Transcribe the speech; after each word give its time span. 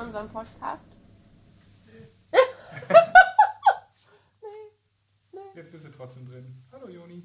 unseren 0.00 0.28
Podcast? 0.28 0.84
Jetzt 5.54 5.72
bist 5.72 5.84
du 5.84 5.88
trotzdem 5.90 6.28
drin. 6.28 6.62
Hallo 6.72 6.88
Joni. 6.88 7.22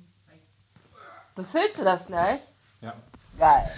Befüllst 1.36 1.80
du 1.80 1.84
das 1.84 2.08
gleich? 2.08 2.40
Ja. 2.82 2.94
Geil. 3.38 3.70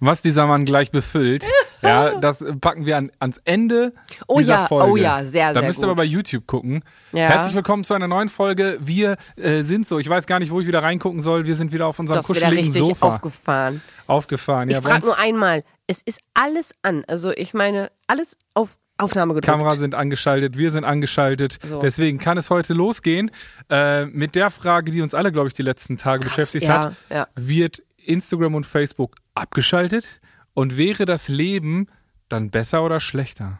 Was 0.00 0.22
dieser 0.22 0.46
Mann 0.46 0.64
gleich 0.64 0.90
befüllt, 0.90 1.44
ja, 1.88 2.18
das 2.20 2.44
packen 2.60 2.86
wir 2.86 2.96
an, 2.96 3.10
ans 3.18 3.38
Ende 3.44 3.92
Oh 4.26 4.38
dieser 4.38 4.52
ja, 4.52 4.66
Folge. 4.66 4.90
oh 4.90 4.96
ja, 4.96 5.24
sehr, 5.24 5.52
Da 5.52 5.60
sehr 5.60 5.68
müsst 5.68 5.80
ihr 5.80 5.84
aber 5.84 5.96
bei 5.96 6.04
YouTube 6.04 6.46
gucken. 6.46 6.82
Ja. 7.12 7.28
Herzlich 7.28 7.54
willkommen 7.54 7.84
zu 7.84 7.94
einer 7.94 8.08
neuen 8.08 8.28
Folge. 8.28 8.78
Wir 8.80 9.16
äh, 9.36 9.62
sind 9.62 9.86
so. 9.86 9.98
Ich 9.98 10.08
weiß 10.08 10.26
gar 10.26 10.38
nicht, 10.38 10.50
wo 10.50 10.60
ich 10.60 10.66
wieder 10.66 10.82
reingucken 10.82 11.20
soll. 11.20 11.46
Wir 11.46 11.56
sind 11.56 11.72
wieder 11.72 11.86
auf 11.86 11.98
unserem 11.98 12.18
wieder 12.18 12.26
kuscheligen 12.26 12.64
richtig 12.72 12.78
Sofa 12.82 13.06
aufgefahren. 13.06 13.82
aufgefahren. 14.06 14.68
Ich 14.68 14.74
Ja, 14.74 14.80
bei 14.80 14.90
frage 14.90 15.06
nur 15.06 15.18
einmal, 15.18 15.62
es 15.86 16.02
ist 16.02 16.20
alles 16.34 16.70
an. 16.82 17.04
Also 17.06 17.30
ich 17.32 17.54
meine, 17.54 17.90
alles 18.06 18.36
auf 18.54 18.76
Aufnahme 18.96 19.34
gedrückt. 19.34 19.46
Kamera 19.46 19.74
sind 19.76 19.94
angeschaltet, 19.94 20.56
wir 20.56 20.70
sind 20.70 20.84
angeschaltet. 20.84 21.58
So. 21.64 21.80
Deswegen 21.80 22.18
kann 22.18 22.38
es 22.38 22.48
heute 22.50 22.74
losgehen 22.74 23.30
äh, 23.68 24.06
mit 24.06 24.36
der 24.36 24.50
Frage, 24.50 24.92
die 24.92 25.02
uns 25.02 25.14
alle, 25.14 25.32
glaube 25.32 25.48
ich, 25.48 25.54
die 25.54 25.62
letzten 25.62 25.96
Tage 25.96 26.24
beschäftigt 26.24 26.66
ja, 26.66 26.86
hat. 26.86 26.94
ja. 27.10 27.26
Wird 27.34 27.82
Instagram 27.96 28.54
und 28.54 28.66
Facebook 28.66 29.16
abgeschaltet? 29.34 30.20
Und 30.56 30.76
wäre 30.76 31.04
das 31.04 31.26
Leben 31.26 31.88
dann 32.28 32.50
besser 32.50 32.84
oder 32.84 33.00
schlechter? 33.00 33.58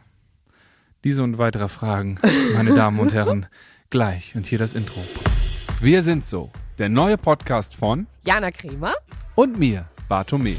Diese 1.03 1.23
und 1.23 1.37
weitere 1.37 1.67
Fragen, 1.67 2.17
meine 2.55 2.73
Damen 2.73 2.99
und 3.01 3.13
Herren, 3.13 3.47
gleich. 3.89 4.33
Und 4.33 4.45
hier 4.45 4.59
das 4.59 4.73
Intro. 4.73 5.03
Wir 5.81 6.01
sind 6.01 6.23
so, 6.25 6.51
der 6.77 6.87
neue 6.87 7.17
Podcast 7.17 7.75
von 7.75 8.07
Jana 8.25 8.49
Kremer? 8.49 8.93
und 9.35 9.59
mir, 9.59 9.89
Bartome. 10.07 10.55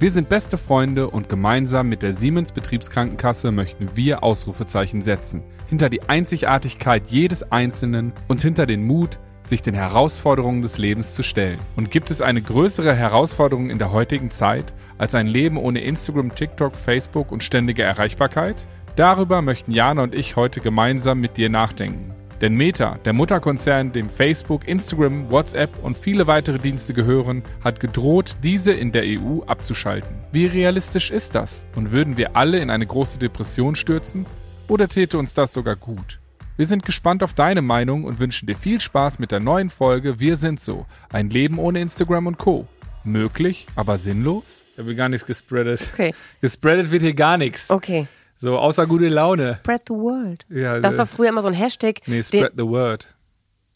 Wir 0.00 0.10
sind 0.10 0.30
beste 0.30 0.56
Freunde 0.56 1.10
und 1.10 1.28
gemeinsam 1.28 1.90
mit 1.90 2.00
der 2.00 2.14
Siemens 2.14 2.52
Betriebskrankenkasse 2.52 3.52
möchten 3.52 3.96
wir 3.96 4.22
Ausrufezeichen 4.22 5.02
setzen. 5.02 5.42
Hinter 5.66 5.90
die 5.90 6.08
Einzigartigkeit 6.08 7.10
jedes 7.10 7.42
Einzelnen 7.52 8.14
und 8.28 8.40
hinter 8.40 8.64
den 8.64 8.82
Mut, 8.82 9.18
sich 9.48 9.62
den 9.62 9.74
Herausforderungen 9.74 10.62
des 10.62 10.78
Lebens 10.78 11.14
zu 11.14 11.22
stellen. 11.22 11.58
Und 11.76 11.90
gibt 11.90 12.10
es 12.10 12.20
eine 12.20 12.42
größere 12.42 12.94
Herausforderung 12.94 13.70
in 13.70 13.78
der 13.78 13.92
heutigen 13.92 14.30
Zeit 14.30 14.72
als 14.98 15.14
ein 15.14 15.26
Leben 15.26 15.56
ohne 15.56 15.80
Instagram, 15.80 16.34
TikTok, 16.34 16.74
Facebook 16.74 17.32
und 17.32 17.42
ständige 17.42 17.82
Erreichbarkeit? 17.82 18.66
Darüber 18.96 19.42
möchten 19.42 19.70
Jana 19.70 20.02
und 20.02 20.14
ich 20.14 20.36
heute 20.36 20.60
gemeinsam 20.60 21.20
mit 21.20 21.36
dir 21.36 21.48
nachdenken. 21.48 22.14
Denn 22.40 22.54
Meta, 22.54 22.98
der 23.04 23.12
Mutterkonzern, 23.12 23.92
dem 23.92 24.08
Facebook, 24.08 24.68
Instagram, 24.68 25.30
WhatsApp 25.30 25.70
und 25.82 25.98
viele 25.98 26.26
weitere 26.26 26.58
Dienste 26.58 26.94
gehören, 26.94 27.42
hat 27.64 27.80
gedroht, 27.80 28.36
diese 28.42 28.72
in 28.72 28.92
der 28.92 29.02
EU 29.04 29.40
abzuschalten. 29.46 30.16
Wie 30.30 30.46
realistisch 30.46 31.10
ist 31.10 31.34
das? 31.34 31.66
Und 31.74 31.90
würden 31.90 32.16
wir 32.16 32.36
alle 32.36 32.58
in 32.58 32.70
eine 32.70 32.86
große 32.86 33.18
Depression 33.18 33.74
stürzen? 33.74 34.24
Oder 34.68 34.86
täte 34.86 35.18
uns 35.18 35.34
das 35.34 35.52
sogar 35.52 35.74
gut? 35.74 36.20
Wir 36.58 36.66
sind 36.66 36.84
gespannt 36.84 37.22
auf 37.22 37.34
deine 37.34 37.62
Meinung 37.62 38.02
und 38.02 38.18
wünschen 38.18 38.46
dir 38.48 38.56
viel 38.56 38.80
Spaß 38.80 39.20
mit 39.20 39.30
der 39.30 39.38
neuen 39.38 39.70
Folge 39.70 40.18
Wir 40.18 40.34
sind 40.34 40.58
so. 40.58 40.86
Ein 41.08 41.30
Leben 41.30 41.56
ohne 41.60 41.80
Instagram 41.80 42.26
und 42.26 42.36
Co. 42.36 42.66
Möglich, 43.04 43.68
aber 43.76 43.96
sinnlos? 43.96 44.66
Ich 44.72 44.78
habe 44.80 44.96
gar 44.96 45.08
nichts 45.08 45.24
gespreadet. 45.24 45.88
Okay. 45.92 46.12
Gespreadet 46.40 46.90
wird 46.90 47.02
hier 47.02 47.14
gar 47.14 47.38
nichts. 47.38 47.70
Okay. 47.70 48.08
So, 48.34 48.58
außer 48.58 48.86
gute 48.86 49.06
Laune. 49.06 49.60
Spread 49.60 49.82
the 49.86 49.94
word. 49.94 50.46
Ja, 50.48 50.80
Das 50.80 50.94
äh, 50.94 50.98
war 50.98 51.06
früher 51.06 51.28
immer 51.28 51.42
so 51.42 51.48
ein 51.48 51.54
Hashtag. 51.54 52.00
Nee, 52.06 52.14
den, 52.16 52.22
spread 52.24 52.54
the 52.56 52.66
word. 52.66 53.06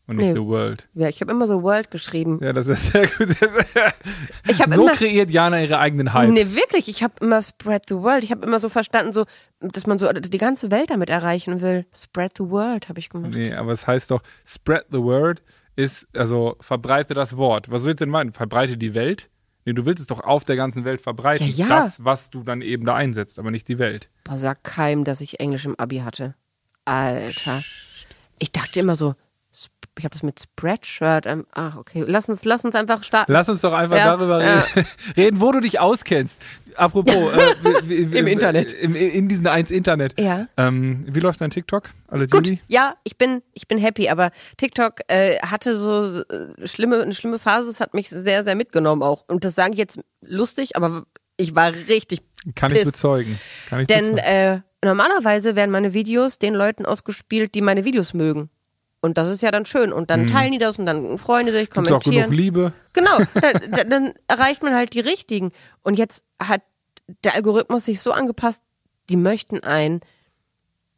Und 0.08 0.16
nicht 0.16 0.28
Nee. 0.28 0.34
the 0.34 0.40
world. 0.44 0.88
ja, 0.94 1.08
ich 1.08 1.20
habe 1.20 1.30
immer 1.30 1.46
so 1.46 1.62
World 1.62 1.90
geschrieben. 1.92 2.40
Ja, 2.42 2.52
das 2.52 2.66
ist 2.66 2.90
sehr 2.92 3.06
gut. 3.06 3.28
Ich 4.48 4.56
so 4.56 4.64
immer 4.64 4.92
kreiert 4.92 5.30
Jana 5.30 5.60
ihre 5.62 5.78
eigenen 5.78 6.12
Hypes. 6.12 6.32
Nee, 6.34 6.56
wirklich, 6.60 6.88
ich 6.88 7.02
habe 7.02 7.14
immer 7.20 7.40
Spread 7.42 7.84
the 7.88 7.94
World. 7.96 8.24
Ich 8.24 8.30
habe 8.32 8.44
immer 8.44 8.58
so 8.58 8.68
verstanden, 8.68 9.12
so, 9.12 9.24
dass 9.60 9.86
man 9.86 9.98
so 10.00 10.10
die 10.12 10.38
ganze 10.38 10.70
Welt 10.72 10.90
damit 10.90 11.08
erreichen 11.08 11.60
will. 11.60 11.86
Spread 11.94 12.32
the 12.36 12.50
World 12.50 12.88
habe 12.88 12.98
ich 12.98 13.10
gemacht. 13.10 13.32
Nee, 13.34 13.54
aber 13.54 13.70
es 13.72 13.86
heißt 13.86 14.10
doch, 14.10 14.22
spread 14.44 14.86
the 14.90 14.98
word 14.98 15.42
ist, 15.76 16.08
also 16.16 16.56
verbreite 16.60 17.14
das 17.14 17.36
Wort. 17.36 17.70
Was 17.70 17.84
willst 17.84 18.00
du 18.00 18.04
denn 18.06 18.10
meinen? 18.12 18.32
Verbreite 18.32 18.76
die 18.76 18.94
Welt? 18.94 19.30
Nee, 19.64 19.72
du 19.74 19.86
willst 19.86 20.00
es 20.00 20.08
doch 20.08 20.18
auf 20.20 20.42
der 20.44 20.56
ganzen 20.56 20.84
Welt 20.84 21.00
verbreiten. 21.00 21.46
Ja, 21.46 21.66
ja. 21.68 21.80
Das, 21.84 22.04
was 22.04 22.30
du 22.30 22.42
dann 22.42 22.60
eben 22.60 22.84
da 22.84 22.96
einsetzt, 22.96 23.38
aber 23.38 23.52
nicht 23.52 23.68
die 23.68 23.78
Welt. 23.78 24.10
Boah, 24.24 24.36
sag 24.36 24.64
keinem, 24.64 25.04
dass 25.04 25.20
ich 25.20 25.38
Englisch 25.38 25.64
im 25.64 25.78
Abi 25.78 25.98
hatte. 25.98 26.34
Alter. 26.84 27.62
Ich 28.40 28.50
dachte 28.50 28.80
immer 28.80 28.96
so, 28.96 29.14
ich 29.98 30.04
habe 30.04 30.12
das 30.12 30.22
mit 30.22 30.40
Spreadshirt. 30.40 31.26
ähm, 31.26 31.46
Ach, 31.52 31.76
okay. 31.76 32.04
Lass 32.06 32.28
uns, 32.28 32.44
lass 32.44 32.64
uns 32.64 32.74
einfach 32.74 33.04
starten. 33.04 33.30
Lass 33.32 33.48
uns 33.48 33.60
doch 33.60 33.72
einfach 33.72 33.96
Ja, 33.96 34.16
darüber 34.16 34.42
ja. 34.42 34.60
reden, 34.60 34.86
reden, 35.16 35.40
wo 35.40 35.52
du 35.52 35.60
dich 35.60 35.80
auskennst. 35.80 36.40
Apropos, 36.76 37.14
äh, 37.14 37.54
wie- 37.84 38.16
Im 38.18 38.26
Internet. 38.26 38.72
Im, 38.72 38.94
in 38.96 39.28
diesen 39.28 39.46
eins 39.46 39.70
Internet. 39.70 40.18
Ja. 40.18 40.48
Ähm, 40.56 41.04
wie 41.08 41.20
läuft 41.20 41.40
dein 41.42 41.50
TikTok? 41.50 41.90
Alle 42.08 42.26
Gut, 42.26 42.46
Judy? 42.46 42.60
ja, 42.68 42.94
ich 43.04 43.18
bin, 43.18 43.42
ich 43.52 43.68
bin 43.68 43.76
happy, 43.78 44.08
aber 44.08 44.30
TikTok 44.56 45.00
äh, 45.08 45.38
hatte 45.40 45.76
so 45.76 46.22
äh, 46.22 46.66
schlimme, 46.66 47.02
eine 47.02 47.12
schlimme 47.14 47.38
Phase. 47.38 47.68
Es 47.68 47.80
hat 47.80 47.92
mich 47.92 48.08
sehr, 48.08 48.44
sehr 48.44 48.54
mitgenommen 48.54 49.02
auch. 49.02 49.24
Und 49.28 49.44
das 49.44 49.54
sage 49.54 49.72
ich 49.72 49.78
jetzt 49.78 50.00
lustig, 50.22 50.76
aber 50.76 51.04
ich 51.36 51.54
war 51.54 51.72
richtig 51.88 52.22
Kann 52.54 52.70
ich 52.72 52.78
pissed. 52.78 52.92
bezeugen. 52.92 53.38
Kann 53.68 53.80
ich 53.80 53.86
Denn 53.88 54.14
bezeugen. 54.16 54.18
äh, 54.24 54.60
normalerweise 54.82 55.54
werden 55.56 55.70
meine 55.70 55.92
Videos 55.92 56.38
den 56.38 56.54
Leuten 56.54 56.86
ausgespielt, 56.86 57.54
die 57.54 57.60
meine 57.60 57.84
Videos 57.84 58.14
mögen. 58.14 58.48
Und 59.04 59.18
das 59.18 59.28
ist 59.28 59.42
ja 59.42 59.50
dann 59.50 59.66
schön. 59.66 59.92
Und 59.92 60.10
dann 60.10 60.26
teilen 60.28 60.52
die 60.52 60.58
das 60.58 60.78
und 60.78 60.86
dann 60.86 61.18
freuen 61.18 61.44
die 61.46 61.52
sich, 61.52 61.68
Gibt's 61.70 61.76
Mhm. 61.90 61.96
auch 61.96 62.00
genug 62.00 62.02
kommentieren. 62.04 62.32
Liebe? 62.32 62.72
Genau, 62.94 63.18
dann, 63.34 63.70
dann- 63.72 63.90
dann 63.90 64.14
erreicht 64.28 64.62
man 64.62 64.74
halt 64.74 64.94
die 64.94 65.00
richtigen. 65.00 65.50
Und 65.82 65.98
jetzt 65.98 66.22
hat 66.40 66.62
der 67.24 67.34
Algorithmus 67.34 67.84
sich 67.84 68.00
so 68.00 68.12
angepasst, 68.12 68.62
die 69.10 69.16
möchten 69.16 69.60
einen 69.64 70.00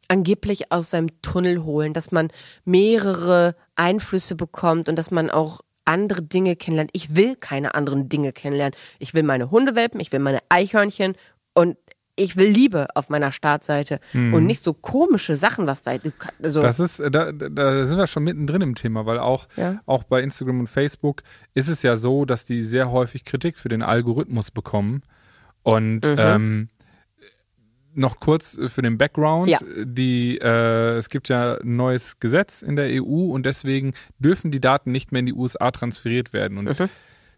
angeblich 0.07 0.71
aus 0.71 0.91
seinem 0.91 1.19
Tunnel 1.23 1.63
holen, 1.63 1.93
dass 1.93 2.11
man 2.11 2.29
mehrere 2.63 3.55
Einflüsse 3.75 4.35
bekommt 4.35 4.87
und 4.87 4.95
dass 4.97 5.09
man 5.09 5.29
auch 5.31 5.61
andere 5.83 6.21
Dinge 6.21 6.55
kennenlernt. 6.55 6.91
Ich 6.93 7.15
will 7.15 7.35
keine 7.35 7.73
anderen 7.75 8.07
Dinge 8.09 8.31
kennenlernen. 8.31 8.75
Ich 8.99 9.13
will 9.13 9.23
meine 9.23 9.49
Hundewelpen, 9.51 9.99
ich 9.99 10.11
will 10.11 10.19
meine 10.19 10.39
Eichhörnchen 10.49 11.15
und 11.53 11.77
ich 12.17 12.37
will 12.37 12.47
Liebe 12.47 12.87
auf 12.95 13.09
meiner 13.09 13.31
Startseite 13.31 13.99
und 14.13 14.45
nicht 14.45 14.63
so 14.63 14.73
komische 14.73 15.35
Sachen, 15.35 15.67
was 15.67 15.81
da. 15.81 15.91
Also, 16.41 16.61
Das 16.61 16.79
ist, 16.79 16.99
da, 17.11 17.31
da- 17.31 17.85
sind 17.85 17.97
wir 17.97 18.07
schon 18.07 18.23
mittendrin 18.23 18.61
im 18.61 18.75
Thema, 18.75 19.05
weil 19.05 19.19
auch, 19.19 19.47
Ja. 19.57 19.81
auch 19.85 20.03
bei 20.03 20.21
Instagram 20.21 20.61
und 20.61 20.67
Facebook 20.67 21.23
ist 21.53 21.67
es 21.67 21.81
ja 21.83 21.97
so, 21.97 22.23
dass 22.25 22.45
die 22.45 22.61
sehr 22.61 22.89
häufig 22.91 23.25
Kritik 23.25 23.57
für 23.57 23.69
den 23.69 23.81
Algorithmus 23.83 24.51
bekommen. 24.51 25.03
Und 25.63 26.05
Mhm. 26.05 26.15
ähm, 26.17 26.69
noch 27.97 28.19
kurz 28.19 28.57
für 28.67 28.81
den 28.81 28.97
Background. 28.97 29.49
Ja. 29.49 29.59
Die, 29.83 30.37
äh, 30.37 30.97
es 30.97 31.09
gibt 31.09 31.29
ja 31.29 31.55
ein 31.57 31.75
neues 31.77 32.19
Gesetz 32.19 32.61
in 32.61 32.75
der 32.75 32.87
EU 33.01 33.31
und 33.33 33.45
deswegen 33.45 33.93
dürfen 34.19 34.51
die 34.51 34.59
Daten 34.59 34.91
nicht 34.91 35.11
mehr 35.11 35.21
in 35.21 35.25
die 35.25 35.33
USA 35.33 35.71
transferiert 35.71 36.33
werden. 36.33 36.57
Und 36.57 36.89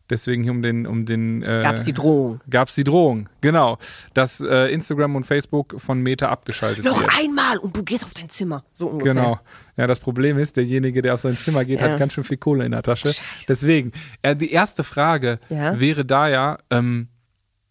deswegen 0.10 0.44
hier 0.44 0.52
um 0.52 0.62
den, 0.62 0.86
um 0.88 1.06
den 1.06 1.44
äh, 1.44 1.62
gab 1.64 1.76
es 1.76 1.84
die 1.84 1.94
Drohung. 1.94 2.40
gab 2.50 2.70
es 2.70 2.76
die 2.76 2.84
Drohung, 2.84 3.30
genau, 3.42 3.78
dass 4.14 4.40
äh, 4.40 4.72
Instagram 4.74 5.16
und 5.16 5.26
Facebook 5.26 5.80
von 5.80 6.02
Meta 6.02 6.30
abgeschaltet 6.30 6.86
Noch 6.86 7.00
wird. 7.02 7.12
einmal 7.20 7.58
und 7.58 7.76
du 7.76 7.84
gehst 7.84 8.04
auf 8.06 8.14
dein 8.14 8.30
Zimmer. 8.30 8.64
So 8.74 8.88
ungefähr. 8.88 9.14
Genau. 9.14 9.40
Ja, 9.76 9.88
das 9.88 10.00
Problem 10.00 10.38
ist, 10.38 10.58
derjenige, 10.58 11.02
der 11.02 11.14
auf 11.16 11.22
sein 11.22 11.36
Zimmer 11.38 11.66
geht, 11.66 11.80
Ja. 11.82 11.90
hat 11.90 12.00
ganz 12.00 12.14
schön 12.14 12.24
viel 12.24 12.38
Kohle 12.38 12.66
in 12.66 12.72
der 12.72 12.84
Tasche. 12.84 13.14
Deswegen, 13.48 13.92
äh, 14.22 14.36
die 14.36 14.52
erste 14.52 14.84
Frage 14.84 15.40
Ja. 15.50 15.80
wäre 15.80 16.06
da 16.06 16.28
ja, 16.28 16.58
ähm, 16.70 17.10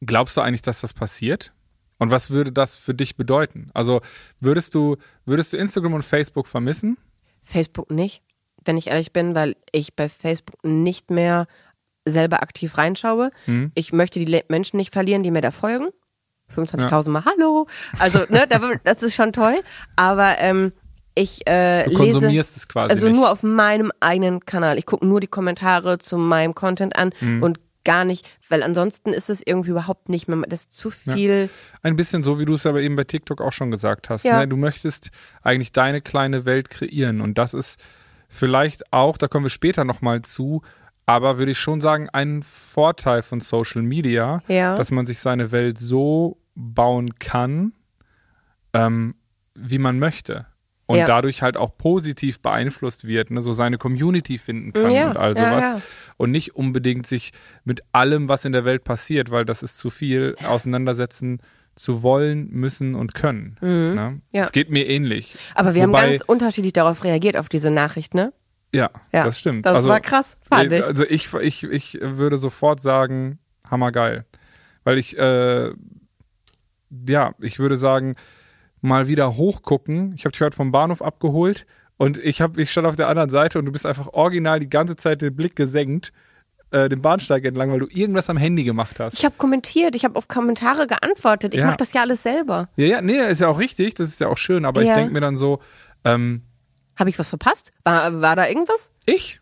glaubst 0.04 0.36
du 0.36 0.40
eigentlich, 0.40 0.62
dass 0.62 0.80
das 0.80 0.92
passiert? 0.92 1.52
Und 1.98 2.10
was 2.10 2.30
würde 2.30 2.52
das 2.52 2.74
für 2.76 2.92
dich 2.94 3.16
bedeuten? 3.16 3.68
Also 3.72 4.02
würdest 4.40 4.74
du, 4.74 4.96
würdest 5.24 5.52
du 5.54 5.56
Instagram 5.56 5.94
und 5.94 6.02
Facebook 6.04 6.46
vermissen? 6.46 6.98
Facebook 7.42 7.90
nicht, 7.90 8.22
wenn 8.66 8.76
ich 8.76 8.88
ehrlich 8.88 9.12
bin, 9.14 9.34
weil 9.34 9.56
ich 9.72 9.94
bei 9.96 10.08
Facebook 10.10 10.62
nicht 10.64 11.10
mehr 11.10 11.46
selber 12.06 12.42
aktiv 12.42 12.78
reinschaue. 12.78 13.30
Hm. 13.46 13.72
Ich 13.74 13.92
möchte 13.92 14.18
die 14.24 14.42
Menschen 14.48 14.76
nicht 14.78 14.92
verlieren, 14.92 15.22
die 15.22 15.30
mir 15.30 15.40
da 15.42 15.50
folgen. 15.50 15.88
25.000 16.54 17.10
Mal 17.10 17.24
Hallo. 17.24 17.66
Also, 17.98 18.20
ne, 18.28 18.46
da- 18.48 18.60
das 18.84 19.02
ist 19.02 19.14
schon 19.14 19.32
toll. 19.32 19.56
Aber 19.96 20.36
ähm, 20.38 20.72
ich 21.14 21.46
äh, 21.48 21.84
Du 21.84 21.90
lese 21.90 22.12
konsumierst 22.12 22.56
es 22.56 22.68
quasi 22.68 22.92
also 22.92 23.08
nicht. 23.08 23.16
nur 23.16 23.30
auf 23.32 23.42
meinem 23.42 23.90
eigenen 24.00 24.40
Kanal. 24.44 24.78
Ich 24.78 24.86
gucke 24.86 25.04
nur 25.06 25.20
die 25.20 25.26
Kommentare 25.26 25.98
zu 25.98 26.18
meinem 26.18 26.54
Content 26.54 26.94
an 26.96 27.10
Hm. 27.18 27.42
und 27.42 27.58
gar 27.84 28.04
nicht, 28.04 28.28
weil 28.48 28.62
ansonsten 28.64 29.12
ist 29.12 29.30
es 29.30 29.42
irgendwie 29.46 29.70
überhaupt 29.70 30.08
nicht 30.08 30.26
mehr, 30.28 30.38
das 30.48 30.62
ist 30.62 30.76
zu 30.76 30.90
viel. 30.90 31.48
Ein 31.82 31.94
bisschen 31.94 32.24
so, 32.24 32.38
wie 32.40 32.44
du 32.44 32.54
es 32.54 32.66
aber 32.66 32.80
eben 32.80 32.96
bei 32.96 33.04
TikTok 33.04 33.40
auch 33.40 33.52
schon 33.52 33.70
gesagt 33.70 34.10
hast. 34.10 34.24
Ja. 34.24 34.40
Ne? 34.40 34.48
Du 34.48 34.56
möchtest 34.56 35.10
eigentlich 35.42 35.70
deine 35.72 36.00
kleine 36.00 36.44
Welt 36.46 36.68
kreieren. 36.68 37.20
Und 37.20 37.38
das 37.38 37.54
ist 37.54 37.78
vielleicht 38.28 38.92
auch, 38.92 39.16
da 39.16 39.28
kommen 39.28 39.44
wir 39.44 39.50
später 39.50 39.84
nochmal 39.84 40.22
zu, 40.22 40.62
aber 41.06 41.38
würde 41.38 41.52
ich 41.52 41.58
schon 41.58 41.80
sagen, 41.80 42.08
ein 42.12 42.42
Vorteil 42.42 43.22
von 43.22 43.40
Social 43.40 43.82
Media, 43.82 44.42
Ja. 44.48 44.76
dass 44.76 44.90
man 44.90 45.06
sich 45.06 45.20
seine 45.20 45.52
Welt 45.52 45.78
so 45.78 46.38
bauen 46.56 47.14
kann, 47.18 47.72
ähm, 48.72 49.14
wie 49.54 49.78
man 49.78 49.98
möchte. 49.98 50.46
Und 50.88 50.98
Ja. 50.98 51.06
dadurch 51.06 51.42
halt 51.42 51.56
auch 51.56 51.76
positiv 51.76 52.40
beeinflusst 52.40 53.06
wird, 53.08 53.32
ne? 53.32 53.42
so 53.42 53.50
seine 53.52 53.76
Community 53.76 54.38
finden 54.38 54.72
kann 54.72 54.90
Ja, 54.92 55.10
und 55.10 55.16
all 55.16 55.34
sowas. 55.34 55.82
Und 56.16 56.30
nicht 56.30 56.54
unbedingt 56.54 57.06
sich 57.08 57.32
mit 57.64 57.82
allem, 57.92 58.28
was 58.28 58.44
in 58.44 58.52
der 58.52 58.64
Welt 58.64 58.84
passiert, 58.84 59.30
weil 59.32 59.44
das 59.44 59.64
ist 59.64 59.78
zu 59.78 59.90
viel, 59.90 60.36
auseinandersetzen 60.46 61.40
zu 61.74 62.02
wollen, 62.04 62.48
müssen 62.52 62.94
und 62.94 63.14
können. 63.14 63.56
Ne? 63.60 64.10
Mhm. 64.12 64.22
Ja. 64.30 64.44
Es 64.44 64.52
geht 64.52 64.70
mir 64.70 64.86
ähnlich. 64.88 65.36
Aber 65.56 65.74
wir 65.74 65.88
Wobei- 65.88 66.02
haben 66.02 66.10
ganz 66.12 66.22
unterschiedlich 66.22 66.72
darauf 66.72 67.02
reagiert, 67.04 67.36
auf 67.36 67.48
diese 67.48 67.70
Nachricht, 67.70 68.14
ne? 68.14 68.32
Ja, 68.76 68.90
Ja, 69.12 69.24
das 69.24 69.38
stimmt. 69.38 69.66
das 69.66 69.76
also, 69.76 69.88
war 69.88 70.00
krass, 70.00 70.36
fand 70.42 70.72
ich. 70.72 70.84
Also 70.84 71.04
ich, 71.04 71.32
ich, 71.34 71.64
ich 71.64 71.98
würde 72.00 72.36
sofort 72.38 72.80
sagen, 72.80 73.38
hammergeil. 73.70 74.24
Weil 74.84 74.98
ich, 74.98 75.18
äh, 75.18 75.72
ja, 77.08 77.34
ich 77.40 77.58
würde 77.58 77.76
sagen, 77.76 78.14
mal 78.80 79.08
wieder 79.08 79.36
hochgucken. 79.36 80.12
Ich 80.14 80.24
habe 80.24 80.32
dich 80.32 80.40
heute 80.40 80.56
vom 80.56 80.70
Bahnhof 80.72 81.02
abgeholt 81.02 81.66
und 81.96 82.18
ich, 82.18 82.40
hab, 82.40 82.56
ich 82.58 82.70
stand 82.70 82.86
auf 82.86 82.96
der 82.96 83.08
anderen 83.08 83.30
Seite 83.30 83.58
und 83.58 83.66
du 83.66 83.72
bist 83.72 83.86
einfach 83.86 84.08
original 84.12 84.60
die 84.60 84.70
ganze 84.70 84.96
Zeit 84.96 85.22
den 85.22 85.34
Blick 85.34 85.56
gesenkt, 85.56 86.12
äh, 86.70 86.88
den 86.88 87.02
Bahnsteig 87.02 87.44
entlang, 87.44 87.70
weil 87.72 87.78
du 87.80 87.86
irgendwas 87.88 88.28
am 88.30 88.36
Handy 88.36 88.64
gemacht 88.64 89.00
hast. 89.00 89.14
Ich 89.14 89.24
habe 89.24 89.34
kommentiert, 89.36 89.96
ich 89.96 90.04
habe 90.04 90.16
auf 90.16 90.28
Kommentare 90.28 90.86
geantwortet. 90.86 91.54
Ich 91.54 91.60
Ja. 91.60 91.66
mache 91.66 91.78
das 91.78 91.92
ja 91.92 92.02
alles 92.02 92.22
selber. 92.22 92.68
Ja, 92.76 92.86
ja, 92.86 93.00
nee, 93.00 93.18
ist 93.28 93.40
ja 93.40 93.48
auch 93.48 93.58
richtig, 93.58 93.94
das 93.94 94.08
ist 94.08 94.20
ja 94.20 94.28
auch 94.28 94.38
schön, 94.38 94.64
aber 94.64 94.82
ich 94.82 94.88
Ja. 94.88 94.94
denke 94.94 95.12
mir 95.12 95.20
dann 95.20 95.36
so, 95.36 95.60
ähm, 96.04 96.42
Habe 96.98 97.10
ich 97.10 97.18
was 97.18 97.28
verpasst? 97.28 97.72
War, 97.84 98.20
war 98.20 98.36
da 98.36 98.46
irgendwas? 98.48 98.90
ich? 99.04 99.40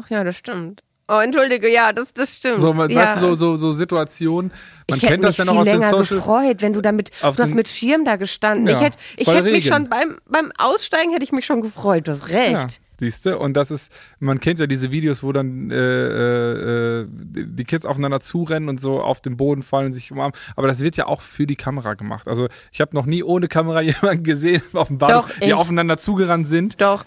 Ach 0.00 0.08
ja, 0.10 0.22
das 0.22 0.36
stimmt. 0.36 0.82
Oh, 1.10 1.18
entschuldige, 1.20 1.72
ja, 1.72 1.92
das, 1.92 2.12
das 2.12 2.36
stimmt. 2.36 2.60
So, 2.60 2.72
man- 2.74 2.90
ja. 2.90 3.00
weißt 3.00 3.22
du, 3.22 3.28
so, 3.28 3.34
so, 3.34 3.56
so 3.56 3.72
Situationen, 3.72 4.52
man 4.88 4.96
ich 4.98 5.02
hätte 5.02 5.12
kennt 5.14 5.24
das 5.24 5.38
mich 5.38 5.38
ja 5.38 5.44
noch 5.46 5.52
viel 5.52 5.60
aus 5.60 5.64
den 5.66 5.80
länger 5.80 5.90
Social 5.90 6.16
gefreut, 6.18 6.56
wenn 6.62 6.72
du 6.74 6.80
damit, 6.82 7.10
du 7.22 7.42
hast 7.42 7.54
mit 7.54 7.66
Schirm 7.68 8.04
da 8.04 8.16
gestanden. 8.16 8.66
Ja, 8.68 8.74
ich 8.74 8.80
hätte, 8.82 8.98
ich 9.16 9.26
hätte 9.26 9.42
mich 9.50 9.66
schon 9.66 9.88
beim, 9.88 10.18
beim 10.28 10.52
Aussteigen 10.58 11.10
hätte 11.12 11.24
ich 11.24 11.32
mich 11.32 11.46
schon 11.46 11.62
gefreut. 11.62 12.06
Du 12.06 12.12
hast 12.12 12.28
recht. 12.28 12.52
Ja, 12.52 12.66
siehst 12.98 13.26
du? 13.26 13.38
Und 13.38 13.54
das 13.54 13.70
ist, 13.70 13.92
man 14.18 14.40
kennt 14.40 14.60
ja 14.60 14.66
diese 14.66 14.90
Videos, 14.90 15.22
wo 15.22 15.32
dann 15.32 15.70
äh, 15.70 15.76
äh, 15.76 17.00
äh, 17.02 17.06
die 17.06 17.64
Kids 17.64 17.86
aufeinander 17.86 18.20
zurennen 18.20 18.68
und 18.68 18.80
so 18.80 19.00
auf 19.00 19.20
den 19.20 19.36
Boden 19.36 19.62
fallen, 19.62 19.92
sich 19.92 20.12
umarmen. 20.12 20.34
Aber 20.56 20.68
das 20.68 20.80
wird 20.80 20.96
ja 20.96 21.06
auch 21.06 21.20
für 21.20 21.46
die 21.46 21.56
Kamera 21.56 21.94
gemacht. 21.94 22.28
Also 22.28 22.48
ich 22.72 22.80
habe 22.80 22.94
noch 22.96 23.06
nie 23.06 23.22
ohne 23.22 23.48
Kamera 23.48 23.80
jemanden 23.82 24.24
gesehen 24.24 24.62
auf 24.72 24.88
dem 24.88 24.98
Doch, 24.98 25.30
die 25.42 25.54
aufeinander 25.54 25.98
zugerannt 25.98 26.46
sind. 26.46 26.80
Doch, 26.80 27.04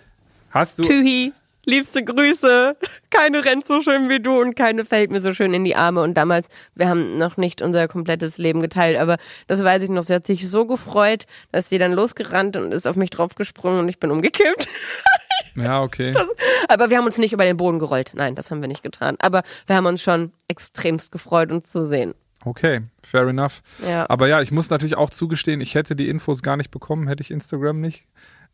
Hast 0.51 0.79
du? 0.79 0.83
Tühi, 0.83 1.31
liebste 1.65 2.03
Grüße. 2.03 2.75
Keine 3.09 3.45
rennt 3.45 3.65
so 3.65 3.81
schön 3.81 4.09
wie 4.09 4.19
du 4.19 4.39
und 4.39 4.55
keine 4.55 4.83
fällt 4.83 5.11
mir 5.11 5.21
so 5.21 5.33
schön 5.33 5.53
in 5.53 5.63
die 5.63 5.77
Arme. 5.77 6.01
Und 6.01 6.15
damals, 6.15 6.47
wir 6.75 6.89
haben 6.89 7.17
noch 7.17 7.37
nicht 7.37 7.61
unser 7.61 7.87
komplettes 7.87 8.37
Leben 8.37 8.61
geteilt, 8.61 8.97
aber 8.97 9.17
das 9.47 9.63
weiß 9.63 9.81
ich 9.83 9.89
noch. 9.89 10.03
Sie 10.03 10.13
hat 10.13 10.27
sich 10.27 10.49
so 10.49 10.65
gefreut, 10.65 11.23
dass 11.53 11.69
sie 11.69 11.77
dann 11.77 11.93
losgerannt 11.93 12.57
und 12.57 12.73
ist 12.73 12.85
auf 12.85 12.97
mich 12.97 13.11
draufgesprungen 13.11 13.79
und 13.79 13.87
ich 13.87 13.99
bin 13.99 14.11
umgekippt. 14.11 14.67
Ja, 15.55 15.81
okay. 15.83 16.15
Aber 16.69 16.89
wir 16.89 16.97
haben 16.97 17.05
uns 17.05 17.17
nicht 17.17 17.33
über 17.33 17.43
den 17.45 17.57
Boden 17.57 17.79
gerollt. 17.79 18.11
Nein, 18.15 18.35
das 18.35 18.51
haben 18.51 18.61
wir 18.61 18.67
nicht 18.67 18.83
getan. 18.83 19.17
Aber 19.19 19.43
wir 19.67 19.75
haben 19.75 19.85
uns 19.85 20.01
schon 20.01 20.31
extremst 20.47 21.11
gefreut, 21.11 21.51
uns 21.51 21.69
zu 21.71 21.85
sehen. 21.85 22.13
Okay, 22.43 22.81
fair 23.03 23.27
enough. 23.27 23.61
Ja. 23.87 24.09
Aber 24.09 24.27
ja, 24.27 24.41
ich 24.41 24.51
muss 24.51 24.69
natürlich 24.69 24.97
auch 24.97 25.09
zugestehen, 25.11 25.61
ich 25.61 25.75
hätte 25.75 25.95
die 25.95 26.09
Infos 26.09 26.41
gar 26.41 26.57
nicht 26.57 26.71
bekommen, 26.71 27.07
hätte 27.07 27.21
ich 27.21 27.29
Instagram 27.31 27.79
nicht 27.81 28.07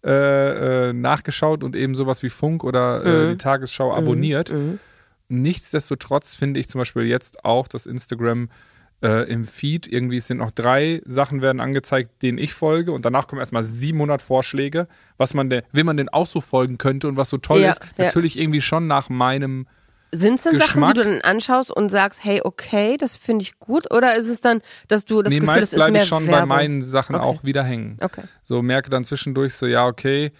äh, 0.06 0.90
äh, 0.90 0.94
nachgeschaut 0.94 1.64
und 1.64 1.76
eben 1.76 1.96
sowas 1.96 2.22
wie 2.22 2.30
Funk 2.30 2.64
oder 2.64 3.00
Mhm. 3.00 3.08
äh, 3.08 3.30
die 3.32 3.38
Tagesschau 3.38 3.94
abonniert. 3.94 4.52
Nichtsdestotrotz 5.30 6.36
finde 6.36 6.60
ich 6.60 6.70
zum 6.70 6.80
Beispiel 6.80 7.04
jetzt 7.04 7.44
auch, 7.44 7.68
dass 7.68 7.86
Instagram 7.86 8.50
äh, 9.04 9.30
im 9.32 9.46
Feed 9.46 9.88
irgendwie 9.88 10.18
es 10.18 10.28
sind 10.28 10.38
noch 10.38 10.52
drei 10.52 11.02
Sachen 11.06 11.42
werden 11.42 11.60
angezeigt, 11.60 12.22
denen 12.24 12.38
ich 12.38 12.54
folge 12.54 12.92
und 12.92 13.06
danach 13.06 13.28
kommen 13.28 13.40
erstmal 13.40 13.64
700 13.64 14.22
Vorschläge, 14.22 14.88
was 15.18 15.34
man 15.34 15.50
denn, 15.50 15.62
wem 15.72 15.86
man 15.86 15.98
denn 15.98 16.10
auch 16.10 16.26
so 16.28 16.42
folgen 16.42 16.78
könnte 16.78 17.08
und 17.08 17.16
was 17.18 17.30
so 17.30 17.38
toll 17.38 17.62
Ja, 17.62 17.72
ist. 17.72 17.82
ja. 17.98 18.06
Natürlich 18.06 18.40
irgendwie 18.40 18.62
schon 18.62 18.88
nach 18.88 19.10
meinem 19.10 19.68
Sind 20.12 20.36
es 20.36 20.44
denn 20.44 20.58
Sachen, 20.58 20.84
die 20.86 20.94
du 20.94 21.04
dann 21.04 21.22
anschaust 21.22 21.70
und 21.70 21.90
sagst, 21.90 22.24
hey, 22.24 22.42
okay, 22.44 22.98
das 22.98 23.18
finde 23.18 23.44
ich 23.44 23.60
gut? 23.60 23.94
Oder 23.94 24.16
ist 24.16 24.30
es 24.30 24.42
dann, 24.42 24.62
dass 24.88 25.06
du 25.06 25.22
das 25.22 25.30
nee, 25.30 25.36
Gefühl, 25.40 25.46
meist 25.48 25.62
das 25.64 25.70
ist 25.74 25.76
bleibe 25.76 25.92
mehr 25.92 26.04
ich 26.04 26.08
schon 26.10 26.26
Werbung? 26.28 26.50
bei 26.50 26.56
meinen 26.56 26.82
Sachen 26.82 27.16
Okay. 27.18 27.26
auch 27.26 27.44
wieder 27.44 27.64
hängen. 27.64 27.98
Okay. 28.02 28.24
So 28.42 28.62
merke 28.64 28.90
dann 28.90 29.04
zwischendurch 29.04 29.54
so, 29.54 29.68
ja, 29.68 29.86
okay. 29.86 30.32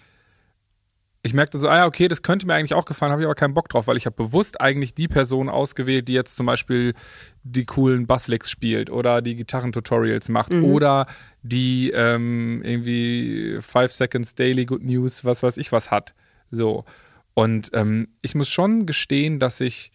Ich 1.28 1.34
merkte 1.34 1.58
so, 1.58 1.68
ah 1.68 1.76
ja, 1.76 1.86
okay, 1.86 2.08
das 2.08 2.22
könnte 2.22 2.46
mir 2.46 2.54
eigentlich 2.54 2.72
auch 2.72 2.86
gefallen, 2.86 3.12
habe 3.12 3.20
ich 3.20 3.26
aber 3.26 3.34
keinen 3.34 3.52
Bock 3.52 3.68
drauf, 3.68 3.86
weil 3.86 3.98
ich 3.98 4.06
habe 4.06 4.16
bewusst 4.16 4.62
eigentlich 4.62 4.94
die 4.94 5.08
Person 5.08 5.50
ausgewählt, 5.50 6.08
die 6.08 6.14
jetzt 6.14 6.34
zum 6.36 6.46
Beispiel 6.46 6.94
die 7.42 7.66
coolen 7.66 8.06
Basslicks 8.06 8.50
spielt 8.50 8.88
oder 8.88 9.20
die 9.20 9.36
Gitarrentutorials 9.36 10.30
macht 10.30 10.54
Mhm. 10.54 10.64
oder 10.64 11.04
die 11.42 11.90
ähm, 11.90 12.62
irgendwie 12.64 13.58
Five 13.60 13.92
Seconds 13.92 14.36
Daily 14.36 14.64
Good 14.64 14.82
News, 14.82 15.26
was 15.26 15.42
weiß 15.42 15.58
ich 15.58 15.70
was 15.70 15.90
hat. 15.90 16.14
So. 16.50 16.86
Und 17.34 17.68
ähm, 17.74 18.08
ich 18.22 18.34
muss 18.34 18.48
schon 18.48 18.86
gestehen, 18.86 19.38
dass 19.38 19.60
ich 19.60 19.92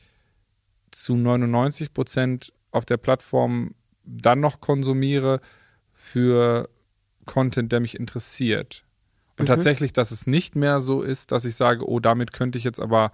zu 0.92 1.16
99 1.16 1.96
Prozent 1.96 2.54
auf 2.70 2.86
der 2.86 2.98
Plattform 2.98 3.74
dann 4.06 4.40
noch 4.40 4.62
konsumiere 4.62 5.42
für 5.94 6.70
Content, 7.26 7.72
der 7.72 7.80
mich 7.80 8.00
interessiert. 8.00 8.84
Und 9.40 9.48
tatsächlich, 9.48 9.94
dass 9.94 10.12
es 10.12 10.28
nicht 10.28 10.56
mehr 10.56 10.80
so 10.80 11.02
ist, 11.02 11.32
dass 11.32 11.46
ich 11.46 11.56
sage, 11.56 11.88
oh, 11.88 12.00
damit 12.00 12.34
könnte 12.34 12.58
ich 12.58 12.64
jetzt 12.64 12.80
aber 12.80 13.12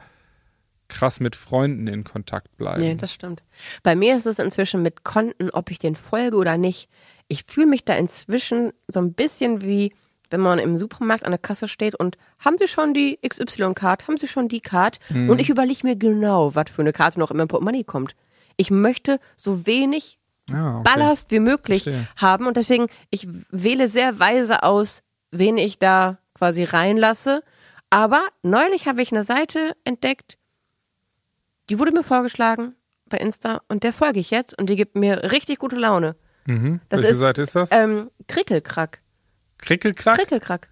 krass 0.90 1.20
mit 1.20 1.36
Freunden 1.36 1.88
in 1.88 2.04
Kontakt 2.04 2.58
bleiben. 2.58 2.82
Nee, 2.82 2.96
das 2.96 3.14
stimmt. 3.14 3.44
Bei 3.84 3.96
mir 3.96 4.16
ist 4.16 4.26
es 4.26 4.40
inzwischen 4.40 4.82
mit 4.82 5.04
Konten, 5.04 5.50
ob 5.52 5.72
ich 5.72 5.80
den 5.80 5.96
folge 5.96 6.36
oder 6.36 6.58
nicht. 6.58 6.90
Ich 7.28 7.44
fühle 7.46 7.68
mich 7.68 7.86
da 7.86 7.94
inzwischen 7.94 8.74
so 8.88 9.00
ein 9.00 9.14
bisschen 9.14 9.62
wie, 9.62 9.94
wenn 10.30 10.42
man 10.42 10.60
im 10.60 10.78
Supermarkt 10.78 11.24
an 11.26 11.32
der 11.32 11.40
Kasse 11.40 11.68
steht 11.68 11.96
und 11.96 12.18
haben 12.40 12.58
Sie 12.58 12.68
schon 12.68 12.94
die 12.94 13.20
XY-Card, 13.26 14.08
haben 14.08 14.18
Sie 14.18 14.28
schon 14.28 14.48
die 14.48 14.62
Card? 14.62 15.00
Mhm. 15.10 15.30
Und 15.30 15.40
ich 15.40 15.50
überlege 15.50 15.86
mir 15.86 15.96
genau, 15.96 16.56
was 16.56 16.66
für 16.72 16.82
eine 16.82 16.92
Karte 16.92 17.20
noch 17.20 17.32
in 17.32 17.38
mein 17.38 17.48
Portemonnaie 17.48 17.84
kommt. 17.84 18.16
Ich 18.58 18.72
möchte 18.72 19.20
so 19.38 19.66
wenig 19.66 20.18
Ah, 20.52 20.80
okay. 20.80 20.84
Ballast 20.84 21.30
wie 21.30 21.40
möglich 21.40 21.84
Verstehe. 21.84 22.08
haben 22.16 22.48
und 22.48 22.58
deswegen, 22.58 22.88
ich 23.12 23.28
wähle 23.52 23.88
sehr 23.88 24.18
weise 24.20 24.64
aus, 24.64 25.04
wen 25.32 25.58
ich 25.58 25.80
da 25.80 26.20
quasi 26.34 26.64
reinlasse. 26.64 27.44
Aber 27.90 28.28
neulich 28.44 28.88
habe 28.88 29.02
ich 29.02 29.12
eine 29.12 29.24
Seite 29.24 29.76
entdeckt, 29.84 30.38
die 31.70 31.80
wurde 31.80 31.92
mir 31.92 32.04
vorgeschlagen 32.04 32.76
bei 33.08 33.18
Insta 33.18 33.62
und 33.68 33.84
der 33.84 33.94
folge 33.94 34.20
ich 34.20 34.32
jetzt 34.32 34.58
und 34.58 34.70
die 34.70 34.76
gibt 34.76 34.96
mir 34.96 35.32
richtig 35.32 35.60
gute 35.60 35.76
Laune. 35.76 36.16
Mhm. 36.46 36.82
Das 36.90 37.02
Welche 37.02 37.14
ist, 37.14 37.20
Seite 37.20 37.42
ist 37.42 37.56
das? 37.56 37.70
Ähm, 37.72 38.10
Krickelkrack. 38.28 39.02
Krickelkrack? 39.58 40.18
Krickelkrack. 40.18 40.70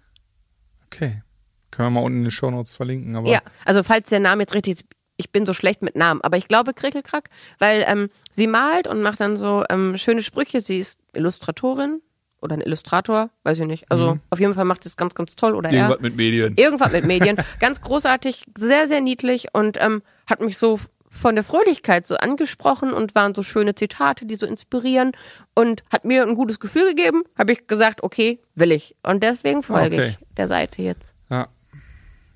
Okay. 0.86 1.22
Können 1.70 1.88
wir 1.88 2.00
mal 2.00 2.06
unten 2.06 2.18
in 2.18 2.24
den 2.24 2.30
Shownotes 2.30 2.74
verlinken. 2.74 3.14
Aber 3.14 3.28
Ja, 3.28 3.42
also 3.64 3.82
falls 3.82 4.08
der 4.08 4.20
Name 4.20 4.42
jetzt 4.42 4.54
richtig 4.54 4.74
ist, 4.74 4.84
ich 5.16 5.32
bin 5.32 5.46
so 5.46 5.52
schlecht 5.52 5.82
mit 5.82 5.96
Namen, 5.96 6.20
aber 6.22 6.36
ich 6.36 6.48
glaube 6.48 6.72
Krickelkrack, 6.72 7.28
weil 7.58 7.84
ähm, 7.86 8.08
sie 8.30 8.46
malt 8.46 8.86
und 8.86 9.02
macht 9.02 9.20
dann 9.20 9.36
so 9.36 9.64
ähm, 9.68 9.98
schöne 9.98 10.22
Sprüche. 10.22 10.60
Sie 10.60 10.78
ist 10.78 11.00
Illustratorin 11.12 12.00
oder 12.40 12.54
ein 12.54 12.60
Illustrator, 12.60 13.30
weiß 13.44 13.58
ich 13.60 13.66
nicht. 13.66 13.90
Also 13.90 14.18
auf 14.30 14.40
jeden 14.40 14.54
Fall 14.54 14.64
macht 14.64 14.82
sie 14.84 14.88
es 14.88 14.96
ganz, 14.96 15.14
ganz 15.14 15.34
toll 15.36 15.54
oder 15.54 15.70
er. 15.70 15.74
Irgendwas 15.76 16.00
mit 16.00 16.16
Medien. 16.16 16.54
Irgendwas 16.56 16.92
mit 16.92 17.04
Medien. 17.04 17.36
Ganz 17.60 17.80
großartig, 17.80 18.44
sehr, 18.56 18.86
sehr 18.88 19.00
niedlich 19.00 19.48
und 19.52 19.76
ähm, 19.80 20.02
hat 20.28 20.40
mich 20.40 20.56
so 20.58 20.78
von 21.10 21.34
der 21.34 21.42
Fröhlichkeit 21.44 22.06
so 22.06 22.16
angesprochen 22.16 22.92
und 22.92 23.14
waren 23.14 23.34
so 23.34 23.42
schöne 23.42 23.74
Zitate, 23.74 24.26
die 24.26 24.34
so 24.36 24.46
inspirieren 24.46 25.12
und 25.54 25.82
hat 25.90 26.04
mir 26.04 26.22
ein 26.22 26.34
gutes 26.34 26.60
Gefühl 26.60 26.86
gegeben. 26.88 27.22
Habe 27.36 27.52
ich 27.52 27.66
gesagt, 27.66 28.02
okay, 28.02 28.40
will 28.54 28.72
ich. 28.72 28.94
Und 29.02 29.22
deswegen 29.22 29.62
folge 29.62 29.96
Okay. 29.96 30.08
ich 30.20 30.34
der 30.36 30.48
Seite 30.48 30.82
jetzt. 30.82 31.14
Ja. 31.30 31.48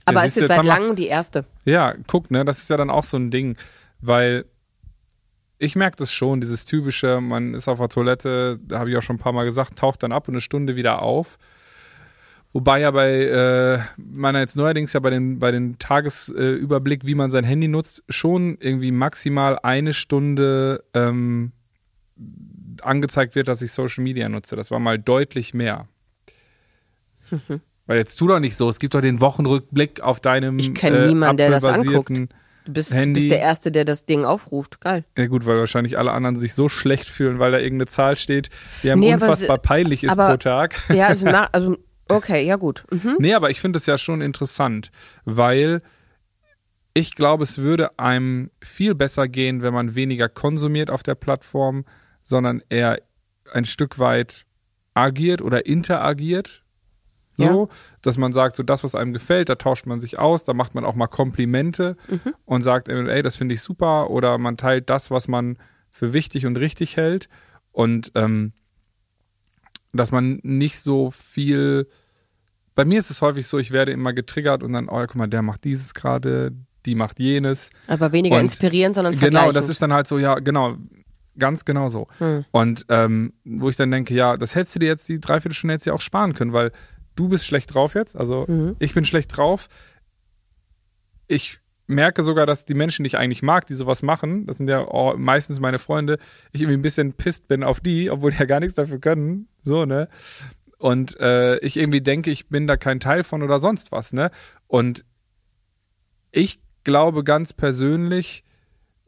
Aber 0.07 0.21
Ja, 0.21 0.27
ist 0.27 0.37
jetzt 0.37 0.49
seit 0.49 0.65
langem 0.65 0.97
die 0.97 1.07
erste. 1.07 1.45
Ja, 1.65 1.95
guck, 2.07 2.31
ne, 2.31 2.45
das 2.45 2.59
ist 2.59 2.71
ja 2.71 2.77
dann 2.77 2.91
auch 2.91 3.05
so 3.05 3.17
ein 3.19 3.31
Ding, 3.31 3.57
weil 4.01 4.47
ich 5.63 5.77
merke 5.77 5.97
das 5.97 6.13
schon, 6.13 6.41
dieses 6.41 6.65
typische, 6.65 7.21
man 7.21 7.55
ist 7.55 7.69
auf 7.69 7.79
der 7.79 7.89
Toilette, 7.89 8.59
da 8.67 8.81
habe 8.81 8.91
ich 8.91 8.97
auch 8.97 9.03
schon 9.03 9.17
ein 9.17 9.21
paar 9.21 9.33
Mal 9.33 9.45
gesagt, 9.45 9.79
taucht 9.79 10.03
dann 10.03 10.11
ab 10.11 10.27
und 10.27 10.35
eine 10.35 10.41
Stunde 10.41 10.75
wieder 10.75 11.03
auf. 11.03 11.39
Wobei 12.53 12.81
ja 12.81 12.91
bei 12.91 13.13
äh, 13.13 13.79
meiner 13.97 14.41
jetzt 14.41 14.57
neuerdings 14.57 14.93
ja 14.93 14.99
bei 14.99 15.11
den, 15.11 15.39
bei 15.39 15.53
den 15.53 15.79
Tagesüberblick, 15.79 17.05
äh, 17.05 17.07
wie 17.07 17.15
man 17.15 17.31
sein 17.31 17.45
Handy 17.45 17.69
nutzt, 17.69 18.03
schon 18.09 18.59
irgendwie 18.61 18.91
maximal 18.91 19.57
eine 19.63 19.95
Stunde 19.95 20.83
ähm, 20.95 21.53
angezeigt 22.83 23.37
wird, 23.37 23.47
dass 23.47 23.63
ich 23.63 23.71
Social 23.71 24.03
Media 24.03 24.29
nutze. 24.29 24.57
Das 24.57 24.73
war 24.73 24.81
mal 24.81 24.99
deutlich 24.99 25.55
mehr. 25.55 25.87
Weil 27.87 27.99
jetzt 27.99 28.17
tu 28.17 28.27
doch 28.27 28.41
nicht 28.41 28.57
so, 28.57 28.69
es 28.69 28.81
gibt 28.81 28.95
doch 28.95 29.01
den 29.01 29.21
Wochenrückblick 29.21 30.01
auf 30.01 30.19
deinem 30.19 30.59
Ich 30.59 30.75
kenn 30.75 30.95
äh, 30.95 31.07
niemanden, 31.07 31.37
der 31.37 31.51
das 31.51 31.65
apfelbasierten- 31.65 32.29
Du 32.65 32.73
bist, 32.73 32.93
Handy. 32.95 33.21
bist 33.21 33.31
der 33.33 33.41
Erste, 33.41 33.73
der 33.73 33.85
das 33.85 34.05
Ding 34.07 34.25
aufruft. 34.25 34.81
Geil. 34.81 35.05
Ja 35.19 35.27
gut, 35.27 35.47
weil 35.47 35.59
wahrscheinlich 35.59 35.99
alle 35.99 36.13
anderen 36.13 36.37
sich 36.37 36.55
so 36.55 36.69
schlecht 36.69 37.09
fühlen, 37.09 37.39
weil 37.39 37.51
da 37.53 37.59
irgendeine 37.59 37.87
Zahl 37.87 38.17
steht, 38.17 38.51
die 38.83 38.91
einem 38.91 39.01
Nee, 39.01 39.13
aber 39.15 39.25
unfassbar 39.27 39.57
sie- 39.57 39.63
peinlich 39.69 40.05
ist 40.05 40.11
aber- 40.11 40.29
pro 40.31 40.37
Tag. 40.37 40.81
Ja, 40.95 41.07
also, 41.09 41.27
na, 41.31 41.49
also 41.53 41.77
okay, 42.09 42.45
ja 42.45 42.57
gut. 42.57 42.85
Mhm. 42.91 43.17
Nee, 43.19 43.35
aber 43.35 43.51
ich 43.51 43.61
finde 43.61 43.79
es 43.79 43.87
ja 43.87 43.99
schon 43.99 44.21
interessant, 44.21 44.91
weil 45.25 45.83
ich 46.95 47.15
glaube, 47.15 47.43
es 47.45 47.59
würde 47.59 47.99
einem 47.99 48.51
viel 48.63 48.95
besser 48.95 49.27
gehen, 49.27 49.63
wenn 49.63 49.73
man 49.73 49.95
weniger 49.95 50.29
konsumiert 50.29 50.91
auf 50.91 51.03
der 51.03 51.15
Plattform, 51.15 51.85
sondern 52.23 52.63
eher 52.69 53.01
ein 53.53 53.65
Stück 53.65 53.99
weit 53.99 54.45
agiert 54.95 55.41
oder 55.43 55.65
interagiert. 55.67 56.63
So, 57.51 57.69
dass 58.03 58.19
man 58.19 58.33
sagt, 58.33 58.57
so 58.57 58.63
das, 58.63 58.85
was 58.85 58.95
einem 58.95 59.13
gefällt, 59.13 59.49
da 59.49 59.55
tauscht 59.55 59.87
man 59.87 60.01
sich 60.01 60.19
aus, 60.19 60.45
da 60.45 60.55
macht 60.55 60.75
man 60.75 60.85
auch 60.85 60.95
mal 60.95 61.07
Komplimente 61.07 61.97
und 62.45 62.63
sagt, 62.63 62.89
ey, 62.89 63.23
das 63.23 63.37
finde 63.37 63.55
ich 63.55 63.61
super, 63.61 64.11
oder 64.11 64.39
man 64.39 64.57
teilt 64.57 64.91
das, 64.91 65.11
was 65.11 65.29
man 65.29 65.57
für 65.91 66.13
wichtig 66.13 66.47
und 66.47 66.59
richtig 66.59 66.97
hält. 66.97 67.29
Und 67.73 68.13
ähm, 68.15 68.53
dass 69.93 70.11
man 70.11 70.41
nicht 70.43 70.79
so 70.81 71.11
viel. 71.11 71.87
Bei 72.75 72.85
mir 72.85 72.99
ist 72.99 73.11
es 73.11 73.21
häufig 73.21 73.47
so, 73.47 73.59
ich 73.59 73.71
werde 73.71 73.93
immer 73.93 74.15
getriggert 74.15 74.63
und 74.63 74.73
dann, 74.73 74.89
oh, 74.89 75.01
guck 75.01 75.15
mal, 75.15 75.27
der 75.27 75.43
macht 75.43 75.65
dieses 75.65 75.93
gerade, 75.93 76.53
die 76.87 76.95
macht 76.95 77.19
jenes. 77.21 77.69
Aber 77.87 78.13
weniger 78.13 78.37
Und 78.37 78.43
inspirieren, 78.43 78.95
sondern 78.95 79.19
Genau, 79.19 79.53
das 79.53 79.69
ist 79.69 79.83
dann 79.83 79.93
halt 79.93 80.07
so, 80.07 80.19
ja, 80.19 80.37
genau, 80.37 80.77
ganz 81.39 81.67
genau 81.67 81.89
so. 81.89 82.07
Hm. 82.19 82.47
Und 82.51 82.87
ähm, 82.89 83.35
wo 83.45 83.69
ich 83.69 83.77
dann 83.77 83.91
denke, 83.91 84.15
ja, 84.15 84.39
das 84.39 84.55
hättest 84.55 84.75
du 84.77 84.79
dir 84.79 84.87
jetzt 84.87 85.09
die 85.09 85.21
Dreiviertelstunde 85.21 85.75
jetzt 85.75 85.85
ja 85.85 85.93
auch 85.93 86.01
sparen 86.01 86.33
können, 86.33 86.55
weil 86.55 86.73
du 87.17 87.29
bist 87.29 87.47
schlecht 87.47 87.75
drauf 87.75 87.95
jetzt, 87.95 88.17
also 88.17 88.47
Mhm. 88.49 88.77
ich 88.79 88.95
bin 88.95 89.05
schlecht 89.05 89.37
drauf. 89.37 89.69
Ich 91.27 91.59
merke 91.87 92.23
sogar, 92.23 92.47
dass 92.47 92.65
die 92.65 92.75
Menschen, 92.75 93.03
die 93.05 93.09
ich 93.09 93.19
eigentlich 93.19 93.43
mag, 93.43 93.67
die 93.67 93.75
sowas 93.75 94.03
machen, 94.03 94.47
das 94.47 94.57
sind 94.59 94.69
ja 94.69 94.87
oh, 94.89 95.15
meistens 95.17 95.61
meine 95.61 95.79
Freunde, 95.79 96.19
ich 96.53 96.63
irgendwie 96.63 96.79
ein 96.79 96.83
bisschen 96.83 97.13
pisst 97.15 97.49
bin 97.49 97.63
auf 97.65 97.81
die, 97.81 98.11
obwohl 98.11 98.31
die 98.31 98.39
ja 98.39 98.45
gar 98.47 98.61
nichts 98.61 98.75
dafür 98.75 98.99
können, 98.99 99.49
so, 99.63 99.85
ne? 99.85 100.09
Und 100.79 101.19
äh, 101.21 101.59
ich 101.59 101.77
irgendwie 101.77 102.01
denke, 102.01 102.31
ich 102.31 102.49
bin 102.49 102.67
da 102.67 102.77
kein 102.77 102.99
Teil 102.99 103.23
von 103.23 103.43
oder 103.43 103.61
sonst 103.61 103.93
was, 103.93 104.13
ne? 104.13 104.31
Und 104.67 105.05
ich 106.33 106.61
glaube 106.85 107.23
ganz 107.25 107.53
persönlich, 107.53 108.43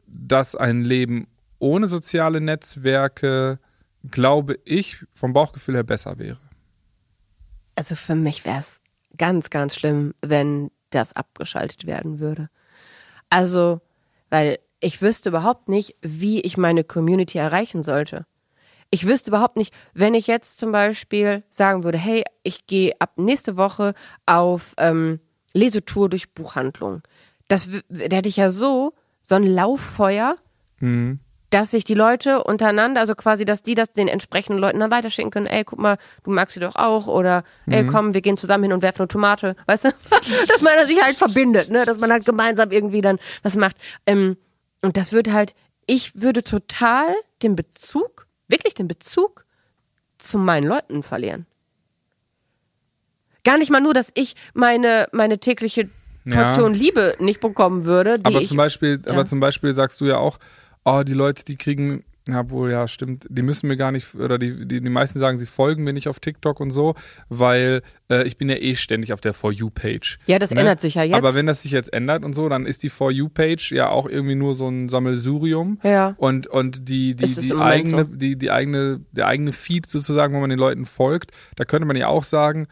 dass 0.07 0.55
ein 0.55 0.83
Leben 0.83 1.27
ohne 1.59 1.87
soziale 1.87 2.39
Netzwerke, 2.39 3.59
glaube 4.09 4.59
ich, 4.63 5.03
vom 5.11 5.33
Bauchgefühl 5.33 5.75
her 5.75 5.83
besser 5.83 6.19
wäre. 6.19 6.39
Also 7.75 7.95
für 7.95 8.15
mich 8.15 8.45
wäre 8.45 8.59
es 8.59 8.79
ganz, 9.17 9.49
ganz 9.49 9.75
schlimm, 9.75 10.13
wenn 10.21 10.71
das 10.89 11.13
abgeschaltet 11.13 11.85
werden 11.85 12.19
würde. 12.19 12.49
Also, 13.29 13.81
weil 14.29 14.59
ich 14.79 15.01
wüsste 15.01 15.29
überhaupt 15.29 15.67
nicht, 15.69 15.95
wie 16.01 16.41
ich 16.41 16.57
meine 16.57 16.83
Community 16.83 17.37
erreichen 17.37 17.83
sollte. 17.83 18.25
Ich 18.91 19.07
wüsste 19.07 19.31
überhaupt 19.31 19.57
nicht, 19.57 19.73
wenn 19.93 20.13
ich 20.13 20.27
jetzt 20.27 20.59
zum 20.59 20.71
Beispiel 20.71 21.43
sagen 21.49 21.83
würde, 21.83 21.97
hey, 21.97 22.23
ich 22.43 22.67
gehe 22.67 22.93
ab 22.99 23.13
nächste 23.17 23.57
Woche 23.57 23.93
auf 24.25 24.73
ähm, 24.77 25.19
Lesetour 25.53 26.09
durch 26.09 26.33
Buchhandlung. 26.33 27.01
Das 27.47 27.67
da 27.89 28.15
hätte 28.15 28.29
ich 28.29 28.37
ja 28.37 28.51
so, 28.51 28.93
so 29.21 29.35
ein 29.35 29.43
Lauffeuer, 29.43 30.37
Mhm. 30.79 31.19
Dass 31.55 31.71
sich 31.71 31.85
die 31.85 31.93
Leute 31.93 32.43
untereinander, 32.43 32.99
also 32.99 33.15
quasi, 33.15 33.45
dass 33.45 33.63
die 33.63 33.75
das 33.75 33.91
den 33.91 34.09
entsprechenden 34.09 34.59
Leuten 34.59 34.81
dann 34.81 34.91
weiterschicken 34.91 35.31
können. 35.31 35.45
Ey, 35.45 35.63
guck 35.63 35.79
mal, 35.79 35.97
du 36.25 36.31
magst 36.31 36.53
sie 36.55 36.59
doch 36.59 36.75
auch. 36.75 37.07
Oder, 37.07 37.45
ey, 37.65 37.85
komm, 37.85 38.13
wir 38.13 38.19
gehen 38.19 38.35
zusammen 38.35 38.65
hin 38.65 38.73
und 38.73 38.81
werfen 38.81 39.03
eine 39.03 39.07
Tomate. 39.07 39.55
Weißt 39.65 39.85
du? 39.85 39.89
dass 40.49 40.61
man 40.61 40.85
sich 40.85 41.01
halt 41.01 41.15
verbindet, 41.15 41.69
ne? 41.69 41.85
Dass 41.85 41.97
man 41.97 42.11
halt 42.11 42.25
gemeinsam 42.25 42.71
irgendwie 42.71 42.99
dann 42.99 43.19
was 43.41 43.55
macht. 43.55 43.77
Ähm, 44.05 44.35
und 44.81 44.97
das 44.97 45.13
würde 45.13 45.31
halt, 45.31 45.53
ich 45.87 46.21
würde 46.21 46.43
total 46.43 47.05
den 47.41 47.55
Bezug, 47.55 48.27
wirklich 48.49 48.73
den 48.73 48.89
Bezug 48.89 49.45
zu 50.17 50.37
meinen 50.37 50.67
Leuten 50.67 51.03
verlieren. 51.03 51.45
Gar 53.45 53.59
nicht 53.59 53.71
mal 53.71 53.79
nur, 53.79 53.93
dass 53.93 54.11
ich 54.15 54.35
meine, 54.53 55.07
meine 55.13 55.39
tägliche 55.39 55.89
Ja. 56.25 56.47
Portion 56.47 56.73
Liebe 56.73 57.15
nicht 57.19 57.39
bekommen 57.39 57.85
würde, 57.85 58.19
Aber 58.23 58.43
zum 58.43 58.57
Beispiel, 58.57 58.99
ja. 59.05 59.13
aber 59.13 59.25
zum 59.25 59.39
Beispiel 59.39 59.71
sagst 59.73 60.01
du 60.01 60.05
ja 60.05 60.17
auch, 60.17 60.37
oh, 60.85 61.03
die 61.03 61.13
Leute, 61.13 61.43
die 61.43 61.57
kriegen, 61.57 62.03
ja 62.27 62.49
wohl, 62.49 62.71
ja, 62.71 62.87
stimmt, 62.87 63.27
die 63.29 63.41
müssen 63.41 63.67
mir 63.67 63.77
gar 63.77 63.91
nicht, 63.91 64.15
oder 64.15 64.37
die, 64.37 64.65
die, 64.65 64.81
die 64.81 64.89
meisten 64.89 65.19
sagen, 65.19 65.37
sie 65.37 65.45
folgen 65.45 65.83
mir 65.83 65.93
nicht 65.93 66.07
auf 66.07 66.19
TikTok 66.19 66.59
und 66.59 66.71
so, 66.71 66.95
weil 67.29 67.81
äh, 68.09 68.25
ich 68.25 68.37
bin 68.37 68.49
ja 68.49 68.55
eh 68.55 68.75
ständig 68.75 69.13
auf 69.13 69.21
der 69.21 69.33
For 69.33 69.51
You-Page. 69.51 70.17
Ja, 70.25 70.39
das 70.39 70.51
ändert 70.51 70.81
sich 70.81 70.95
ja 70.95 71.03
jetzt. 71.03 71.15
Aber 71.15 71.35
wenn 71.35 71.45
das 71.45 71.61
sich 71.61 71.71
jetzt 71.71 71.93
ändert 71.93 72.23
und 72.23 72.33
so, 72.33 72.49
dann 72.49 72.65
ist 72.65 72.83
die 72.83 72.89
For 72.89 73.11
You-Page 73.11 73.71
ja 73.71 73.89
auch 73.89 74.07
irgendwie 74.07 74.35
nur 74.35 74.55
so 74.55 74.67
ein 74.67 74.89
Sammelsurium. 74.89 75.79
Ja. 75.83 76.15
Und, 76.17 76.47
und 76.47 76.89
die, 76.89 77.15
die, 77.15 77.27
die 77.27 77.53
eigene, 77.53 78.05
so. 78.09 78.15
die, 78.15 78.37
die 78.37 78.51
eigene, 78.51 79.01
der 79.11 79.27
eigene 79.27 79.51
Feed 79.51 79.87
sozusagen, 79.87 80.33
wo 80.33 80.39
man 80.39 80.49
den 80.49 80.59
Leuten 80.59 80.85
folgt, 80.85 81.31
da 81.55 81.65
könnte 81.65 81.85
man 81.85 81.95
ja 81.95 82.07
auch 82.07 82.23
sagen, 82.23 82.67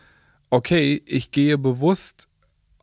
okay, 0.50 1.02
ich 1.06 1.32
gehe 1.32 1.58
bewusst 1.58 2.28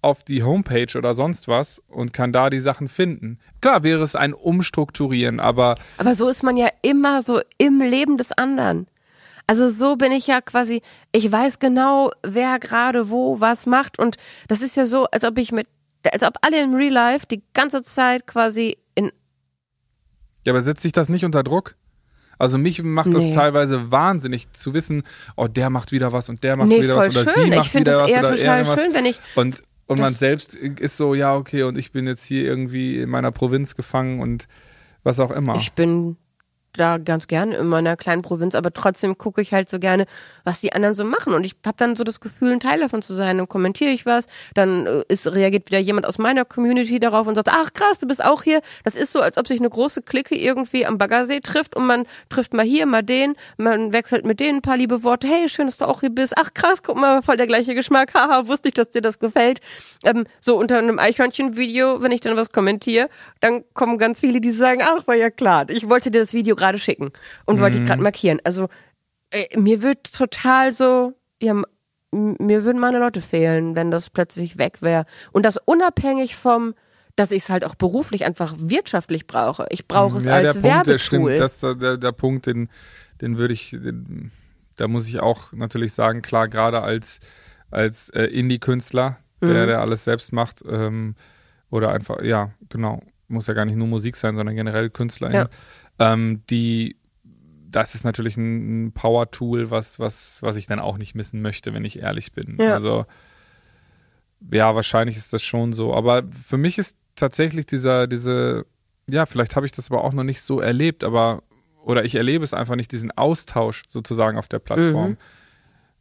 auf 0.02 0.22
die 0.22 0.42
Homepage 0.42 0.96
oder 0.96 1.14
sonst 1.14 1.46
was 1.48 1.82
und 1.88 2.12
kann 2.12 2.32
da 2.32 2.48
die 2.50 2.60
Sachen 2.60 2.88
finden. 2.88 3.38
Klar 3.60 3.82
wäre 3.84 4.02
es 4.02 4.16
ein 4.16 4.32
Umstrukturieren, 4.34 5.40
aber 5.40 5.74
Aber 5.98 6.14
so 6.14 6.28
ist 6.28 6.42
man 6.42 6.56
ja 6.56 6.68
immer 6.82 7.22
so 7.22 7.40
im 7.58 7.80
Leben 7.80 8.16
des 8.16 8.32
anderen. 8.32 8.86
Also 9.46 9.68
so 9.68 9.96
bin 9.96 10.12
ich 10.12 10.26
ja 10.28 10.40
quasi, 10.40 10.80
ich 11.12 11.30
weiß 11.30 11.58
genau, 11.58 12.10
wer 12.22 12.58
gerade 12.60 13.10
wo 13.10 13.40
was 13.40 13.66
macht 13.66 13.98
und 13.98 14.16
das 14.48 14.60
ist 14.62 14.76
ja 14.76 14.86
so, 14.86 15.04
als 15.06 15.24
ob 15.24 15.36
ich 15.38 15.50
mit, 15.52 15.66
als 16.12 16.22
ob 16.22 16.34
alle 16.42 16.62
in 16.62 16.74
Real 16.74 16.92
Life 16.92 17.26
die 17.26 17.42
ganze 17.52 17.82
Zeit 17.82 18.26
quasi 18.26 18.76
in, 18.94 19.10
ja, 20.46 20.52
aber 20.52 20.62
setzt 20.62 20.82
sich 20.82 20.92
das 20.92 21.08
nicht 21.08 21.24
unter 21.24 21.42
Druck? 21.42 21.74
Also 22.38 22.56
mich 22.56 22.82
macht 22.82 23.12
das 23.12 23.22
Nee. 23.24 23.34
teilweise 23.34 23.90
wahnsinnig 23.90 24.50
zu 24.52 24.72
wissen, 24.72 25.02
oh, 25.36 25.46
der 25.46 25.68
macht 25.68 25.92
wieder 25.92 26.12
was 26.14 26.30
und 26.30 26.42
der 26.42 26.56
macht 26.56 26.68
nee, 26.68 26.82
wieder 26.82 26.96
was 26.96 27.14
oder 27.14 27.30
schön. 27.30 27.44
sie 27.44 27.50
Ich 27.50 27.56
macht 27.56 27.70
finde 27.70 27.90
wieder 27.90 27.96
es 27.98 28.02
was 28.04 28.10
eher 28.10 28.20
oder 28.20 28.36
total 28.36 28.58
irgendwas. 28.60 28.82
schön, 28.82 28.94
wenn 28.94 29.04
ich, 29.04 29.20
Und, 29.34 29.62
und 29.90 29.98
Das- 29.98 30.06
man 30.06 30.14
selbst 30.14 30.54
ist 30.54 30.96
so, 30.96 31.14
ja, 31.14 31.34
okay, 31.34 31.64
und 31.64 31.76
ich 31.76 31.90
bin 31.90 32.06
jetzt 32.06 32.24
hier 32.24 32.44
irgendwie 32.44 33.00
in 33.00 33.10
meiner 33.10 33.32
Provinz 33.32 33.74
gefangen 33.74 34.20
und 34.20 34.46
was 35.02 35.18
auch 35.18 35.32
immer. 35.32 35.56
ich 35.56 35.72
bin 35.72 36.16
da 36.72 36.98
ganz 36.98 37.26
gerne 37.26 37.56
in 37.56 37.66
meiner 37.66 37.96
kleinen 37.96 38.22
Provinz, 38.22 38.54
aber 38.54 38.72
trotzdem 38.72 39.18
gucke 39.18 39.40
ich 39.40 39.52
halt 39.52 39.68
so 39.68 39.78
gerne, 39.78 40.06
was 40.44 40.60
die 40.60 40.72
anderen 40.72 40.94
so 40.94 41.04
machen. 41.04 41.32
Und 41.32 41.44
ich 41.44 41.56
habe 41.66 41.76
dann 41.76 41.96
so 41.96 42.04
das 42.04 42.20
Gefühl, 42.20 42.52
ein 42.52 42.60
Teil 42.60 42.80
davon 42.80 43.02
zu 43.02 43.14
sein. 43.14 43.38
Dann 43.38 43.48
kommentiere 43.48 43.90
ich 43.90 44.06
was, 44.06 44.26
dann 44.54 44.86
äh, 44.86 45.04
ist, 45.08 45.26
reagiert 45.32 45.66
wieder 45.66 45.78
jemand 45.78 46.06
aus 46.06 46.18
meiner 46.18 46.44
Community 46.44 47.00
darauf 47.00 47.26
und 47.26 47.34
sagt, 47.34 47.48
ach 47.50 47.72
krass, 47.72 47.98
du 47.98 48.06
bist 48.06 48.24
auch 48.24 48.42
hier. 48.42 48.60
Das 48.84 48.94
ist 48.94 49.12
so, 49.12 49.20
als 49.20 49.38
ob 49.38 49.46
sich 49.46 49.58
eine 49.58 49.70
große 49.70 50.02
Clique 50.02 50.36
irgendwie 50.36 50.86
am 50.86 50.98
Baggersee 50.98 51.40
trifft 51.40 51.76
und 51.76 51.86
man 51.86 52.06
trifft 52.28 52.54
mal 52.54 52.64
hier, 52.64 52.86
mal 52.86 53.02
den, 53.02 53.34
man 53.56 53.92
wechselt 53.92 54.24
mit 54.24 54.40
denen 54.40 54.58
ein 54.58 54.62
paar 54.62 54.76
liebe 54.76 55.02
Worte. 55.02 55.26
Hey, 55.26 55.48
schön, 55.48 55.66
dass 55.66 55.78
du 55.78 55.86
auch 55.86 56.00
hier 56.00 56.10
bist. 56.10 56.34
Ach 56.36 56.54
krass, 56.54 56.82
guck 56.82 56.96
mal, 56.96 57.22
voll 57.22 57.36
der 57.36 57.46
gleiche 57.46 57.74
Geschmack. 57.74 58.14
Haha, 58.14 58.46
wusste 58.46 58.68
ich, 58.68 58.74
dass 58.74 58.90
dir 58.90 59.02
das 59.02 59.18
gefällt. 59.18 59.60
Ähm, 60.04 60.24
so 60.38 60.56
unter 60.56 60.78
einem 60.78 60.98
Eichhörnchen-Video, 60.98 62.02
wenn 62.02 62.12
ich 62.12 62.20
dann 62.20 62.36
was 62.36 62.52
kommentiere, 62.52 63.08
dann 63.40 63.64
kommen 63.74 63.98
ganz 63.98 64.20
viele, 64.20 64.40
die 64.40 64.52
sagen, 64.52 64.80
ach, 64.82 65.06
war 65.06 65.14
ja 65.14 65.30
klar, 65.30 65.68
ich 65.68 65.88
wollte 65.88 66.10
dir 66.10 66.20
das 66.20 66.32
Video 66.32 66.56
gerade 66.60 66.78
schicken 66.78 67.10
und 67.46 67.58
wollte 67.60 67.78
dich 67.78 67.88
gerade 67.88 68.02
markieren. 68.02 68.40
Also 68.44 68.68
äh, 69.30 69.58
mir 69.58 69.82
wird 69.82 70.12
total 70.12 70.72
so, 70.72 71.14
ja, 71.42 71.60
mir 72.12 72.64
würden 72.64 72.80
meine 72.80 72.98
Leute 72.98 73.20
fehlen, 73.20 73.76
wenn 73.76 73.90
das 73.90 74.10
plötzlich 74.10 74.58
weg 74.58 74.82
wäre. 74.82 75.04
Und 75.32 75.44
das 75.46 75.56
unabhängig 75.64 76.36
vom, 76.36 76.74
dass 77.16 77.30
ich 77.30 77.44
es 77.44 77.50
halt 77.50 77.64
auch 77.64 77.74
beruflich 77.74 78.24
einfach 78.24 78.54
wirtschaftlich 78.58 79.26
brauche. 79.26 79.66
Ich 79.70 79.86
brauche 79.86 80.18
es 80.18 80.24
ja, 80.24 80.34
als 80.34 80.54
der 80.54 80.60
Punkt, 80.60 80.86
der 80.86 80.98
stimmt, 80.98 81.38
das, 81.38 81.60
der, 81.60 81.96
der 81.96 82.12
Punkt, 82.12 82.46
den, 82.46 82.68
den 83.20 83.38
würde 83.38 83.54
ich, 83.54 83.70
den, 83.70 84.30
da 84.76 84.88
muss 84.88 85.08
ich 85.08 85.20
auch 85.20 85.52
natürlich 85.52 85.92
sagen, 85.92 86.22
klar, 86.22 86.48
gerade 86.48 86.82
als, 86.82 87.20
als 87.70 88.08
äh, 88.10 88.24
Indie-Künstler, 88.24 89.18
der, 89.40 89.48
Mhm. 89.48 89.66
der 89.68 89.80
alles 89.80 90.04
selbst 90.04 90.32
macht, 90.32 90.62
ähm, 90.68 91.14
oder 91.70 91.92
einfach, 91.92 92.22
ja, 92.22 92.50
genau, 92.68 93.00
muss 93.28 93.46
ja 93.46 93.54
gar 93.54 93.64
nicht 93.64 93.76
nur 93.76 93.86
Musik 93.86 94.16
sein, 94.16 94.34
sondern 94.34 94.56
generell 94.56 94.90
Künstler, 94.90 95.32
Ja. 95.32 95.48
Ähm, 96.00 96.42
die, 96.50 96.96
das 97.70 97.94
ist 97.94 98.04
natürlich 98.04 98.36
ein, 98.36 98.86
ein 98.86 98.92
Power-Tool, 98.92 99.70
was, 99.70 100.00
was, 100.00 100.42
was 100.42 100.56
ich 100.56 100.66
dann 100.66 100.80
auch 100.80 100.98
nicht 100.98 101.14
missen 101.14 101.40
möchte, 101.42 101.72
wenn 101.72 101.84
ich 101.84 102.00
ehrlich 102.00 102.32
bin. 102.32 102.56
Ja. 102.58 102.74
Also, 102.74 103.06
ja, 104.50 104.74
wahrscheinlich 104.74 105.16
ist 105.16 105.32
das 105.32 105.42
schon 105.42 105.72
so. 105.72 105.94
Aber 105.94 106.24
für 106.26 106.56
mich 106.56 106.78
ist 106.78 106.96
tatsächlich 107.14 107.66
dieser, 107.66 108.06
diese, 108.06 108.66
ja, 109.08 109.26
vielleicht 109.26 109.54
habe 109.54 109.66
ich 109.66 109.72
das 109.72 109.90
aber 109.90 110.02
auch 110.02 110.14
noch 110.14 110.24
nicht 110.24 110.42
so 110.42 110.60
erlebt, 110.60 111.04
aber, 111.04 111.42
oder 111.84 112.04
ich 112.04 112.14
erlebe 112.14 112.42
es 112.42 112.54
einfach 112.54 112.76
nicht, 112.76 112.90
diesen 112.90 113.10
Austausch 113.12 113.82
sozusagen 113.86 114.38
auf 114.38 114.48
der 114.48 114.58
Plattform. 114.58 115.18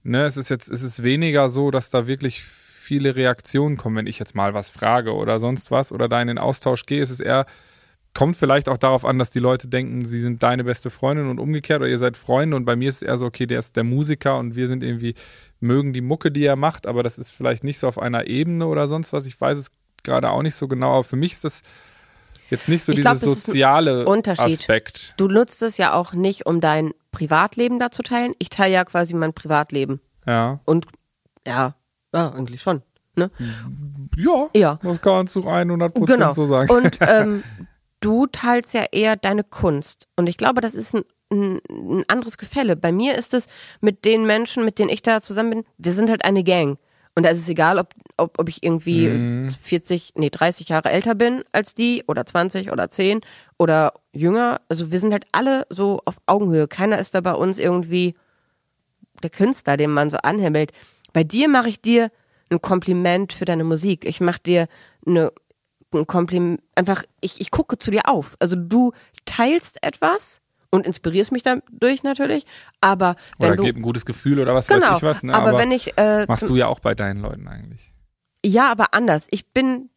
Ne, 0.04 0.24
es 0.24 0.38
ist 0.38 0.50
jetzt, 0.50 0.70
es 0.70 0.82
ist 0.82 1.04
weniger 1.04 1.50
so, 1.50 1.72
dass 1.72 1.90
da 1.90 2.08
wirklich 2.08 2.42
viele 2.42 3.18
Reaktionen 3.18 3.76
kommen, 3.76 3.98
wenn 3.98 4.08
ich 4.08 4.18
jetzt 4.18 4.34
mal 4.34 4.54
was 4.54 4.70
frage 4.70 5.14
oder 5.14 5.40
sonst 5.40 5.72
was 5.72 5.92
oder 5.92 6.08
da 6.08 6.22
in 6.22 6.30
den 6.30 6.38
Austausch 6.38 6.86
gehe. 6.86 7.02
Es 7.02 7.10
ist 7.10 7.20
eher, 7.20 7.46
kommt 8.14 8.38
vielleicht 8.38 8.70
auch 8.70 8.78
darauf 8.78 9.06
an, 9.06 9.20
dass 9.20 9.30
die 9.30 9.40
Leute 9.40 9.68
denken, 9.68 10.04
sie 10.06 10.20
sind 10.20 10.42
deine 10.44 10.64
beste 10.64 10.90
Freundin 10.90 11.30
und 11.30 11.40
umgekehrt 11.40 11.82
oder 11.82 11.90
ihr 11.90 11.98
seid 11.98 12.18
Freunde 12.18 12.56
und 12.58 12.66
bei 12.66 12.76
mir 12.76 12.90
ist 12.90 12.98
es 12.98 13.02
eher 13.04 13.18
so, 13.18 13.26
okay, 13.28 13.46
der 13.46 13.60
ist 13.60 13.76
der 13.76 13.84
Musiker 13.84 14.38
und 14.38 14.56
wir 14.56 14.68
sind 14.68 14.84
irgendwie, 14.84 15.14
mögen 15.60 15.94
die 15.94 16.02
Mucke, 16.02 16.32
die 16.32 16.44
er 16.46 16.56
macht, 16.56 16.88
aber 16.88 17.04
das 17.04 17.18
ist 17.18 17.32
vielleicht 17.32 17.64
nicht 17.64 17.80
so 17.80 17.88
auf 17.88 18.00
einer 18.00 18.28
Ebene 18.28 18.66
oder 18.68 18.88
sonst 18.88 19.14
was. 19.14 19.26
Ich 19.26 19.40
weiß 19.40 19.58
es 19.58 19.72
gerade 20.04 20.32
auch 20.32 20.42
nicht 20.42 20.56
so 20.56 20.68
genau, 20.68 20.94
aber 20.94 21.04
für 21.04 21.16
mich 21.18 21.34
ist 21.34 21.44
das 21.44 21.62
jetzt 22.50 22.68
nicht 22.68 22.84
so 22.84 22.92
Ich 22.92 22.98
dieser 22.98 23.16
glaub, 23.16 23.36
soziale 23.36 24.06
Unterschied. 24.06 24.60
Aspekt. 24.60 25.14
Du 25.18 25.28
nutzt 25.28 25.62
es 25.62 25.78
ja 25.78 25.94
auch 25.94 26.14
nicht, 26.14 26.46
um 26.48 26.62
dein 26.62 26.92
Privatleben 27.12 27.80
da 27.80 27.92
zu 27.92 28.02
teilen. 28.02 28.34
Ich 28.40 28.50
teile 28.50 28.74
ja 28.74 28.86
quasi 28.86 29.14
mein 29.16 29.34
Privatleben. 29.34 30.00
Ja. 30.26 30.60
Und 30.66 30.86
ja, 31.46 31.76
ja, 32.14 32.30
eigentlich 32.32 32.62
schon. 32.62 32.82
Ne? 33.16 33.30
Ja, 34.18 34.48
Ja. 34.56 34.80
das 34.82 35.02
kann 35.02 35.14
man 35.14 35.28
zu 35.28 35.46
100 35.48 35.94
Prozent 35.94 36.20
Genau. 36.20 36.34
so 36.34 36.48
sagen. 36.48 36.72
Und 36.72 36.98
ähm, 37.08 37.44
du 38.00 38.28
teilst 38.28 38.74
ja 38.74 38.86
eher 38.92 39.16
deine 39.16 39.44
Kunst. 39.44 40.08
Und 40.16 40.28
ich 40.28 40.38
glaube, 40.38 40.62
das 40.62 40.74
ist 40.74 40.94
ein, 40.96 41.04
ein, 41.32 41.60
ein 41.70 42.06
anderes 42.08 42.38
Gefälle. 42.38 42.76
Bei 42.76 42.92
mir 42.92 43.16
ist 43.16 43.34
es 43.34 43.48
mit 43.82 44.06
den 44.06 44.26
Menschen, 44.26 44.66
mit 44.66 44.80
denen 44.80 44.90
ich 44.90 45.02
da 45.02 45.22
zusammen 45.22 45.50
bin, 45.50 45.64
wir 45.78 45.94
sind 45.94 46.10
halt 46.10 46.24
eine 46.26 46.44
Gang. 46.44 46.78
Und 47.16 47.24
da 47.24 47.30
ist 47.30 47.40
es 47.40 47.50
egal, 47.50 47.80
ob, 47.80 47.94
ob, 48.18 48.40
ob 48.40 48.48
ich 48.50 48.64
irgendwie 48.64 49.10
Mhm. 49.10 49.50
40, 49.50 50.14
nee, 50.16 50.30
30 50.30 50.70
Jahre 50.70 50.92
älter 50.92 51.16
bin 51.16 51.44
als 51.52 51.74
die 51.74 52.04
oder 52.08 52.26
20 52.26 52.72
oder 52.72 52.90
10 52.90 53.22
oder 53.58 53.94
jünger. 54.14 54.62
Also 54.70 54.92
wir 54.92 55.00
sind 55.00 55.12
halt 55.12 55.26
alle 55.32 55.66
so 55.70 56.02
auf 56.06 56.18
Augenhöhe. 56.28 56.68
Keiner 56.68 57.00
ist 57.00 57.16
da 57.16 57.22
bei 57.22 57.34
uns 57.34 57.60
irgendwie 57.60 58.16
der 59.24 59.32
Künstler, 59.32 59.76
den 59.76 59.92
man 59.92 60.10
so 60.10 60.18
anhimmelt. 60.18 60.72
Bei 61.12 61.24
dir 61.24 61.50
mache 61.50 61.70
ich 61.70 61.82
dir 61.82 62.12
ein 62.50 62.62
Kompliment 62.62 63.34
für 63.34 63.46
deine 63.46 63.64
Musik. 63.64 64.06
Ich 64.06 64.22
mache 64.22 64.40
dir 64.40 64.68
eine, 65.06 65.32
ein 65.94 66.08
Kompliment, 66.08 66.62
einfach, 66.76 67.04
ich, 67.22 67.42
ich 67.42 67.52
gucke 67.52 67.78
zu 67.78 67.92
dir 67.92 68.08
auf. 68.08 68.36
Also 68.40 68.56
du 68.56 68.92
teilst 69.26 69.84
etwas 69.84 70.42
und 70.70 70.86
inspirierst 70.86 71.32
mich 71.32 71.44
dadurch 71.44 72.04
natürlich, 72.04 72.46
aber 72.80 73.16
wenn 73.40 73.50
Oder 73.50 73.56
du, 73.58 73.64
gib 73.64 73.78
ein 73.78 73.82
gutes 73.82 74.06
Gefühl 74.06 74.40
oder 74.40 74.54
was 74.54 74.68
genau, 74.68 74.92
weiß 74.92 74.98
ich 74.98 75.04
was. 75.04 75.24
Ne? 75.24 75.34
aber, 75.34 75.58
wenn 75.58 75.72
ich, 75.72 75.98
äh, 75.98 76.26
machst 76.28 76.48
du 76.48 76.56
ja 76.56 76.68
auch 76.68 76.80
bei 76.80 76.94
deinen 76.94 77.22
Leuten 77.22 77.48
eigentlich. 77.48 77.92
ja, 78.46 78.72
aber 78.72 78.94
anders. 78.94 79.28
Ich 79.32 79.52
bin 79.52 79.90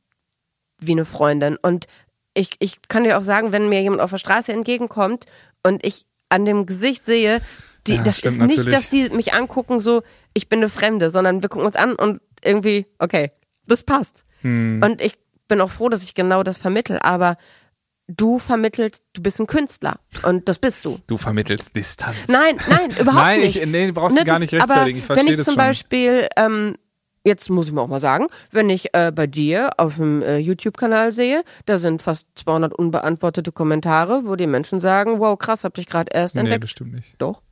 wie 0.78 0.92
eine 0.92 1.04
Freundin 1.04 1.58
und 1.60 1.86
ich, 2.34 2.56
ich 2.58 2.80
kann 2.88 3.04
dir 3.04 3.18
auch 3.18 3.22
sagen, 3.22 3.52
wenn 3.52 3.68
mir 3.68 3.82
jemand 3.82 4.00
auf 4.00 4.10
der 4.10 4.18
Straße 4.18 4.52
entgegenkommt 4.52 5.26
und 5.62 5.84
ich 5.84 6.06
an 6.30 6.46
dem 6.46 6.64
Gesicht 6.64 7.04
sehe, 7.04 7.42
die, 7.86 7.96
Ja, 7.96 8.02
das 8.02 8.20
ist 8.20 8.38
nicht, 8.38 8.56
natürlich. 8.56 8.74
dass 8.74 8.88
die 8.88 9.10
mich 9.10 9.34
angucken 9.34 9.80
so, 9.80 10.02
ich 10.34 10.48
bin 10.48 10.60
eine 10.60 10.68
Fremde, 10.68 11.10
sondern 11.10 11.42
wir 11.42 11.48
gucken 11.48 11.66
uns 11.66 11.76
an 11.76 11.94
und 11.94 12.20
irgendwie, 12.42 12.86
okay, 12.98 13.32
das 13.66 13.82
passt. 13.82 14.24
Hm. 14.40 14.80
Und 14.82 15.00
ich 15.00 15.18
bin 15.52 15.60
auch 15.60 15.70
froh, 15.70 15.88
dass 15.88 16.02
ich 16.02 16.14
genau 16.14 16.42
das 16.42 16.56
vermittel, 16.58 16.98
aber 17.00 17.36
du 18.08 18.38
vermittelst, 18.38 19.02
du 19.12 19.22
bist 19.22 19.38
ein 19.40 19.46
Künstler 19.46 20.00
und 20.24 20.48
das 20.48 20.58
bist 20.58 20.84
du. 20.84 20.98
Du 21.06 21.16
vermittelst 21.16 21.76
Distanz. 21.76 22.28
Nein, 22.28 22.56
nein, 22.68 22.90
überhaupt 22.98 23.22
Nein, 23.24 23.40
nicht. 23.40 23.60
ich- 23.60 23.66
nee, 23.68 23.86
du 23.86 23.92
brauchst 23.92 24.18
dir 24.18 24.24
gar 24.24 24.38
nicht 24.38 24.52
aber 24.54 24.62
rechtfertigen, 24.86 24.98
ich 24.98 25.04
verstehe 25.04 25.26
Wenn 25.28 25.38
ich 25.38 25.44
zum 25.44 25.52
schon. 25.54 25.58
Beispiel, 25.58 26.28
ähm, 26.36 26.76
jetzt 27.24 27.48
muss 27.50 27.66
ich 27.66 27.72
mal 27.72 27.82
auch 27.82 27.88
mal 27.88 28.00
sagen, 28.00 28.26
wenn 28.50 28.68
ich 28.70 28.94
äh, 28.94 29.12
bei 29.14 29.26
dir 29.26 29.70
auf 29.76 29.96
dem 29.96 30.22
äh, 30.22 30.38
YouTube-Kanal 30.38 31.12
sehe, 31.12 31.44
da 31.66 31.76
sind 31.76 32.02
fast 32.02 32.26
200 32.34 32.74
unbeantwortete 32.74 33.52
Kommentare, 33.52 34.22
wo 34.24 34.34
die 34.36 34.46
Menschen 34.48 34.80
sagen, 34.80 35.20
wow, 35.20 35.38
krass, 35.38 35.62
hab 35.64 35.78
ich 35.78 35.86
gerade 35.86 36.10
erst 36.12 36.34
Nee, 36.34 36.40
entdeckt. 36.40 36.64
das 36.64 36.70
stimmt 36.70 36.94
nicht. 36.94 37.14
Doch. 37.18 37.42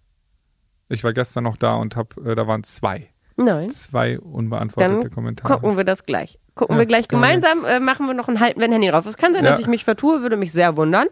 Ich 0.89 1.05
war 1.05 1.13
gestern 1.13 1.45
noch 1.45 1.57
da 1.57 1.75
und 1.77 1.95
hab, 1.95 2.17
äh, 2.17 2.35
da 2.35 2.47
waren 2.49 2.65
zwei. 2.65 3.11
Nein. 3.37 3.71
Zwei 3.71 4.19
unbeantwortete 4.19 5.03
Dann 5.03 5.11
Kommentare. 5.11 5.55
gucken 5.61 5.77
wir 5.77 5.85
das 5.85 6.03
gleich. 6.03 6.40
Gucken 6.55 6.75
Ja, 6.77 6.81
wir 6.81 6.87
gleich 6.87 7.05
wir 7.05 7.09
gemeinsam, 7.09 7.65
äh, 7.65 7.81
machen 7.81 8.07
wir 8.07 8.15
noch 8.15 8.29
ein 8.29 8.41
halben 8.41 8.61
Handy 8.61 8.89
drauf. 8.89 9.07
Es 9.07 9.17
kann 9.17 9.33
sein, 9.35 9.45
dass 9.45 9.57
Ja. 9.59 9.63
ich 9.63 9.67
mich 9.69 9.85
vertue, 9.85 10.23
würde 10.23 10.37
mich 10.37 10.53
sehr 10.53 10.77
wundern. 10.77 11.07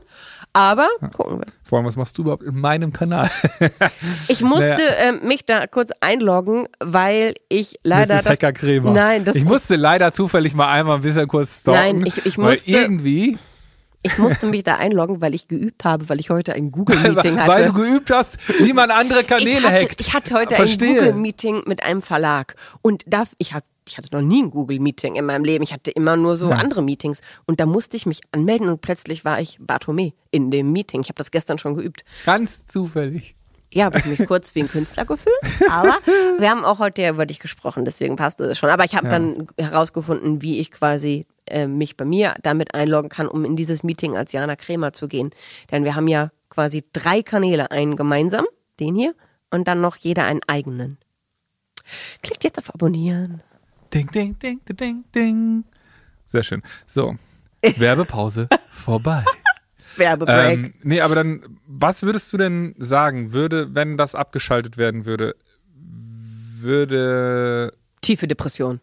Aber 0.54 0.88
gucken 1.14 1.38
wir. 1.40 1.46
Vor 1.62 1.78
allem, 1.78 1.86
was 1.86 1.96
machst 1.96 2.16
du 2.18 2.22
überhaupt 2.22 2.42
in 2.42 2.58
meinem 2.60 2.92
Kanal? 2.92 3.30
Ich 4.28 4.40
musste 4.42 4.68
Naja. 4.70 4.80
ähm, 5.08 5.20
mich 5.26 5.44
da 5.46 5.66
kurz 5.66 5.90
einloggen, 6.00 6.68
weil 6.82 7.34
ich 7.48 7.78
leider 7.82 8.16
das, 8.16 8.26
Hacker-Krämer. 8.26 8.90
Nein, 8.92 9.24
das 9.24 9.36
ich 9.36 9.44
musste 9.44 9.76
leider 9.76 10.12
zufällig 10.12 10.54
mal 10.54 10.68
einmal 10.68 10.96
ein 10.96 11.02
bisschen 11.02 11.28
kurz 11.28 11.60
stalken. 11.60 11.98
Nein, 11.98 12.06
ich- 12.06 12.26
ich 12.26 12.38
weil 12.38 12.54
musste- 12.54 12.70
irgendwie, 12.70 13.38
Ich 14.02 14.16
musste 14.18 14.46
mich 14.46 14.62
da 14.62 14.76
einloggen, 14.76 15.20
weil 15.20 15.34
ich 15.34 15.48
geübt 15.48 15.84
habe, 15.84 16.08
weil 16.08 16.20
ich 16.20 16.30
heute 16.30 16.52
ein 16.52 16.70
Google-Meeting 16.70 17.36
hatte. 17.40 17.48
weil 17.50 17.66
du 17.66 17.72
geübt 17.72 18.10
hast, 18.10 18.38
wie 18.60 18.72
man 18.72 18.90
andere 18.90 19.22
ich, 19.22 19.26
Kanäle 19.26 19.62
hatte, 19.68 19.84
hackt. 19.84 20.00
ich 20.00 20.14
hatte 20.14 20.34
heute 20.34 20.54
Verstehe. 20.54 20.88
ein 20.88 20.94
Google-Meeting 20.96 21.62
mit 21.66 21.82
einem 21.82 22.02
Verlag. 22.02 22.54
Und 22.80 23.02
da, 23.06 23.24
ich, 23.38 23.54
hab, 23.54 23.64
ich 23.86 23.98
hatte 23.98 24.08
noch 24.12 24.22
nie 24.22 24.42
ein 24.42 24.50
Google-Meeting 24.50 25.16
in 25.16 25.24
meinem 25.24 25.44
Leben. 25.44 25.64
Ich 25.64 25.72
hatte 25.72 25.90
immer 25.90 26.16
nur 26.16 26.36
so 26.36 26.50
andere 26.50 26.82
Meetings. 26.82 27.22
Und 27.46 27.58
da 27.58 27.66
musste 27.66 27.96
ich 27.96 28.06
mich 28.06 28.20
anmelden 28.30 28.68
und 28.68 28.80
plötzlich 28.80 29.24
war 29.24 29.40
ich 29.40 29.58
Bartome 29.60 30.12
in 30.30 30.50
dem 30.50 30.70
Meeting. 30.72 31.00
Ich 31.00 31.08
habe 31.08 31.18
das 31.18 31.30
gestern 31.30 31.58
schon 31.58 31.74
geübt. 31.74 32.04
Ganz 32.24 32.66
zufällig. 32.66 33.34
Ja, 33.72 33.84
habe 33.84 33.98
ich 33.98 34.06
mich 34.06 34.26
kurz 34.26 34.54
wie 34.54 34.62
ein 34.62 34.68
Künstler 34.68 35.04
gefühlt. 35.04 35.36
Aber 35.70 35.98
wir 36.38 36.50
haben 36.50 36.64
auch 36.64 36.78
heute 36.78 37.02
ja 37.02 37.10
über 37.10 37.26
dich 37.26 37.38
gesprochen, 37.38 37.84
deswegen 37.84 38.16
passte 38.16 38.44
es 38.44 38.58
schon. 38.58 38.70
Aber 38.70 38.84
ich 38.84 38.94
habe 38.94 39.08
dann 39.08 39.48
herausgefunden, 39.58 40.40
wie 40.40 40.58
ich 40.58 40.70
quasi 40.70 41.26
äh, 41.46 41.66
mich 41.66 41.96
bei 41.96 42.04
mir 42.04 42.34
damit 42.42 42.74
einloggen 42.74 43.10
kann, 43.10 43.28
um 43.28 43.44
in 43.44 43.56
dieses 43.56 43.82
Meeting 43.82 44.16
als 44.16 44.32
Jana 44.32 44.56
Krämer 44.56 44.92
zu 44.92 45.06
gehen. 45.06 45.30
Denn 45.70 45.84
wir 45.84 45.94
haben 45.94 46.08
ja 46.08 46.30
quasi 46.48 46.84
drei 46.92 47.22
Kanäle, 47.22 47.70
einen 47.70 47.96
gemeinsam, 47.96 48.46
den 48.80 48.94
hier, 48.94 49.14
und 49.50 49.68
dann 49.68 49.80
noch 49.80 49.96
jeder 49.96 50.24
einen 50.24 50.40
eigenen. 50.46 50.98
Klickt 52.22 52.44
jetzt 52.44 52.58
auf 52.58 52.74
Abonnieren. 52.74 53.42
Ding, 53.92 54.10
ding, 54.10 54.38
ding, 54.38 54.60
ding, 54.64 54.76
ding, 54.76 55.04
ding. 55.14 55.64
Sehr 56.26 56.42
schön. 56.42 56.62
So, 56.86 57.16
Werbepause 57.76 58.48
vorbei. 58.70 59.24
Werbebreak. 59.98 60.58
Ähm, 60.58 60.74
nee, 60.82 61.00
aber 61.00 61.14
dann, 61.14 61.58
was 61.66 62.02
würdest 62.02 62.32
du 62.32 62.36
denn 62.36 62.74
sagen, 62.78 63.32
würde, 63.32 63.74
wenn 63.74 63.96
das 63.96 64.14
abgeschaltet 64.14 64.78
werden 64.78 65.04
würde, 65.04 65.34
würde, 66.60 67.72
Tiefe 68.00 68.26
Depression. 68.26 68.80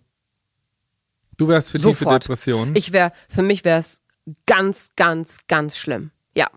du 1.37 1.47
wärst 1.47 1.71
für 1.71 1.77
tiefe 1.77 1.89
Sofort. 1.89 2.23
Depressionen? 2.23 2.75
Ich 2.75 2.93
wäre, 2.93 3.11
für 3.29 3.41
mich 3.41 3.65
wäre 3.65 3.79
es 3.79 4.01
ganz, 4.45 4.91
ganz, 4.95 5.39
ganz 5.47 5.77
schlimm. 5.77 6.11
Ja, 6.35 6.47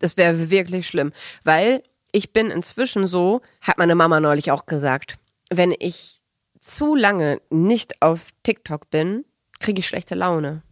das 0.00 0.16
wäre 0.16 0.50
wirklich 0.50 0.86
schlimm, 0.86 1.12
weil 1.44 1.82
ich 2.12 2.32
bin 2.32 2.50
inzwischen 2.50 3.06
so, 3.06 3.40
hat 3.60 3.78
meine 3.78 3.94
Mama 3.94 4.20
neulich 4.20 4.50
auch 4.50 4.66
gesagt, 4.66 5.16
wenn 5.50 5.74
ich 5.78 6.22
zu 6.58 6.94
lange 6.94 7.40
nicht 7.50 8.00
auf 8.00 8.28
TikTok 8.42 8.88
bin, 8.90 9.24
kriege 9.60 9.80
ich 9.80 9.86
schlechte 9.86 10.14
Laune. 10.14 10.62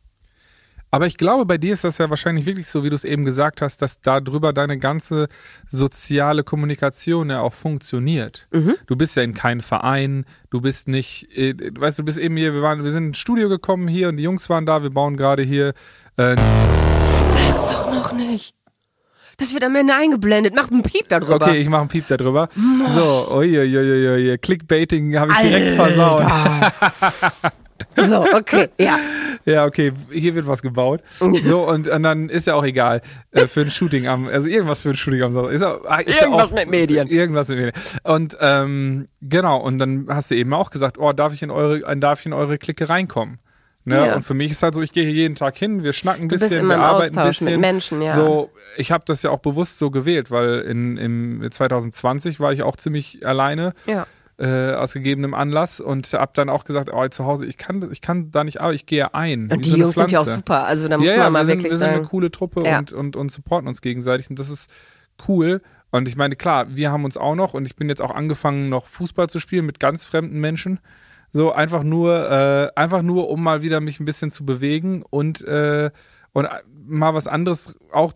Aber 0.95 1.07
ich 1.07 1.17
glaube, 1.17 1.47
bei 1.47 1.57
dir 1.57 1.73
ist 1.73 1.85
das 1.85 1.97
ja 1.97 2.11
wahrscheinlich 2.11 2.45
wirklich 2.45 2.69
so, 2.69 2.85
wie 2.85 2.91
du 2.91 2.95
es 2.95 3.05
eben 3.05 3.25
gesagt 3.25 3.63
hast, 3.63 3.81
dass 3.81 4.03
darüber 4.03 4.53
deine 4.53 4.77
ganze 4.79 5.29
soziale 5.67 6.45
Kommunikation 6.45 7.31
ja 7.31 7.41
auch 7.41 7.55
funktioniert. 7.55 8.47
Mhm. 8.53 8.75
Du 8.87 8.95
bist 8.95 9.17
ja 9.17 9.23
in 9.23 9.33
keinem 9.33 9.63
Verein, 9.63 10.27
du 10.51 10.61
bist 10.61 10.89
nicht, 10.89 11.35
äh, 11.35 11.55
weißt 11.57 11.99
du, 11.99 12.03
du 12.03 12.07
bist 12.07 12.19
eben 12.19 12.37
hier, 12.37 12.53
wir 12.53 12.61
waren, 12.61 12.85
wir 12.85 12.91
sind 12.91 13.07
ins 13.07 13.19
Studio 13.19 13.49
gekommen 13.49 13.89
hier 13.89 14.11
und 14.11 14.19
die 14.19 14.25
Jungs 14.25 14.51
waren 14.51 14.67
da, 14.67 14.83
wir 14.83 14.91
bauen 14.91 15.17
gerade 15.17 15.43
hier 15.43 15.73
äh, 16.19 16.37
Sag's 16.37 17.63
doch 17.63 17.91
noch 17.91 18.13
nicht. 18.13 18.55
Das 19.39 19.55
wird 19.55 19.65
am 19.65 19.75
Ende 19.75 19.95
eingeblendet. 19.95 20.55
Macht 20.55 20.73
einen 20.73 20.83
Piep 20.83 21.09
darüber. 21.09 21.37
Okay, 21.37 21.57
ich 21.57 21.71
mache 21.71 21.81
einen 21.81 21.89
Piep 21.89 22.07
da 22.07 22.19
drüber. 22.19 22.51
So, 22.95 23.35
uiuiuiui, 23.35 24.37
Clickbaiting 24.37 25.19
habe 25.19 25.33
ich 25.33 25.39
direkt 25.39 25.71
versaut. 25.71 26.23
So, 27.97 28.25
okay, 28.35 28.69
ja. 28.79 28.99
Ja, 29.45 29.65
okay, 29.67 29.93
hier 30.11 30.35
wird 30.35 30.47
was 30.47 30.63
gebaut. 30.63 31.01
So, 31.45 31.69
und, 31.69 31.89
und 31.89 32.03
dann 32.03 32.29
ist 32.29 32.47
ja 32.47 32.55
auch 32.55 32.65
egal. 32.65 33.03
Äh, 33.31 33.47
für 33.47 33.63
ein 33.63 33.71
Shooting 33.71 34.07
am, 34.07 34.29
also 34.29 34.49
irgendwas 34.49 34.81
für 34.81 34.91
ein 34.91 34.97
Shooting 34.97 35.23
am 35.23 35.33
Samstag. 35.33 35.55
Ist 35.55 35.63
auch, 35.63 35.85
ah, 35.87 35.99
ist 35.99 36.21
Irgendwas 36.21 36.49
auch, 36.49 36.55
mit 36.55 36.69
Medien. 36.69 37.09
Irgendwas 37.09 37.49
mit 37.49 37.59
Medien. 37.59 37.75
Und 38.05 38.37
ähm, 38.41 39.07
genau, 39.21 39.59
und 39.59 39.79
dann 39.79 40.07
hast 40.09 40.31
du 40.31 40.37
eben 40.37 40.53
auch 40.55 40.71
gesagt, 40.71 40.99
oh, 40.99 41.13
darf 41.13 41.33
ich 41.33 41.43
in 41.43 41.51
eure, 41.51 41.79
äh, 41.79 41.97
darf 41.97 42.21
ich 42.21 42.27
in 42.27 42.33
eure 42.33 42.59
Clique 42.59 42.89
reinkommen? 42.89 43.39
Ne? 43.85 44.07
Ja. 44.07 44.15
Und 44.15 44.23
für 44.23 44.35
mich 44.35 44.53
ist 44.53 44.63
halt 44.63 44.75
so, 44.75 44.83
ich 44.83 44.93
gehe 44.93 45.05
hier 45.05 45.13
jeden 45.13 45.35
Tag 45.35 45.57
hin, 45.57 45.83
wir 45.83 45.93
schnacken 45.93 46.23
ein 46.23 46.29
bisschen, 46.29 46.69
wir 46.69 46.79
arbeiten 46.79 47.19
ein 47.19 47.19
Austausch 47.19 47.39
bisschen. 47.41 47.47
mit 47.47 47.61
Menschen, 47.61 48.01
ja. 48.01 48.15
So, 48.15 48.51
ich 48.77 48.93
habe 48.93 49.03
das 49.05 49.23
ja 49.25 49.31
auch 49.31 49.41
bewusst 49.41 49.79
so 49.79 49.91
gewählt, 49.91 50.31
weil 50.31 50.61
in, 50.61 50.97
im 50.97 51.51
2020 51.51 52.39
war 52.39 52.53
ich 52.53 52.63
auch 52.63 52.77
ziemlich 52.77 53.27
alleine 53.27 53.73
Ja. 53.87 54.07
Äh, 54.39 54.73
aus 54.73 54.93
gegebenem 54.93 55.35
Anlass 55.35 55.81
und 55.81 56.13
habe 56.13 56.33
dann 56.35 56.49
auch 56.49 56.65
gesagt, 56.65 56.91
oh, 56.93 57.07
zu 57.09 57.25
Hause, 57.25 57.47
ich 57.47 57.59
kann, 57.59 57.87
ich 57.93 58.01
kann 58.01 58.31
da 58.31 58.45
nicht 58.45 58.61
arbeiten, 58.61 58.77
ich 58.77 58.87
gehe 58.87 59.15
ein. 59.15 59.49
Und 59.51 59.65
die 59.65 59.71
so 59.71 59.77
Jungs 59.77 59.95
sind 59.95 60.11
ja 60.11 60.21
auch 60.21 60.27
super. 60.27 60.65
Also 60.65 60.89
da 60.89 60.99
muss 60.99 61.07
ja, 61.07 61.15
man 61.15 61.23
ja, 61.25 61.31
mal 61.31 61.39
wir 61.41 61.47
sind, 61.47 61.59
wirklich 61.59 61.73
wir 61.73 61.79
sind 61.79 61.87
eine 61.89 61.97
sagen. 61.99 62.09
coole 62.09 62.31
Truppe 62.31 62.63
Ja. 62.65 62.79
und, 62.79 62.93
und, 62.93 63.17
und 63.17 63.31
supporten 63.31 63.69
uns 63.69 63.81
gegenseitig 63.81 64.31
und 64.31 64.39
das 64.39 64.49
ist 64.49 64.71
cool. 65.29 65.63
Und 65.91 66.09
ich 66.09 66.17
meine, 66.17 66.37
klar, 66.37 66.75
wir 66.75 66.91
haben 66.91 67.05
uns 67.05 67.17
auch 67.17 67.35
noch 67.35 67.55
und 67.55 67.67
ich 67.67 67.77
bin 67.77 67.89
jetzt 67.89 68.01
auch 68.01 68.15
angefangen, 68.15 68.69
noch 68.69 68.87
Fußball 68.87 69.29
zu 69.29 69.39
spielen 69.41 69.67
mit 69.67 69.79
ganz 69.79 70.05
fremden 70.05 70.41
Menschen. 70.41 70.81
So 71.33 71.53
einfach 71.53 71.83
nur, 71.83 72.31
äh, 72.31 72.71
einfach 72.75 73.03
nur, 73.03 73.29
um 73.29 73.43
mal 73.43 73.63
wieder 73.63 73.81
mich 73.81 74.01
ein 74.01 74.05
bisschen 74.05 74.31
zu 74.31 74.45
bewegen 74.45 75.03
und, 75.09 75.43
äh, 75.43 75.91
und 76.33 76.49
mal 76.87 77.15
was 77.15 77.27
anderes 77.27 77.75
auch 77.93 78.13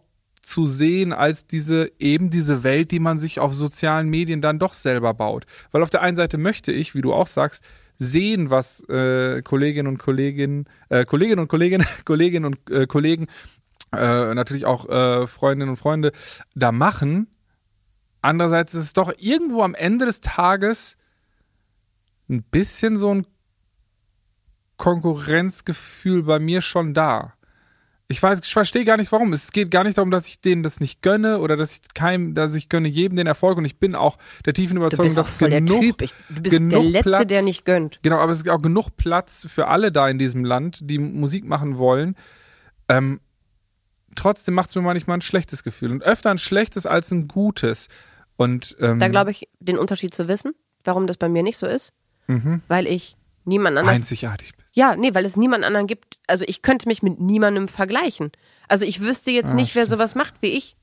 zu 0.46 0.66
sehen 0.66 1.12
als 1.12 1.46
diese 1.46 1.90
eben 1.98 2.30
diese 2.30 2.62
Welt, 2.62 2.90
die 2.90 2.98
man 2.98 3.18
sich 3.18 3.40
auf 3.40 3.52
sozialen 3.52 4.09
Medien 4.09 4.40
dann 4.40 4.59
doch 4.59 4.74
selber 4.74 5.12
baut. 5.12 5.44
Weil 5.72 5.82
auf 5.82 5.90
der 5.90 6.02
einen 6.02 6.16
Seite 6.16 6.38
möchte 6.38 6.72
ich, 6.72 6.94
wie 6.94 7.00
du 7.00 7.12
auch 7.12 7.26
sagst, 7.26 7.64
sehen, 7.98 8.50
was 8.50 8.80
äh, 8.88 9.42
Kolleginnen 9.42 9.88
und 9.88 9.98
Kollegen, 9.98 10.66
äh, 10.88 11.04
Kolleginnen 11.04 11.40
und 11.40 11.48
Kollegen, 11.48 11.85
Kolleginnen 12.04 12.44
und 12.44 12.70
äh, 12.70 12.87
Kollegen, 12.87 13.26
äh, 13.92 14.35
natürlich 14.35 14.66
auch 14.66 14.88
äh, 14.88 15.26
Freundinnen 15.26 15.70
und 15.70 15.76
Freunde 15.76 16.12
da 16.54 16.72
machen. 16.72 17.28
Andererseits 18.22 18.74
ist 18.74 18.85
es 18.85 18.92
doch 18.92 19.12
irgendwo 19.18 19.62
am 19.62 19.74
Ende 19.74 20.06
des 20.06 20.20
Tages 20.20 20.96
ein 22.28 22.42
bisschen 22.42 22.96
so 22.96 23.14
ein 23.14 23.26
Konkurrenzgefühl 24.76 26.24
bei 26.24 26.38
mir 26.38 26.61
schon 26.61 26.92
da. 26.92 27.36
Ich 28.09 28.23
weiß, 28.23 28.38
ich 28.45 28.53
verstehe 28.53 28.85
gar 28.85 28.97
nicht 28.97 29.11
warum. 29.11 29.33
Es 29.33 29.51
geht 29.51 29.71
gar 29.73 29.83
nicht 29.83 29.99
darum, 29.99 30.12
dass 30.12 30.29
ich 30.29 30.40
denen 30.40 30.62
das 30.62 30.79
nicht 30.79 31.03
gönne 31.03 31.40
oder 31.40 31.57
dass 31.57 31.73
ich 31.73 31.81
keinem, 31.95 32.35
dass 32.35 32.55
ich 32.55 32.69
gönne 32.69 32.87
jedem 32.87 33.16
den 33.16 33.27
Erfolg 33.27 33.59
und 33.59 33.64
ich 33.64 33.79
bin 33.81 33.97
auch 33.97 34.16
der 34.45 34.55
tiefen 34.55 34.77
Überzeugung, 34.77 35.12
dass 35.14 35.29
voll 35.31 35.51
der 35.51 35.61
genug, 35.61 35.83
Typ. 35.83 36.03
Ich, 36.03 36.14
du 36.29 36.40
bist 36.42 36.53
der 36.53 36.61
genug 36.61 36.85
Letzte, 36.85 37.03
Platz- 37.11 37.27
der 37.27 37.42
nicht 37.42 37.64
gönnt. 37.64 37.99
Genau, 38.03 38.19
aber 38.19 38.31
es 38.31 38.38
ist 38.38 38.49
auch 38.49 38.62
genug 38.62 38.90
Platz 38.97 39.47
für 39.51 39.66
alle 39.66 39.90
da 39.90 40.09
in 40.09 40.19
diesem 40.21 40.45
Land, 40.45 40.79
die 40.83 40.99
Musik 40.99 41.45
machen 41.45 41.79
wollen. 41.79 42.14
Ähm, 42.88 43.21
trotzdem 44.14 44.55
macht 44.55 44.69
es 44.71 44.77
mir 44.77 44.83
manchmal 44.83 45.19
ein 45.19 45.23
schlechtes 45.23 45.64
Gefühl 45.64 45.90
und 45.90 46.03
öfter 46.05 46.31
ein 46.31 46.38
schlechtes 46.38 46.87
als 46.87 47.11
ein 47.11 47.27
gutes. 47.27 47.88
Und 48.37 48.77
ähm, 48.81 49.01
Da 49.01 49.09
glaube 49.09 49.33
ich, 49.33 49.49
den 49.59 49.79
Unterschied 49.79 50.14
zu 50.14 50.29
wissen, 50.29 50.53
warum 50.85 51.09
das 51.09 51.16
bei 51.16 51.29
mir 51.29 51.42
nicht 51.42 51.59
so 51.59 51.66
ist, 51.66 51.92
Mhm. 52.29 52.61
weil 52.69 52.87
ich 52.87 53.16
niemand 53.45 53.79
anders. 53.79 53.95
einzigartig. 53.97 54.53
Ja, 54.76 54.94
nee, 54.94 55.14
weil 55.14 55.24
es 55.24 55.36
niemand 55.36 55.64
anderen 55.64 55.86
gibt. 55.86 56.18
Also 56.26 56.44
ich 56.46 56.60
könnte 56.60 56.86
mich 56.86 57.02
mit 57.02 57.18
niemandem 57.18 57.66
vergleichen. 57.66 58.30
Also 58.68 58.84
ich 58.84 59.00
wüsste 59.00 59.30
jetzt 59.30 59.52
Ah, 59.52 59.54
nicht, 59.54 59.74
wer 59.74 59.86
sowas 59.86 60.14
macht 60.14 60.42
wie 60.42 60.48
ich. 60.48 60.76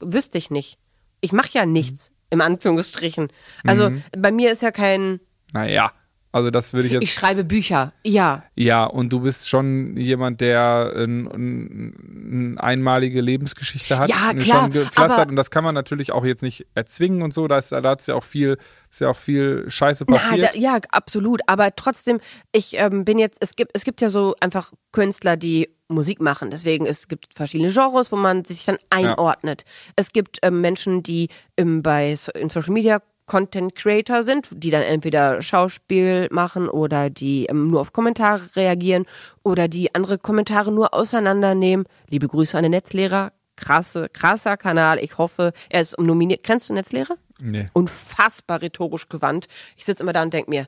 Wüsste 0.00 0.36
ich 0.36 0.50
nicht. 0.50 0.78
Ich 1.20 1.32
mache 1.32 1.50
ja 1.52 1.64
nichts 1.64 2.10
Im 2.30 2.40
Anführungsstrichen. 2.40 3.28
Also 3.64 3.92
bei 4.18 4.32
mir 4.32 4.50
ist 4.50 4.62
ja 4.62 4.72
kein, 4.72 5.20
Naja, 5.52 5.92
also 6.36 6.50
das 6.50 6.74
würde 6.74 6.86
ich 6.86 6.92
jetzt. 6.92 7.02
ich 7.02 7.14
schreibe 7.14 7.44
Bücher. 7.44 7.94
Ja. 8.04 8.44
ja, 8.54 8.84
und 8.84 9.10
du 9.10 9.20
bist 9.20 9.48
schon 9.48 9.96
jemand, 9.96 10.42
der 10.42 10.92
ein, 10.94 11.32
eine 11.32 12.62
einmalige 12.62 13.22
Lebensgeschichte 13.22 13.98
hat, 13.98 14.10
Ja, 14.10 14.34
klar, 14.34 14.64
schon 14.64 14.72
gepflastert 14.72 15.30
und 15.30 15.36
das 15.36 15.50
kann 15.50 15.64
man 15.64 15.74
natürlich 15.74 16.12
auch 16.12 16.26
jetzt 16.26 16.42
nicht 16.42 16.66
erzwingen 16.74 17.22
und 17.22 17.32
so. 17.32 17.48
Da 17.48 17.56
ist, 17.56 17.72
da 17.72 17.82
hat's 17.82 18.06
ja 18.06 18.14
auch 18.14 18.22
viel, 18.22 18.58
ist 18.90 19.00
ja 19.00 19.08
auch 19.08 19.16
viel 19.16 19.64
Scheiße 19.66 20.04
Na, 20.08 20.18
passiert. 20.18 20.54
da, 20.54 20.58
ja, 20.58 20.78
absolut. 20.90 21.40
Aber 21.46 21.74
trotzdem, 21.74 22.20
ich 22.52 22.74
ähm, 22.78 23.06
bin 23.06 23.18
jetzt, 23.18 23.38
es 23.40 23.56
gibt, 23.56 23.70
es 23.72 23.84
gibt 23.84 24.02
ja 24.02 24.10
so 24.10 24.34
einfach 24.38 24.72
Künstler, 24.92 25.38
die 25.38 25.70
Musik 25.88 26.20
machen. 26.20 26.50
Deswegen 26.50 26.84
es 26.84 27.08
gibt 27.08 27.32
verschiedene 27.32 27.72
Genres, 27.72 28.12
wo 28.12 28.16
man 28.16 28.44
sich 28.44 28.66
dann 28.66 28.76
einordnet. 28.90 29.64
Es 29.94 30.12
gibt 30.12 30.38
ähm, 30.42 30.60
Menschen, 30.60 31.02
die 31.02 31.28
ähm, 31.56 31.82
bei 31.82 32.14
in 32.34 32.50
Social 32.50 32.72
Media 32.72 33.00
Content 33.26 33.74
Creator 33.74 34.22
sind, 34.22 34.48
die 34.50 34.70
dann 34.70 34.82
entweder 34.82 35.42
Schauspiel 35.42 36.28
machen 36.30 36.68
oder 36.68 37.10
die 37.10 37.46
ähm, 37.46 37.68
nur 37.68 37.80
auf 37.80 37.92
Kommentare 37.92 38.42
reagieren 38.56 39.04
oder 39.42 39.68
die 39.68 39.94
andere 39.94 40.18
Kommentare 40.18 40.72
nur 40.72 40.94
auseinandernehmen. 40.94 41.86
Liebe 42.08 42.28
Grüße 42.28 42.56
an 42.56 42.62
den 42.62 42.72
Netzlehrer. 42.72 43.32
Krasse, 43.56 44.08
krasser 44.12 44.56
Kanal. 44.56 44.98
Ich 44.98 45.18
hoffe, 45.18 45.52
er 45.70 45.80
ist 45.80 45.98
nominiert. 45.98 46.42
Kennst 46.42 46.68
du 46.68 46.74
Netzlehrer? 46.74 47.16
nee. 47.38 47.68
unfassbar 47.72 48.62
rhetorisch 48.62 49.08
gewandt. 49.08 49.48
Ich 49.76 49.84
sitze 49.84 50.02
immer 50.02 50.12
da 50.12 50.22
und 50.22 50.32
denke 50.32 50.50
mir, 50.50 50.66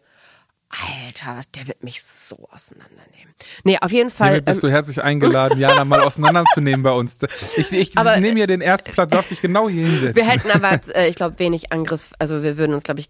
Alter, 0.70 1.40
der 1.54 1.66
wird 1.66 1.83
mich 1.83 2.02
so 2.02 2.46
auseinandernehmen. 2.50 3.35
Nee, 3.64 3.78
auf 3.81 3.90
jeden 3.90 4.11
Fall. 4.11 4.28
Hiermit 4.28 4.44
bist 4.44 4.59
Ähm, 4.59 4.68
du 4.68 4.70
herzlich 4.70 5.02
eingeladen, 5.02 5.59
Jana 5.61 5.85
mal 5.87 6.00
auseinanderzunehmen 6.00 6.83
bei 6.83 6.90
uns. 6.92 7.16
Ich, 7.57 7.72
ich 7.72 7.96
Aber, 7.96 8.18
nehme 8.18 8.37
hier 8.37 8.46
den 8.46 8.61
ersten 8.61 8.92
Platz, 8.92 9.11
darfst 9.11 9.31
dich 9.31 9.40
genau 9.40 9.68
hier 9.70 9.87
hinsetzen. 9.87 10.14
wir 10.16 10.26
hätten 10.28 10.50
aber, 10.50 10.78
äh, 10.94 11.09
ich 11.09 11.16
glaube, 11.16 11.38
wenig 11.38 11.72
Angriff, 11.72 12.12
also 12.18 12.42
wir 12.42 12.59
würden 12.59 12.74
uns, 12.74 12.83
glaube 12.83 13.00
ich, 13.00 13.09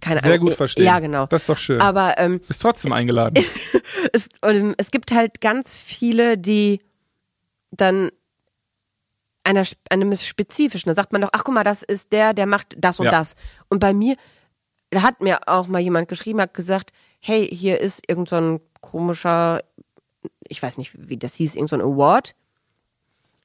keine 0.00 0.20
Sehr 0.20 0.32
Ahnung. 0.34 0.46
gut 0.48 0.56
verstehen. 0.56 0.84
Ja, 0.84 0.98
genau. 0.98 1.26
Das 1.26 1.42
ist 1.42 1.48
doch 1.48 1.56
schön. 1.58 1.80
Aber 1.80 2.18
ähm, 2.18 2.40
bist 2.40 2.60
trotzdem 2.60 2.92
eingeladen. 2.92 3.44
es, 4.12 4.28
ähm, 4.42 4.74
es 4.76 4.90
gibt 4.90 5.12
halt 5.12 5.40
ganz 5.40 5.76
viele, 5.76 6.36
die 6.36 6.80
dann 7.70 8.10
einer, 9.44 9.64
einem 9.90 10.16
spezifischen, 10.16 10.90
da 10.90 10.94
sagt 10.94 11.12
man 11.12 11.22
doch, 11.22 11.30
ach 11.32 11.44
guck 11.44 11.54
mal, 11.54 11.64
das 11.64 11.82
ist 11.84 12.12
der, 12.12 12.34
der 12.34 12.46
macht 12.46 12.74
das 12.76 12.98
und 12.98 13.06
Ja. 13.06 13.12
das. 13.12 13.34
Und 13.68 13.78
bei 13.78 13.94
mir, 13.94 14.16
da 14.94 15.02
hat 15.02 15.20
mir 15.20 15.40
auch 15.46 15.66
mal 15.66 15.80
jemand 15.80 16.08
geschrieben, 16.08 16.40
hat 16.40 16.54
gesagt, 16.54 16.92
hey, 17.20 17.46
hier 17.46 17.80
ist 17.80 18.08
irgend 18.08 18.28
so 18.28 18.36
ein 18.36 18.60
komischer, 18.80 19.60
ich 20.48 20.62
weiß 20.62 20.78
nicht, 20.78 21.08
wie 21.08 21.16
das 21.16 21.34
hieß, 21.34 21.56
irgend 21.56 21.70
so 21.70 21.76
ein 21.76 21.82
Award. 21.82 22.34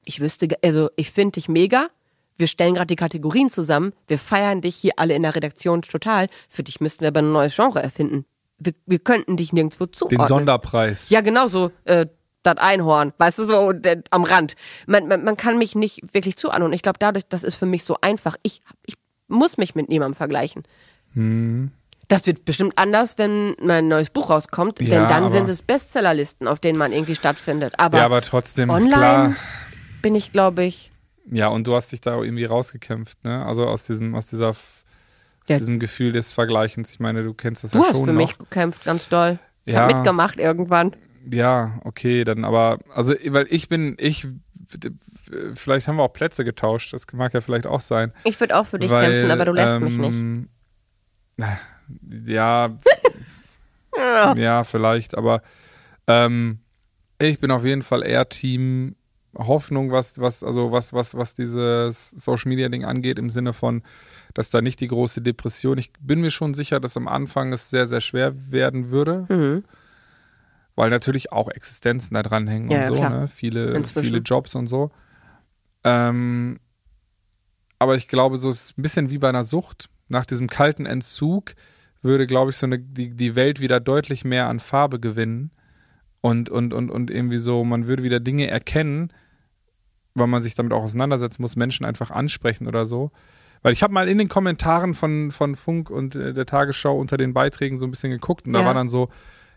Ich 0.04 0.20
wüsste, 0.20 0.48
also 0.62 0.90
ich 0.96 1.10
finde 1.10 1.32
dich 1.32 1.48
mega. 1.48 1.88
Wir 2.36 2.46
stellen 2.46 2.74
gerade 2.74 2.86
die 2.86 2.96
Kategorien 2.96 3.50
zusammen. 3.50 3.92
Wir 4.06 4.18
feiern 4.18 4.60
dich 4.60 4.76
hier 4.76 4.92
alle 4.96 5.14
in 5.14 5.22
der 5.22 5.34
Redaktion 5.34 5.82
total. 5.82 6.28
Für 6.48 6.62
dich 6.62 6.80
müssten 6.80 7.02
wir 7.02 7.08
aber 7.08 7.20
ein 7.20 7.32
neues 7.32 7.54
Genre 7.54 7.82
erfinden. 7.82 8.24
Wir, 8.58 8.72
wir 8.86 8.98
könnten 8.98 9.36
dich 9.36 9.52
nirgendwo 9.52 9.86
zuordnen. 9.86 10.20
Den 10.20 10.26
Sonderpreis. 10.26 11.10
Ja, 11.10 11.20
genau 11.20 11.48
so. 11.48 11.70
Äh, 11.84 12.06
das 12.42 12.56
Einhorn, 12.56 13.12
weißt 13.18 13.38
du, 13.38 13.46
so 13.46 13.72
der, 13.72 14.02
am 14.08 14.24
Rand. 14.24 14.54
Man, 14.86 15.08
man, 15.08 15.24
man 15.24 15.36
kann 15.36 15.58
mich 15.58 15.74
nicht 15.74 16.14
wirklich 16.14 16.36
zuordnen. 16.36 16.68
Und 16.68 16.72
ich 16.72 16.80
glaube, 16.80 16.98
dadurch, 16.98 17.26
das 17.28 17.44
ist 17.44 17.56
für 17.56 17.66
mich 17.66 17.84
so 17.84 17.96
einfach. 18.00 18.36
Ich, 18.42 18.62
ich 18.86 18.94
muss 19.28 19.58
mich 19.58 19.74
mit 19.74 19.88
niemandem 19.88 20.16
vergleichen. 20.16 20.64
Hm. 21.14 21.70
Das 22.08 22.26
wird 22.26 22.44
bestimmt 22.44 22.72
anders, 22.76 23.18
wenn 23.18 23.54
mein 23.62 23.86
neues 23.86 24.10
Buch 24.10 24.30
rauskommt, 24.30 24.80
Ja, 24.80 24.88
denn 24.88 25.06
dann 25.08 25.30
sind 25.30 25.48
es 25.48 25.62
Bestsellerlisten, 25.62 26.48
auf 26.48 26.58
denen 26.58 26.76
man 26.76 26.92
irgendwie 26.92 27.14
stattfindet. 27.14 27.74
Aber, 27.78 27.98
ja, 27.98 28.04
aber 28.04 28.20
trotzdem, 28.20 28.68
online 28.68 28.88
klar. 28.90 29.36
bin 30.02 30.14
ich, 30.16 30.32
glaube 30.32 30.64
ich, 30.64 30.90
Ja, 31.30 31.46
und 31.48 31.66
du 31.68 31.74
hast 31.76 31.92
dich 31.92 32.00
da 32.00 32.20
irgendwie 32.20 32.44
rausgekämpft, 32.46 33.22
ne? 33.24 33.44
Also 33.46 33.66
aus 33.66 33.84
diesem, 33.84 34.16
aus 34.16 34.26
dieser, 34.26 34.48
aus 34.48 34.84
Ja. 35.46 35.58
diesem 35.58 35.78
Gefühl 35.78 36.10
des 36.10 36.32
Vergleichens. 36.32 36.90
Ich 36.90 36.98
meine, 36.98 37.22
du 37.22 37.32
kennst 37.34 37.62
das 37.62 37.70
du 37.70 37.78
ja 37.78 37.84
hast 37.84 37.92
schon 37.92 38.04
für 38.06 38.12
noch. 38.12 38.20
mich 38.20 38.36
gekämpft, 38.38 38.84
ganz 38.84 39.08
doll. 39.08 39.38
Ich 39.64 39.74
Ja. 39.74 39.82
habe 39.82 39.94
mitgemacht 39.94 40.40
irgendwann. 40.40 40.96
Ja, 41.30 41.78
okay, 41.84 42.24
dann 42.24 42.44
aber, 42.44 42.78
also, 42.92 43.14
weil 43.28 43.46
ich 43.50 43.68
bin, 43.68 43.96
ich, 44.00 44.26
vielleicht 45.54 45.86
haben 45.86 45.96
wir 45.96 46.02
auch 46.02 46.12
Plätze 46.12 46.44
getauscht, 46.44 46.92
das 46.92 47.06
mag 47.12 47.34
ja 47.34 47.40
vielleicht 47.40 47.66
auch 47.68 47.80
sein. 47.82 48.12
Ich 48.24 48.40
würde 48.40 48.58
auch 48.58 48.66
für 48.66 48.78
dich 48.80 48.90
weil, 48.90 49.10
kämpfen, 49.12 49.30
aber 49.30 49.44
du 49.44 49.52
lässt 49.52 49.78
mich 49.80 49.98
nicht. 49.98 50.48
Ja, 52.26 52.76
ja, 54.36 54.64
vielleicht, 54.64 55.16
aber 55.16 55.42
ähm, 56.06 56.60
ich 57.18 57.38
bin 57.38 57.50
auf 57.50 57.64
jeden 57.64 57.82
Fall 57.82 58.04
eher 58.04 58.28
Team 58.28 58.96
Hoffnung, 59.36 59.92
was, 59.92 60.18
was, 60.20 60.42
also 60.42 60.72
was, 60.72 60.92
was, 60.92 61.14
was 61.14 61.34
dieses 61.34 62.10
Social 62.10 62.48
Media 62.48 62.68
Ding 62.68 62.84
angeht, 62.84 63.18
im 63.18 63.30
Sinne 63.30 63.52
von, 63.52 63.82
dass 64.34 64.50
da 64.50 64.60
nicht 64.60 64.80
die 64.80 64.88
große 64.88 65.22
Depression. 65.22 65.78
Ich 65.78 65.92
bin 66.00 66.20
mir 66.20 66.30
schon 66.30 66.54
sicher, 66.54 66.80
dass 66.80 66.96
am 66.96 67.06
Anfang 67.06 67.52
es 67.52 67.70
sehr, 67.70 67.86
sehr 67.86 68.00
schwer 68.00 68.32
werden 68.50 68.90
würde. 68.90 69.26
Mhm. 69.28 69.64
Weil 70.74 70.90
natürlich 70.90 71.30
auch 71.30 71.48
Existenzen 71.48 72.14
da 72.14 72.22
dranhängen 72.22 72.70
Ja, 72.70 72.88
und 72.88 72.94
so, 72.94 73.02
ne? 73.02 73.28
Viele, 73.28 73.72
Inzwischen. 73.74 74.06
viele 74.06 74.18
Jobs 74.20 74.54
und 74.54 74.66
so. 74.66 74.90
Ähm, 75.84 76.58
aber 77.78 77.96
ich 77.96 78.08
glaube, 78.08 78.36
so 78.36 78.50
ist 78.50 78.64
es 78.64 78.78
ein 78.78 78.82
bisschen 78.82 79.10
wie 79.10 79.18
bei 79.18 79.28
einer 79.28 79.44
Sucht. 79.44 79.90
Nach 80.10 80.26
diesem 80.26 80.48
kalten 80.48 80.84
Entzug 80.86 81.54
würde, 82.02 82.26
glaube 82.26 82.50
ich, 82.50 82.56
so 82.56 82.66
eine, 82.66 82.78
die, 82.78 83.10
die 83.10 83.36
Welt 83.36 83.60
wieder 83.60 83.80
deutlich 83.80 84.24
mehr 84.24 84.48
an 84.48 84.60
Farbe 84.60 85.00
gewinnen. 85.00 85.50
Und, 86.20 86.50
und, 86.50 86.74
und, 86.74 86.90
und 86.90 87.10
irgendwie 87.10 87.38
so, 87.38 87.64
man 87.64 87.86
würde 87.86 88.02
wieder 88.02 88.20
Dinge 88.20 88.46
erkennen, 88.48 89.10
weil 90.14 90.26
man 90.26 90.42
sich 90.42 90.54
damit 90.54 90.72
auch 90.74 90.82
auseinandersetzen 90.82 91.40
muss, 91.40 91.56
Menschen 91.56 91.86
einfach 91.86 92.10
ansprechen 92.10 92.66
oder 92.66 92.84
so. 92.84 93.10
Weil 93.62 93.72
ich 93.72 93.82
habe 93.82 93.92
mal 93.94 94.08
in 94.08 94.18
den 94.18 94.28
Kommentaren 94.28 94.94
von, 94.94 95.30
von 95.30 95.54
Funk 95.54 95.88
und 95.90 96.16
äh, 96.16 96.34
der 96.34 96.46
Tagesschau 96.46 96.98
unter 96.98 97.16
den 97.16 97.32
Beiträgen 97.32 97.78
so 97.78 97.86
ein 97.86 97.90
bisschen 97.90 98.10
geguckt 98.10 98.46
und 98.46 98.52
da 98.52 98.60
Ja. 98.60 98.66
war 98.66 98.74
dann 98.74 98.88
so, 98.88 99.08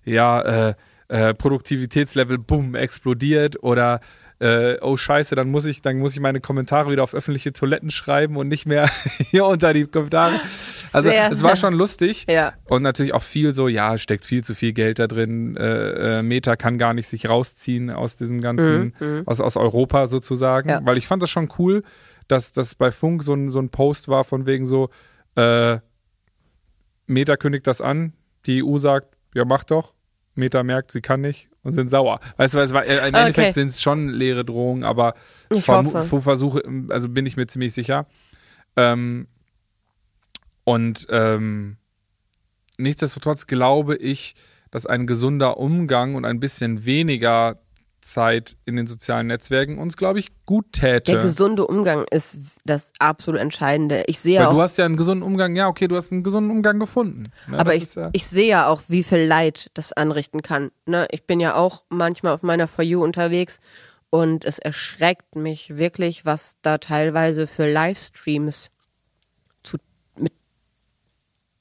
ja, 0.06 0.42
äh, 0.70 0.76
äh, 1.10 1.34
Produktivitätslevel, 1.34 2.38
bumm, 2.38 2.76
explodiert 2.76 3.62
oder 3.64 4.00
äh, 4.44 4.78
oh 4.82 4.98
scheiße, 4.98 5.36
dann 5.36 5.50
muss 5.50 5.66
ich, 5.66 5.82
dann 5.82 6.00
muss 6.00 6.14
ich 6.14 6.20
meine 6.20 6.42
Kommentare 6.42 6.92
wieder 6.92 7.02
auf 7.04 7.14
öffentliche 7.14 7.54
Toiletten 7.54 7.92
schreiben 7.92 8.36
und 8.36 8.50
nicht 8.50 8.66
mehr 8.66 8.90
hier 9.32 9.46
unter 9.46 9.72
die 9.72 9.86
Kommentare. 9.86 10.34
Also 10.92 11.10
Sehr. 11.10 11.32
es 11.32 11.44
war 11.44 11.56
schon 11.56 11.74
lustig. 11.74 12.26
Ja. 12.28 12.54
Und 12.66 12.82
natürlich 12.82 13.14
auch 13.14 13.24
viel 13.24 13.54
so, 13.54 13.70
ja, 13.70 13.98
steckt 13.98 14.26
viel 14.26 14.44
zu 14.44 14.54
viel 14.54 14.74
Geld 14.74 15.00
da 15.00 15.08
drin. 15.08 15.56
Äh, 15.56 16.20
äh, 16.20 16.22
Meta 16.24 16.58
kann 16.58 16.78
gar 16.78 16.94
nicht 16.94 17.08
sich 17.08 17.30
rausziehen 17.30 17.90
aus 17.90 18.18
diesem 18.18 18.42
ganzen, 18.42 18.94
aus, 19.26 19.40
aus 19.40 19.56
Europa 19.56 20.08
sozusagen. 20.08 20.70
Ja. 20.70 20.82
Weil 20.84 20.98
ich 20.98 21.08
fand 21.08 21.24
das 21.24 21.30
schon 21.30 21.50
cool, 21.58 21.84
dass 22.28 22.52
das 22.52 22.76
bei 22.76 22.92
Funk 22.92 23.24
so 23.24 23.34
ein, 23.34 23.50
so 23.50 23.60
ein 23.60 23.70
Post 23.70 24.10
war 24.10 24.26
von 24.26 24.46
wegen 24.46 24.66
so, 24.66 24.90
äh, 25.36 25.78
Meta 27.08 27.38
kündigt 27.38 27.66
das 27.68 27.80
an, 27.80 28.14
die 28.46 28.62
EU 28.64 28.78
sagt, 28.78 29.16
ja, 29.34 29.46
mach 29.46 29.64
doch. 29.64 29.94
Meta 30.36 30.64
merkt, 30.64 30.92
sie 30.92 31.02
kann 31.02 31.22
nicht 31.22 31.50
und 31.64 31.74
sind 31.74 31.90
sauer. 31.90 32.20
Weißt 32.38 32.54
du, 32.54 32.60
es 32.60 32.74
war, 32.74 32.86
äh, 32.86 32.98
im 33.08 33.14
Okay. 33.14 33.20
Endeffekt 33.20 33.54
sind 33.56 33.70
es 33.70 33.82
schon 33.82 34.10
leere 34.10 34.44
Drohungen, 34.44 34.84
aber 34.84 35.14
vermu- 35.52 35.94
hoffe. 35.94 36.22
Versuche, 36.22 36.64
also 36.90 37.10
bin 37.10 37.26
ich 37.26 37.38
mir 37.38 37.48
ziemlich 37.48 37.74
sicher. 37.74 38.08
Ähm, 38.76 39.28
und 40.64 41.08
ähm, 41.10 41.78
nichtsdestotrotz 42.78 43.48
glaube 43.48 43.96
ich, 43.96 44.36
dass 44.72 44.86
ein 44.86 45.06
gesunder 45.06 45.58
Umgang 45.58 46.16
und 46.16 46.26
ein 46.26 46.40
bisschen 46.40 46.86
weniger 46.86 47.60
Zeit 48.06 48.58
in 48.66 48.76
den 48.76 48.88
sozialen 48.88 49.28
Netzwerken 49.28 49.78
uns, 49.78 49.98
glaube 49.98 50.20
ich, 50.20 50.32
gut 50.46 50.74
täte. 50.74 51.14
Der 51.14 51.22
gesunde 51.22 51.66
Umgang 51.66 52.06
ist 52.12 52.38
das 52.66 52.92
absolut 53.00 53.42
Entscheidende. 53.42 54.04
Ich 54.08 54.20
sehe 54.20 54.40
Weil 54.40 54.48
auch 54.48 54.54
du 54.54 54.62
hast 54.62 54.78
ja 54.78 54.86
einen 54.86 54.98
gesunden 54.98 55.24
Umgang, 55.24 55.56
ja, 55.56 55.68
okay, 55.68 55.88
du 55.88 55.96
hast 55.96 56.12
einen 56.12 56.24
gesunden 56.24 56.52
Umgang 56.52 56.80
gefunden. 56.80 57.32
Ne, 57.48 57.60
Aber 57.60 57.76
ich, 57.76 57.96
ja, 57.96 58.10
ich 58.14 58.28
sehe 58.28 58.48
ja 58.48 58.68
auch, 58.68 58.84
wie 58.88 59.04
viel 59.04 59.26
Leid 59.26 59.72
das 59.74 59.94
anrichten 59.94 60.42
kann. 60.42 60.72
Ne? 60.86 61.08
Ich 61.12 61.26
bin 61.26 61.40
ja 61.40 61.56
auch 61.56 61.84
manchmal 61.90 62.34
auf 62.34 62.44
meiner 62.44 62.68
For 62.68 62.84
You 62.84 63.04
unterwegs 63.04 63.60
und 64.10 64.46
es 64.46 64.60
erschreckt 64.60 65.36
mich 65.36 65.78
wirklich, 65.78 66.26
was 66.26 66.58
da 66.62 66.78
teilweise 66.78 67.48
für 67.48 67.72
Livestreams 67.72 68.70
zu, 69.64 69.78
mit 70.18 70.34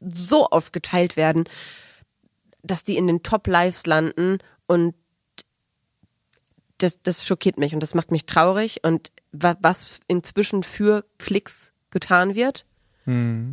so 0.01 0.49
oft 0.51 0.73
geteilt 0.73 1.17
werden, 1.17 1.45
dass 2.63 2.85
die 2.85 2.97
in 2.97 3.07
den 3.07 3.23
Top-Lives 3.23 3.87
landen 3.87 4.39
und 4.67 4.95
das, 6.83 7.03
das 7.03 7.25
schockiert 7.25 7.59
mich 7.59 7.75
und 7.75 7.81
das 7.81 7.95
macht 7.95 8.11
mich 8.11 8.27
traurig 8.27 8.81
und 8.83 9.11
wa 9.33 9.57
was 9.61 10.01
inzwischen 10.09 10.63
für 10.63 11.05
Klicks 11.19 11.73
getan 11.91 12.35
wird. 12.35 12.65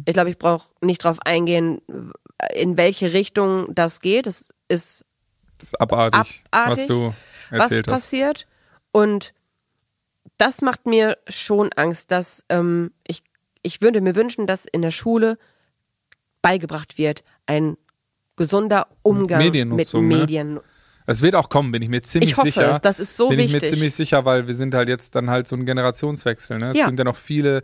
Ich 0.05 0.13
glaube, 0.13 0.29
ich 0.29 0.37
brauche 0.37 0.69
nicht 0.81 1.03
drauf 1.03 1.17
eingehen, 1.25 1.81
in 2.53 2.77
welche 2.77 3.13
Richtung 3.13 3.73
das 3.73 3.99
geht. 3.99 4.27
Es 4.27 4.49
ist 4.67 5.05
das 5.57 5.69
ist 5.69 5.81
abartig, 5.81 6.43
abartig, 6.51 6.81
was 6.81 6.87
du 6.87 7.13
was 7.49 7.61
erzählt 7.61 7.87
hast. 7.87 7.93
passiert. 7.93 8.47
Und 8.91 9.33
das 10.37 10.61
macht 10.61 10.85
mir 10.85 11.17
schon 11.27 11.71
Angst, 11.73 12.11
dass 12.11 12.45
ähm, 12.49 12.91
ich, 13.07 13.23
ich 13.63 13.81
würde 13.81 14.01
mir 14.01 14.15
wünschen, 14.15 14.45
dass 14.47 14.65
in 14.65 14.81
der 14.81 14.91
Schule 14.91 15.37
beigebracht 16.41 16.97
wird, 16.97 17.23
ein 17.45 17.75
gesunder 18.35 18.87
Umgang 19.01 19.51
mit 19.51 19.93
ne? 19.93 20.01
Medien. 20.01 20.59
Es 21.09 21.21
wird 21.21 21.35
auch 21.35 21.49
kommen, 21.49 21.71
bin 21.71 21.81
ich 21.81 21.89
mir 21.89 22.01
ziemlich 22.01 22.31
Ich 22.31 22.37
hoffe 22.37 22.47
sicher. 22.49 22.69
es, 22.71 22.81
das 22.81 22.99
ist 22.99 23.17
so 23.17 23.29
bin 23.29 23.39
ich 23.39 23.47
mir 23.47 23.55
wichtig. 23.55 23.73
ziemlich 23.73 23.95
sicher, 23.95 24.25
weil 24.25 24.47
wir 24.47 24.55
sind 24.55 24.73
halt 24.75 24.87
jetzt 24.89 25.15
dann 25.15 25.29
halt 25.29 25.47
so 25.47 25.55
ein 25.55 25.65
Generationswechsel. 25.65 26.57
Ne? 26.59 26.71
Es 26.71 26.77
Ja. 26.77 26.85
sind 26.85 26.99
ja 26.99 27.05
noch 27.05 27.15
viele 27.15 27.63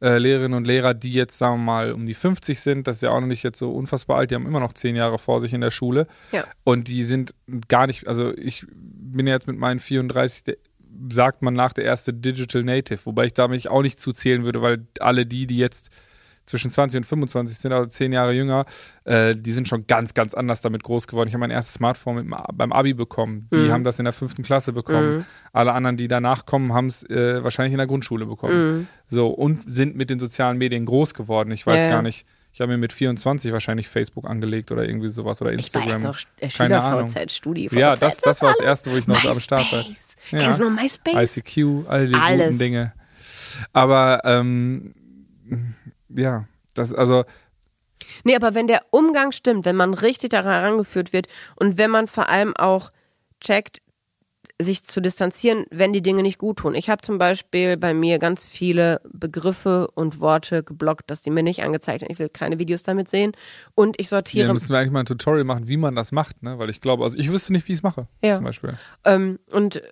äh, 0.00 0.18
Lehrerinnen 0.18 0.56
und 0.56 0.64
Lehrer, 0.66 0.92
die 0.94 1.12
jetzt, 1.12 1.38
sagen 1.38 1.60
wir 1.60 1.64
mal, 1.64 1.92
um 1.92 2.04
die 2.06 2.14
50 2.14 2.60
sind, 2.60 2.86
das 2.86 2.96
ist 2.96 3.02
ja 3.02 3.10
auch 3.10 3.20
noch 3.20 3.26
nicht 3.26 3.42
jetzt 3.42 3.58
so 3.58 3.72
unfassbar 3.72 4.18
alt, 4.18 4.30
die 4.30 4.34
haben 4.34 4.46
immer 4.46 4.60
noch 4.60 4.72
zehn 4.74 4.96
Jahre 4.96 5.18
vor 5.18 5.40
sich 5.40 5.54
in 5.54 5.60
der 5.60 5.70
Schule. 5.70 6.06
Ja. 6.32 6.44
Und 6.64 6.88
die 6.88 7.04
sind 7.04 7.34
gar 7.68 7.86
nicht, 7.86 8.06
also 8.06 8.36
ich 8.36 8.66
bin 8.68 9.26
jetzt 9.26 9.46
mit 9.46 9.56
meinen 9.56 9.78
34, 9.80 10.44
der, 10.44 10.56
sagt 11.10 11.42
man 11.42 11.54
nach 11.54 11.72
der 11.72 11.84
erste 11.84 12.12
Digital 12.12 12.62
Native, 12.64 13.00
wobei 13.04 13.26
ich 13.26 13.34
da 13.34 13.48
mich 13.48 13.68
auch 13.68 13.82
nicht 13.82 13.98
zuzählen 13.98 14.44
würde, 14.44 14.62
weil 14.62 14.86
alle 15.00 15.26
die, 15.26 15.46
die 15.46 15.56
jetzt 15.58 15.88
zwischen 16.44 16.70
20 16.70 16.98
und 16.98 17.04
25 17.04 17.56
sind, 17.58 17.72
also 17.72 17.86
zehn 17.88 18.12
Jahre 18.12 18.32
jünger, 18.32 18.66
äh, 19.04 19.34
die 19.34 19.52
sind 19.52 19.66
schon 19.66 19.86
ganz, 19.86 20.12
ganz 20.14 20.34
anders 20.34 20.60
damit 20.60 20.82
groß 20.82 21.06
geworden. 21.06 21.28
Ich 21.28 21.34
habe 21.34 21.40
mein 21.40 21.50
erstes 21.50 21.74
Smartphone 21.74 22.16
mit, 22.26 22.36
beim 22.54 22.72
Abi 22.72 22.92
bekommen. 22.94 23.48
Die 23.52 23.56
Mhm. 23.58 23.70
haben 23.72 23.84
das 23.84 23.98
in 23.98 24.04
der 24.04 24.12
fünften 24.12 24.42
Klasse 24.42 24.72
bekommen. 24.72 25.18
Mhm. 25.18 25.24
Alle 25.52 25.72
anderen, 25.72 25.96
die 25.96 26.06
danach 26.08 26.44
kommen, 26.46 26.74
haben 26.74 26.86
es 26.86 27.02
äh, 27.08 27.42
wahrscheinlich 27.42 27.72
in 27.72 27.78
der 27.78 27.86
Grundschule 27.86 28.26
bekommen. 28.26 28.78
Mhm. 28.78 28.86
So, 29.06 29.28
und 29.28 29.62
sind 29.66 29.96
mit 29.96 30.10
den 30.10 30.18
sozialen 30.18 30.58
Medien 30.58 30.84
groß 30.86 31.14
geworden. 31.14 31.50
Ich 31.50 31.66
weiß 31.66 31.80
ja. 31.80 31.88
gar 31.88 32.02
nicht. 32.02 32.26
Ich 32.52 32.60
habe 32.60 32.70
mir 32.70 32.78
mit 32.78 32.92
24 32.92 33.50
wahrscheinlich 33.52 33.88
Facebook 33.88 34.26
angelegt 34.30 34.70
oder 34.70 34.86
irgendwie 34.86 35.08
sowas 35.08 35.40
oder 35.42 35.50
Ich 35.52 35.58
Instagram. 35.58 35.88
weiß 35.96 36.02
noch, 36.02 36.18
äh, 36.38 36.48
Keine 36.48 36.80
Ahnung. 36.82 37.12
Studi. 37.28 37.68
Ja, 37.72 37.96
das, 37.96 38.18
das 38.18 38.42
war 38.42 38.50
das 38.50 38.60
erste, 38.60 38.92
wo 38.92 38.96
ich 38.96 39.08
noch 39.08 39.24
am 39.24 39.40
Start 39.40 39.72
war. 39.72 39.80
Ja. 40.30 40.38
Kennst 40.40 40.60
du 40.60 40.70
noch 40.70 40.80
MySpace? 40.82 41.36
ICQ, 41.36 41.88
all 41.88 42.06
die 42.06 42.14
Alles. 42.14 42.46
guten 42.48 42.58
Dinge. 42.58 42.92
Aber 43.72 44.20
ähm, 44.24 44.94
ja, 46.14 46.46
das 46.74 46.92
also 46.92 47.24
Nee, 48.24 48.36
aber 48.36 48.54
wenn 48.54 48.66
der 48.66 48.82
Umgang 48.90 49.32
stimmt, 49.32 49.64
wenn 49.64 49.76
man 49.76 49.94
richtig 49.94 50.30
daran 50.30 50.52
herangeführt 50.52 51.12
wird 51.12 51.28
und 51.56 51.78
wenn 51.78 51.90
man 51.90 52.08
vor 52.08 52.28
allem 52.28 52.54
auch 52.56 52.90
checkt, 53.40 53.80
sich 54.60 54.84
zu 54.84 55.00
distanzieren, 55.00 55.64
wenn 55.70 55.92
die 55.92 56.02
Dinge 56.02 56.22
nicht 56.22 56.38
gut 56.38 56.58
tun. 56.58 56.76
Ich 56.76 56.88
habe 56.88 57.02
zum 57.02 57.18
Beispiel 57.18 57.76
bei 57.76 57.92
mir 57.92 58.20
ganz 58.20 58.46
viele 58.46 59.00
Begriffe 59.12 59.88
und 59.94 60.20
Worte 60.20 60.62
geblockt, 60.62 61.10
dass 61.10 61.22
die 61.22 61.30
mir 61.30 61.42
nicht 61.42 61.62
angezeigt 61.62 62.02
werden. 62.02 62.12
Ich 62.12 62.20
will 62.20 62.28
keine 62.28 62.58
Videos 62.60 62.84
damit 62.84 63.08
sehen. 63.08 63.32
Und 63.74 64.00
ich 64.00 64.08
sortiere 64.08 64.52
müssen 64.52 64.68
wir 64.68 64.78
eigentlich 64.78 64.92
mal 64.92 65.00
ein 65.00 65.06
Tutorial 65.06 65.44
machen, 65.44 65.66
wie 65.66 65.76
man 65.76 65.96
das 65.96 66.12
macht, 66.12 66.42
ne? 66.44 66.58
Weil 66.58 66.70
ich 66.70 66.80
glaube, 66.80 67.02
also 67.02 67.18
ich 67.18 67.30
wüsste 67.30 67.52
nicht, 67.52 67.66
wie 67.66 67.72
ich 67.72 67.78
es 67.78 67.82
mache. 67.82 68.06
Ja. 68.22 68.36
Zum 68.36 68.44
Beispiel. 68.44 68.74
Ähm, 69.04 69.40
und 69.50 69.82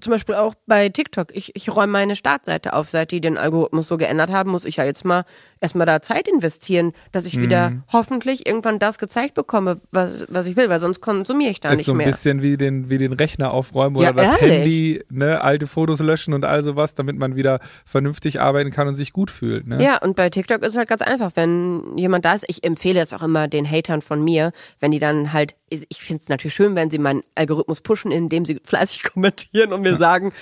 zum 0.00 0.12
Beispiel 0.12 0.34
auch 0.34 0.54
bei 0.66 0.88
TikTok. 0.88 1.34
Ich, 1.34 1.54
ich 1.56 1.68
räume 1.74 1.92
meine 1.92 2.16
Startseite 2.16 2.72
auf. 2.74 2.90
Seit 2.90 3.10
die 3.10 3.20
den 3.20 3.36
Algorithmus 3.38 3.88
so 3.88 3.96
geändert 3.96 4.30
haben, 4.30 4.50
muss 4.50 4.64
ich 4.64 4.76
ja 4.76 4.84
jetzt 4.84 5.04
mal 5.04 5.24
erstmal 5.60 5.86
da 5.86 6.00
Zeit 6.02 6.28
investieren, 6.28 6.92
dass 7.12 7.26
ich 7.26 7.40
wieder 7.40 7.70
Mhm. 7.70 7.82
hoffentlich 7.92 8.46
irgendwann 8.46 8.78
das 8.78 8.98
gezeigt 8.98 9.34
bekomme, 9.34 9.80
was, 9.90 10.26
was 10.28 10.46
ich 10.46 10.56
will, 10.56 10.68
weil 10.70 10.80
sonst 10.80 11.00
konsumiere 11.00 11.50
ich 11.50 11.60
da 11.60 11.70
ist 11.72 11.78
nicht 11.78 11.86
so 11.86 11.92
ein 11.92 11.98
mehr. 11.98 12.06
bisschen 12.06 12.42
wie 12.42 12.56
den, 12.56 12.88
wie 12.90 12.98
den 12.98 13.12
Rechner 13.12 13.52
aufräumen 13.52 13.96
oder 13.96 14.06
Ja, 14.06 14.12
das 14.12 14.40
ehrlich. 14.40 14.56
Handy, 14.58 15.04
ne, 15.10 15.40
alte 15.42 15.66
Fotos 15.66 16.00
löschen 16.00 16.34
und 16.34 16.44
all 16.44 16.62
sowas, 16.62 16.94
damit 16.94 17.16
man 17.18 17.36
wieder 17.36 17.60
vernünftig 17.84 18.40
arbeiten 18.40 18.70
kann 18.70 18.88
und 18.88 18.94
sich 18.94 19.12
gut 19.12 19.30
fühlt. 19.30 19.66
Ne? 19.66 19.82
Ja, 19.82 19.98
und 19.98 20.16
bei 20.16 20.30
TikTok 20.30 20.62
ist 20.62 20.72
es 20.72 20.76
halt 20.76 20.88
ganz 20.88 21.02
einfach, 21.02 21.32
wenn 21.34 21.96
jemand 21.98 22.24
da 22.24 22.34
ist, 22.34 22.44
ich 22.48 22.64
empfehle 22.64 23.00
das 23.00 23.12
auch 23.12 23.22
immer 23.22 23.48
den 23.48 23.68
Hatern 23.70 24.02
von 24.02 24.22
mir, 24.22 24.52
wenn 24.78 24.90
die 24.92 24.98
dann 24.98 25.32
halt, 25.32 25.56
ich 25.68 26.00
finde 26.02 26.22
es 26.22 26.28
natürlich 26.28 26.54
schön, 26.54 26.74
wenn 26.74 26.90
sie 26.90 26.98
meinen 26.98 27.22
Algorithmus 27.34 27.80
pushen, 27.80 28.10
indem 28.10 28.44
sie 28.44 28.60
fleißig 28.64 29.02
kommentieren 29.12 29.69
und 29.72 29.82
mir 29.82 29.96
sagen, 29.96 30.32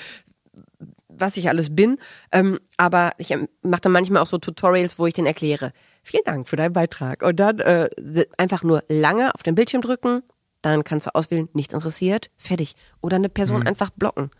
was 1.08 1.36
ich 1.36 1.48
alles 1.48 1.74
bin. 1.74 1.98
Ähm, 2.32 2.58
aber 2.76 3.10
ich 3.18 3.30
ähm, 3.32 3.48
mache 3.62 3.80
dann 3.82 3.92
manchmal 3.92 4.22
auch 4.22 4.26
so 4.26 4.38
Tutorials, 4.38 4.98
wo 4.98 5.06
ich 5.06 5.14
den 5.14 5.26
erkläre. 5.26 5.72
Vielen 6.02 6.24
Dank 6.24 6.48
für 6.48 6.56
deinen 6.56 6.72
Beitrag. 6.72 7.22
Und 7.22 7.40
dann 7.40 7.58
äh, 7.58 7.88
einfach 8.36 8.62
nur 8.62 8.84
lange 8.88 9.34
auf 9.34 9.42
den 9.42 9.54
Bildschirm 9.54 9.82
drücken, 9.82 10.22
dann 10.62 10.84
kannst 10.84 11.06
du 11.06 11.14
auswählen, 11.14 11.48
nicht 11.52 11.72
interessiert, 11.72 12.30
fertig. 12.36 12.74
Oder 13.00 13.16
eine 13.16 13.28
Person 13.28 13.66
einfach 13.66 13.90
blocken. 13.90 14.30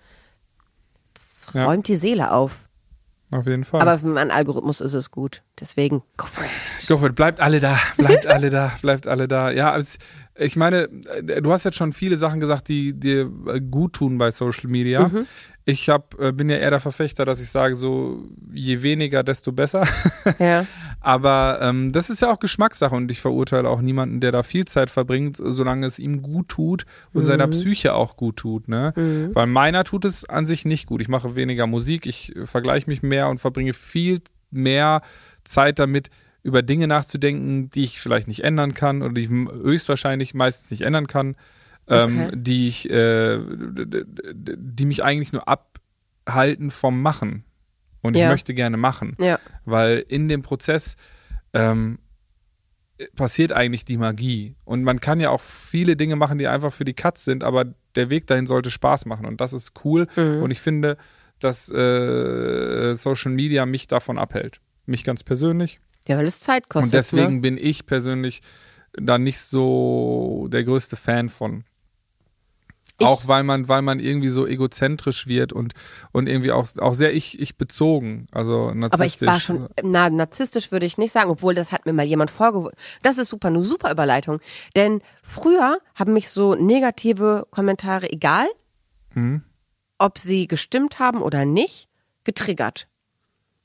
Das 1.14 1.51
Ja. 1.55 1.64
räumt 1.66 1.88
die 1.88 1.96
Seele 1.96 2.33
auf. 2.33 2.68
Auf 3.31 3.46
jeden 3.46 3.64
Fall. 3.64 3.83
Aber 3.83 3.98
für 3.98 4.07
meinen 4.07 4.31
Algorithmus 4.31 4.81
ist 4.81 4.94
es 4.94 5.11
gut. 5.11 5.42
Deswegen, 5.61 6.03
go 6.16 6.24
for 6.27 6.44
it. 6.44 6.87
Go 6.88 6.96
for 6.96 7.09
it. 7.11 7.14
Bleibt 7.14 7.40
alle 7.40 7.61
da, 7.61 7.79
bleibt 7.98 8.27
alle 8.27 8.48
da, 8.51 8.72
bleibt 8.81 9.07
alle 9.07 9.29
da. 9.29 9.51
Ja, 9.51 9.77
es, 9.77 9.98
ich 10.38 10.57
meine, 10.57 10.88
äh, 11.09 11.42
du 11.42 11.53
hast 11.53 11.64
jetzt 11.64 11.77
schon 11.77 11.92
viele 11.92 12.16
Sachen 12.16 12.40
gesagt, 12.40 12.68
die 12.68 12.98
dir 12.98 13.31
äh, 13.46 13.61
gut 13.61 13.94
tun 13.94 14.18
bei 14.18 14.31
Social 14.31 14.70
Media. 14.70 15.09
Mhm. 15.09 15.27
Ich 15.64 15.88
hab, 15.88 16.18
äh, 16.18 16.33
bin 16.33 16.48
ja 16.48 16.57
eher 16.57 16.70
der 16.70 16.81
Verfechter, 16.81 17.24
dass 17.24 17.42
ich 17.42 17.51
sage, 17.51 17.74
so 17.74 18.24
je 18.53 18.83
weniger, 18.83 19.22
desto 19.22 19.53
besser. 19.53 19.87
Ja. 20.38 20.66
Aber 21.01 21.59
ähm, 21.62 21.90
das 21.92 22.11
ist 22.11 22.20
ja 22.20 22.31
auch 22.31 22.38
Geschmackssache 22.38 22.94
und 22.94 23.11
ich 23.11 23.20
verurteile 23.20 23.68
auch 23.68 23.81
niemanden, 23.81 24.20
der 24.20 24.33
da 24.33 24.42
viel 24.42 24.64
Zeit 24.66 24.90
verbringt, 24.90 25.37
solange 25.40 25.87
es 25.87 25.98
ihm 25.98 26.22
gut 26.22 26.48
tut 26.48 26.85
und 27.12 27.24
seiner 27.24 27.46
Psyche 27.46 27.94
auch 27.94 28.16
gut 28.16 28.37
tut. 28.37 28.68
Ne? 28.68 28.92
Weil 29.33 29.46
meiner 29.46 29.85
tut 29.85 30.05
es 30.05 30.24
an 30.24 30.44
sich 30.44 30.64
nicht 30.64 30.87
gut. 30.87 31.01
Ich 31.01 31.09
mache 31.09 31.37
weniger 31.37 31.66
Musik, 31.66 32.07
ich 32.07 32.35
vergleiche 32.44 32.90
mich 32.90 33.03
mehr 33.03 33.29
und 33.29 33.38
verbringe 33.38 33.72
viel 33.72 34.20
mehr 34.51 35.03
Zeit 35.44 35.79
damit, 35.79 36.11
über 36.42 36.62
Dinge 36.62 36.87
nachzudenken, 36.87 37.68
die 37.70 37.85
ich 37.85 38.01
vielleicht 38.01 38.29
nicht 38.29 38.44
ändern 38.44 38.74
kann 38.74 39.03
oder 39.03 39.12
die 39.14 39.22
ich 39.24 39.29
höchstwahrscheinlich 39.31 40.35
meistens 40.35 40.70
nicht 40.70 40.83
ändern 40.83 41.07
kann, 41.07 41.37
ähm, 41.88 42.20
Okay. 42.27 42.31
die 42.37 42.68
ich, 42.68 42.88
äh, 42.90 43.38
die 43.44 44.87
mich 44.87 45.03
eigentlich 45.03 45.33
nur 45.33 45.48
abhalten 45.48 46.70
vom 46.70 47.03
Machen. 47.03 47.44
Und 48.01 48.14
ich 48.16 48.22
Ja. 48.22 48.29
möchte 48.29 48.55
gerne 48.55 48.77
machen 48.77 49.16
Ja. 49.18 49.38
weil 49.64 50.05
in 50.09 50.29
dem 50.29 50.42
Prozess 50.42 50.96
ähm, 51.55 51.98
passiert 53.16 53.53
eigentlich 53.53 53.85
die 53.85 53.96
Magie. 53.96 54.55
Und 54.64 54.83
man 54.85 55.01
kann 55.01 55.18
ja 55.20 55.31
auch 55.31 55.40
viele 55.40 55.96
Dinge 55.96 56.16
machen, 56.16 56.38
die 56.38 56.46
einfach 56.46 56.72
für 56.72 56.85
die 56.85 56.94
Katz 56.94 57.24
sind, 57.24 57.42
aber 57.44 57.64
der 57.94 58.11
Weg 58.11 58.27
dahin 58.27 58.46
sollte 58.46 58.70
Spaß 58.70 59.07
machen 59.07 59.27
und 59.27 59.40
das 59.40 59.53
ist 59.53 59.72
cool. 59.85 60.07
Mhm. 60.16 60.42
Und 60.42 60.51
ich 60.51 60.61
finde, 60.61 60.96
dass 61.40 61.70
äh, 61.70 62.94
Social 62.94 63.33
Media 63.33 63.66
mich 63.66 63.87
davon 63.87 64.18
abhält. 64.18 64.61
Mich 64.87 65.05
ganz 65.05 65.22
persönlich. 65.22 65.81
Ja, 66.09 66.16
weil 66.18 66.27
es 66.27 66.40
Zeit 66.40 66.68
kostet. 66.68 66.87
und 66.87 66.92
deswegen 66.94 67.35
Ne? 67.37 67.40
bin 67.42 67.59
ich 67.59 67.87
persönlich 67.87 68.40
da 68.94 69.18
nicht 69.18 69.38
so 69.40 70.49
der 70.51 70.64
größte 70.64 70.97
Fan 70.97 71.29
von. 71.29 71.64
Ich- 73.01 73.07
auch 73.07 73.29
weil 73.29 73.44
man, 73.44 73.68
weil 73.68 73.83
man 73.83 74.01
irgendwie 74.01 74.29
so 74.29 74.44
egozentrisch 74.44 75.29
wird 75.29 75.53
und, 75.53 75.75
und 76.11 76.29
irgendwie 76.29 76.51
auch, 76.51 76.66
auch 76.79 76.94
sehr 76.94 77.14
ich, 77.14 77.38
ich 77.38 77.57
bezogen. 77.57 78.27
Also 78.33 78.71
Aber 78.71 78.73
ich 78.73 78.81
narzisstisch. 79.21 79.29
war 79.29 79.38
schon, 79.40 79.68
na, 79.85 80.11
narzisstisch 80.11 80.73
würde 80.73 80.85
ich 80.87 80.99
nicht 80.99 81.12
sagen, 81.12 81.31
obwohl 81.31 81.55
das 81.55 81.71
hat 81.71 81.87
mir 81.87 81.92
mal 81.92 82.05
jemand 82.05 82.33
vorgeworfen. 82.33 82.77
Das 83.05 83.16
ist 83.18 83.29
super, 83.29 83.49
eine 83.49 83.62
super 83.62 83.92
Überleitung. 83.92 84.40
Denn 84.75 85.01
früher 85.23 85.79
haben 85.94 86.12
mich 86.12 86.29
so 86.29 86.57
negative 86.57 87.47
Kommentare, 87.53 88.11
egal, 88.11 88.47
Mhm. 89.14 89.42
ob 89.99 90.18
sie 90.18 90.49
gestimmt 90.49 90.99
haben 90.99 91.23
oder 91.23 91.44
nicht, 91.44 91.88
getriggert. 92.25 92.88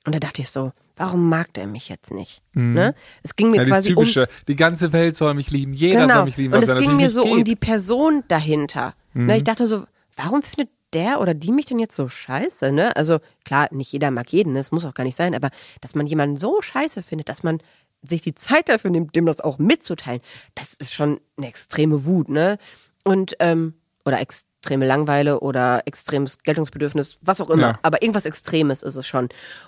Und 0.06 0.13
da 0.13 0.20
dachte 0.20 0.42
ich 0.42 0.50
so, 0.50 0.74
warum 0.98 1.30
mag 1.30 1.54
der 1.54 1.66
mich 1.66 1.88
jetzt 1.88 2.12
nicht? 2.12 2.42
Ne? 2.54 2.94
Es 3.24 3.36
ging 3.36 3.52
mir 3.52 3.62
Mhm. 3.62 3.68
Ja, 3.68 3.76
quasi 3.76 3.94
um 3.94 4.04
typische, 4.04 4.28
die 4.48 4.56
ganze 4.56 4.92
Welt 4.92 5.16
soll 5.16 5.34
mich 5.34 5.50
lieben, 5.50 5.74
jeder 5.74 6.02
genau. 6.02 6.16
soll 6.16 6.26
mich 6.26 6.38
lieben. 6.38 6.54
Und 6.54 6.63
es 6.63 6.78
ging 6.78 6.98
mir 6.98 7.10
so 7.10 7.24
um 7.24 7.30
geht. 7.30 7.39
Mhm. 7.39 7.44
die 7.46 7.56
Person 7.56 8.24
dahinter. 8.28 8.94
Ne, 9.13 9.38
ich 9.38 9.44
dachte 9.44 9.68
so, 9.68 9.86
warum 10.18 10.42
findet 10.42 10.70
der 10.94 11.22
oder 11.22 11.34
die 11.34 11.52
mich 11.52 11.66
denn 11.66 11.80
jetzt 11.80 11.96
so 11.96 12.10
scheiße? 12.10 12.72
Ne? 12.72 12.96
Also 12.96 13.20
klar, 13.46 13.68
nicht 13.72 13.92
jeder 13.92 14.12
mag 14.12 14.32
jeden, 14.32 14.54
ne? 14.54 14.60
das 14.60 14.72
muss 14.72 14.86
auch 14.86 14.94
gar 14.94 15.04
nicht 15.04 15.18
sein, 15.18 15.36
aber 15.36 15.50
dass 15.82 15.96
man 15.96 16.08
jemanden 16.08 16.38
so 16.38 16.62
scheiße 16.62 17.04
findet, 17.04 17.30
dass 17.30 17.44
man 17.44 17.60
sich 18.02 18.22
die 18.22 18.36
Zeit 18.36 18.70
dafür 18.70 18.92
nimmt, 18.92 19.16
dem 19.16 19.26
das 19.26 19.39
auch 19.39 19.58
mitzuteilen, 19.60 20.22
das 20.56 20.74
ist 20.74 20.94
schon 20.94 21.22
eine 21.38 21.48
extreme 21.48 22.06
Wut, 22.06 22.28
ne? 22.28 22.58
Und 23.04 23.36
ähm, 23.39 23.76
oder 24.06 24.20
extreme 24.63 24.86
Langeweile 24.86 25.41
oder 25.41 25.84
extremes 25.86 26.38
Geltungsbedürfnis, 26.39 27.17
was 27.21 27.41
auch 27.41 27.49
immer. 27.49 27.62
Ja. 27.62 27.80
Aber 27.82 28.02
irgendwas 28.02 28.26
Extremes 28.26 28.82
ist 28.82 28.95
es 28.95 29.06
schon. 29.06 29.28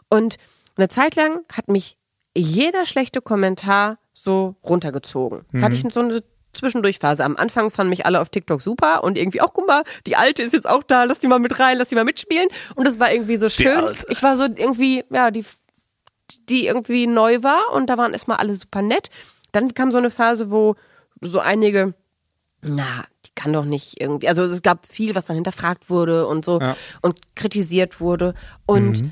Und 0.09 0.37
eine 0.77 0.87
Zeit 0.87 1.17
lang 1.17 1.41
hat 1.51 1.67
mich 1.67 1.97
jeder 2.33 2.85
schlechte 2.85 3.21
Kommentar 3.21 3.97
so 4.13 4.55
runtergezogen. 4.63 5.45
Hatte 5.61 5.75
ich 5.75 5.85
so 5.93 5.99
eine 5.99 6.23
Zwischendurchphase. 6.53 7.25
Am 7.25 7.35
Anfang 7.35 7.71
fanden 7.71 7.89
mich 7.89 8.05
alle 8.05 8.21
auf 8.21 8.29
TikTok 8.29 8.61
super 8.61 9.03
und 9.03 9.17
irgendwie 9.17 9.41
auch, 9.41 9.53
guck 9.53 9.67
mal, 9.67 9.83
die 10.07 10.15
Alte 10.15 10.43
ist 10.43 10.53
jetzt 10.53 10.67
auch 10.67 10.83
da, 10.83 11.03
lass 11.03 11.19
die 11.19 11.27
mal 11.27 11.39
mit 11.39 11.59
rein, 11.59 11.77
lass 11.77 11.89
die 11.89 11.95
mal 11.95 12.05
mitspielen. 12.05 12.47
Und 12.75 12.87
das 12.87 12.97
war 12.97 13.11
irgendwie 13.11 13.35
so 13.35 13.49
schön. 13.49 13.93
Ich 14.07 14.23
war 14.23 14.37
so 14.37 14.45
irgendwie, 14.45 15.03
ja, 15.09 15.29
die, 15.29 15.43
die 16.47 16.67
irgendwie 16.67 17.05
neu 17.05 17.43
war 17.43 17.73
und 17.73 17.87
da 17.87 17.97
waren 17.97 18.13
erstmal 18.13 18.37
alle 18.37 18.55
super 18.55 18.81
nett. 18.81 19.09
Dann 19.51 19.73
kam 19.73 19.91
so 19.91 19.97
eine 19.97 20.09
Phase, 20.09 20.51
wo 20.51 20.75
so 21.19 21.39
einige, 21.39 21.93
na, 22.61 23.05
kann 23.35 23.53
doch 23.53 23.65
nicht 23.65 23.99
irgendwie, 24.01 24.27
also 24.27 24.43
es 24.43 24.61
gab 24.61 24.85
viel, 24.87 25.13
was 25.15 25.25
dann 25.25 25.35
hinterfragt 25.35 25.89
wurde 25.89 26.25
und 26.27 26.45
so 26.45 26.59
Ja. 26.59 26.75
und 27.01 27.35
kritisiert 27.35 27.99
wurde. 27.99 28.33
Und 28.65 29.03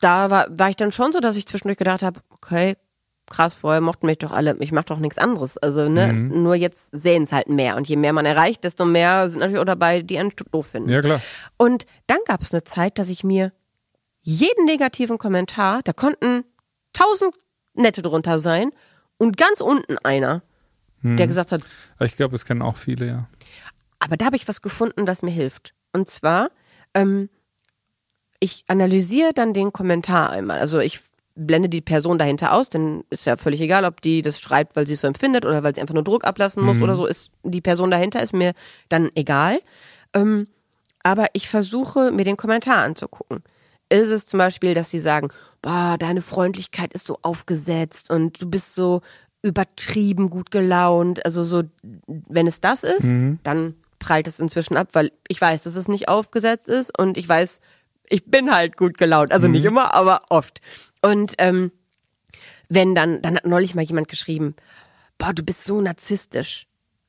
da 0.00 0.30
war, 0.30 0.46
war 0.56 0.70
ich 0.70 0.76
dann 0.76 0.92
schon 0.92 1.12
so, 1.12 1.20
dass 1.20 1.36
ich 1.36 1.46
zwischendurch 1.46 1.76
gedacht 1.78 2.02
habe, 2.02 2.20
okay, 2.30 2.76
krass, 3.26 3.52
vorher 3.52 3.80
mochten 3.80 4.06
mich 4.06 4.18
doch 4.18 4.32
alle, 4.32 4.56
ich 4.60 4.72
mach 4.72 4.84
doch 4.84 4.98
nichts 5.00 5.18
anderes. 5.18 5.58
Also, 5.58 5.88
ne, 5.88 6.12
nur 6.14 6.54
jetzt 6.54 6.88
sehen 6.92 7.24
es 7.24 7.32
halt 7.32 7.48
mehr. 7.48 7.76
Und 7.76 7.86
je 7.88 7.96
mehr 7.96 8.12
man 8.14 8.24
erreicht, 8.24 8.64
desto 8.64 8.84
mehr 8.86 9.28
sind 9.28 9.40
natürlich 9.40 9.60
auch 9.60 9.64
dabei, 9.66 10.00
die 10.02 10.18
einen 10.18 10.32
doof 10.50 10.68
finden. 10.68 10.88
Ja, 10.88 11.02
klar. 11.02 11.20
Und 11.58 11.84
dann 12.06 12.18
gab 12.26 12.40
es 12.40 12.52
eine 12.54 12.64
Zeit, 12.64 12.98
dass 12.98 13.08
ich 13.10 13.24
mir 13.24 13.52
jeden 14.22 14.64
negativen 14.66 15.18
Kommentar, 15.18 15.80
da 15.84 15.92
konnten 15.92 16.44
tausend 16.92 17.34
nette 17.74 18.00
drunter 18.02 18.38
sein 18.38 18.70
und 19.18 19.36
ganz 19.36 19.60
unten 19.60 19.98
einer, 19.98 20.42
der 21.02 21.26
gesagt 21.26 21.52
hat, 21.52 21.60
Ich 22.00 22.16
glaube, 22.16 22.32
das 22.32 22.44
kennen 22.44 22.60
auch 22.62 22.76
viele, 22.76 23.06
ja. 23.06 23.28
Aber 23.98 24.16
da 24.16 24.26
habe 24.26 24.36
ich 24.36 24.48
was 24.48 24.62
gefunden, 24.62 25.06
das 25.06 25.22
mir 25.22 25.30
hilft. 25.30 25.74
Und 25.92 26.08
zwar, 26.08 26.50
ähm, 26.94 27.28
ich 28.40 28.64
analysiere 28.68 29.32
dann 29.34 29.54
den 29.54 29.72
Kommentar 29.72 30.30
einmal. 30.30 30.60
Also 30.60 30.78
ich 30.78 31.00
blende 31.34 31.68
die 31.68 31.80
Person 31.80 32.18
dahinter 32.18 32.52
aus, 32.52 32.68
denn 32.68 33.04
ist 33.10 33.26
ja 33.26 33.36
völlig 33.36 33.60
egal, 33.60 33.84
ob 33.84 34.00
die 34.00 34.22
das 34.22 34.40
schreibt, 34.40 34.76
weil 34.76 34.86
sie 34.86 34.94
es 34.94 35.00
so 35.00 35.06
empfindet 35.06 35.44
oder 35.44 35.62
weil 35.62 35.74
sie 35.74 35.80
einfach 35.80 35.94
nur 35.94 36.04
Druck 36.04 36.24
ablassen 36.24 36.64
muss 36.64 36.82
oder 36.82 36.96
so, 36.96 37.06
ist 37.06 37.30
die 37.44 37.60
Person 37.60 37.90
dahinter 37.90 38.22
ist 38.22 38.32
mir 38.32 38.54
dann 38.88 39.10
egal. 39.14 39.60
Ähm, 40.14 40.48
aber 41.02 41.26
ich 41.32 41.48
versuche, 41.48 42.10
mir 42.10 42.24
den 42.24 42.36
Kommentar 42.36 42.84
anzugucken. 42.84 43.42
Ist 43.88 44.08
es 44.08 44.26
zum 44.26 44.38
Beispiel, 44.38 44.74
dass 44.74 44.90
sie 44.90 44.98
sagen, 44.98 45.28
boah, 45.62 45.96
deine 45.98 46.20
Freundlichkeit 46.20 46.92
ist 46.92 47.06
so 47.06 47.18
aufgesetzt 47.22 48.10
und 48.10 48.42
du 48.42 48.50
bist 48.50 48.74
so 48.74 49.00
übertrieben 49.42 50.28
gut 50.28 50.50
gelaunt. 50.50 51.24
Also 51.24 51.42
so, 51.44 51.62
wenn 52.06 52.46
es 52.46 52.60
das 52.60 52.82
ist, 52.82 53.06
dann 53.44 53.74
prallt 53.98 54.26
es 54.26 54.40
inzwischen 54.40 54.76
ab, 54.76 54.88
weil 54.92 55.12
ich 55.28 55.40
weiß, 55.40 55.64
dass 55.64 55.74
es 55.74 55.88
nicht 55.88 56.08
aufgesetzt 56.08 56.68
ist 56.68 56.96
und 56.96 57.16
ich 57.16 57.28
weiß, 57.28 57.60
ich 58.08 58.24
bin 58.24 58.54
halt 58.54 58.76
gut 58.76 58.96
gelaunt. 58.96 59.32
Also 59.32 59.48
nicht 59.48 59.64
immer, 59.64 59.94
aber 59.94 60.22
oft. 60.30 60.60
Und 61.02 61.34
ähm, 61.38 61.72
wenn 62.68 62.94
dann, 62.94 63.22
dann 63.22 63.36
hat 63.36 63.46
neulich 63.46 63.74
mal 63.74 63.82
jemand 63.82 64.08
geschrieben, 64.08 64.54
boah, 65.18 65.32
du 65.32 65.42
bist 65.42 65.64
so 65.64 65.80
narzisstisch. 65.80 66.66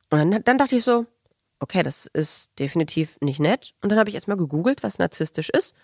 Und 0.09 0.31
dann, 0.31 0.43
dann 0.43 0.57
dachte 0.57 0.75
ich 0.75 0.83
so, 0.83 1.05
okay, 1.59 1.83
das 1.83 2.07
ist 2.07 2.49
definitiv 2.57 3.17
nicht 3.21 3.39
nett. 3.39 3.73
Und 3.81 3.89
dann 3.89 3.99
habe 3.99 4.09
ich 4.09 4.15
erstmal 4.15 4.37
gegoogelt, 4.37 4.83
was 4.83 4.97
narzisstisch 4.97 5.49
ist. 5.49 5.75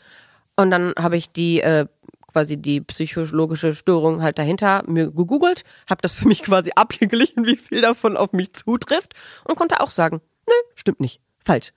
Und 0.56 0.72
dann 0.72 0.94
habe 0.98 1.18
ich 1.18 1.32
die 1.32 1.62
äh, 1.62 1.86
quasi 2.28 2.58
die 2.58 2.82
psychologische 2.82 3.76
Störung 3.76 4.22
halt 4.22 4.38
dahinter 4.38 4.84
mir 4.88 5.12
gegoogelt, 5.12 5.64
habe 5.90 6.02
das 6.02 6.16
für 6.16 6.28
mich 6.28 6.44
quasi 6.44 6.72
abgeglichen, 6.76 7.46
wie 7.46 7.58
viel 7.58 7.82
davon 7.82 8.18
auf 8.18 8.34
mich 8.34 8.54
zutrifft 8.54 9.14
und 9.46 9.56
konnte 9.56 9.82
auch 9.82 9.90
sagen, 9.90 10.22
nö, 10.48 10.54
stimmt 10.76 11.00
nicht, 11.00 11.22
falsch. 11.40 11.72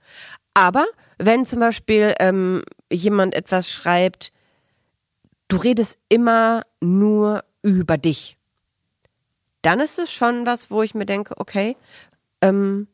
Aber 0.53 0.85
wenn 1.17 1.45
zum 1.45 1.59
Beispiel 1.59 2.13
ähm, 2.19 2.63
jemand 2.91 3.35
etwas 3.35 3.69
schreibt, 3.69 4.31
du 5.47 5.57
redest 5.57 5.97
immer 6.09 6.63
nur 6.81 7.43
über 7.61 7.97
dich, 7.97 8.37
dann 9.61 9.79
ist 9.79 9.99
es 9.99 10.11
schon 10.11 10.45
was, 10.45 10.71
wo 10.71 10.83
ich 10.83 10.95
mir 10.95 11.05
denke, 11.05 11.35
okay, 11.37 11.75
ähm, 12.41 12.87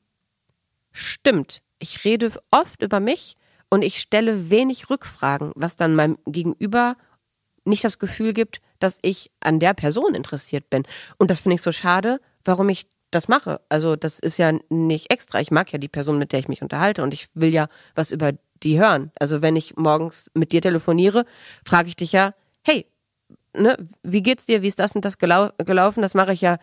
stimmt, 0.92 1.62
ich 1.80 2.04
rede 2.06 2.32
oft 2.52 2.82
über 2.82 3.00
mich 3.00 3.36
und 3.70 3.84
ich 3.84 4.00
stelle 4.00 4.50
wenig 4.50 4.90
Rückfragen, 4.90 5.52
was 5.56 5.76
dann 5.76 5.96
meinem 5.96 6.18
Gegenüber 6.26 6.96
nicht 7.66 7.84
das 7.84 8.00
Gefühl 8.00 8.34
gibt, 8.34 8.62
dass 8.80 9.00
ich 9.02 9.32
an 9.40 9.60
der 9.60 9.74
Person 9.74 10.16
interessiert 10.16 10.70
bin. 10.70 10.84
Und 11.18 11.32
das 11.32 11.40
finde 11.40 11.56
ich 11.56 11.62
so 11.62 11.72
schade, 11.72 12.20
warum 12.44 12.70
ich 12.70 12.88
das 13.16 13.28
mache. 13.28 13.62
Also 13.70 13.96
das 13.96 14.20
ist 14.20 14.38
ja 14.38 14.52
nicht 14.70 15.12
extra. 15.12 15.40
Ich 15.40 15.52
mag 15.52 15.72
ja 15.72 15.80
die 15.80 15.88
Person, 15.88 16.20
mit 16.20 16.32
der 16.32 16.40
ich 16.40 16.48
mich 16.48 16.62
unterhalte 16.62 17.02
und 17.02 17.14
ich 17.14 17.30
will 17.34 17.54
ja 17.54 17.68
was 17.96 18.12
über 18.12 18.34
die 18.62 18.80
hören. 18.80 19.12
Also 19.20 19.42
wenn 19.42 19.56
ich 19.56 19.76
morgens 19.76 20.30
mit 20.34 20.52
dir 20.52 20.62
telefoniere, 20.62 21.26
frage 21.66 21.88
ich 21.88 21.96
dich 21.96 22.12
ja, 22.12 22.34
hey, 22.64 22.86
ne, 23.56 23.78
wie 24.04 24.22
geht's 24.22 24.46
dir? 24.46 24.62
Wie 24.62 24.68
ist 24.68 24.80
das 24.80 24.96
und 24.96 25.06
das 25.06 25.18
gelau 25.18 25.50
gelaufen? 25.58 26.02
Das 26.02 26.14
mache 26.14 26.34
ich 26.34 26.42
ja 26.42 26.58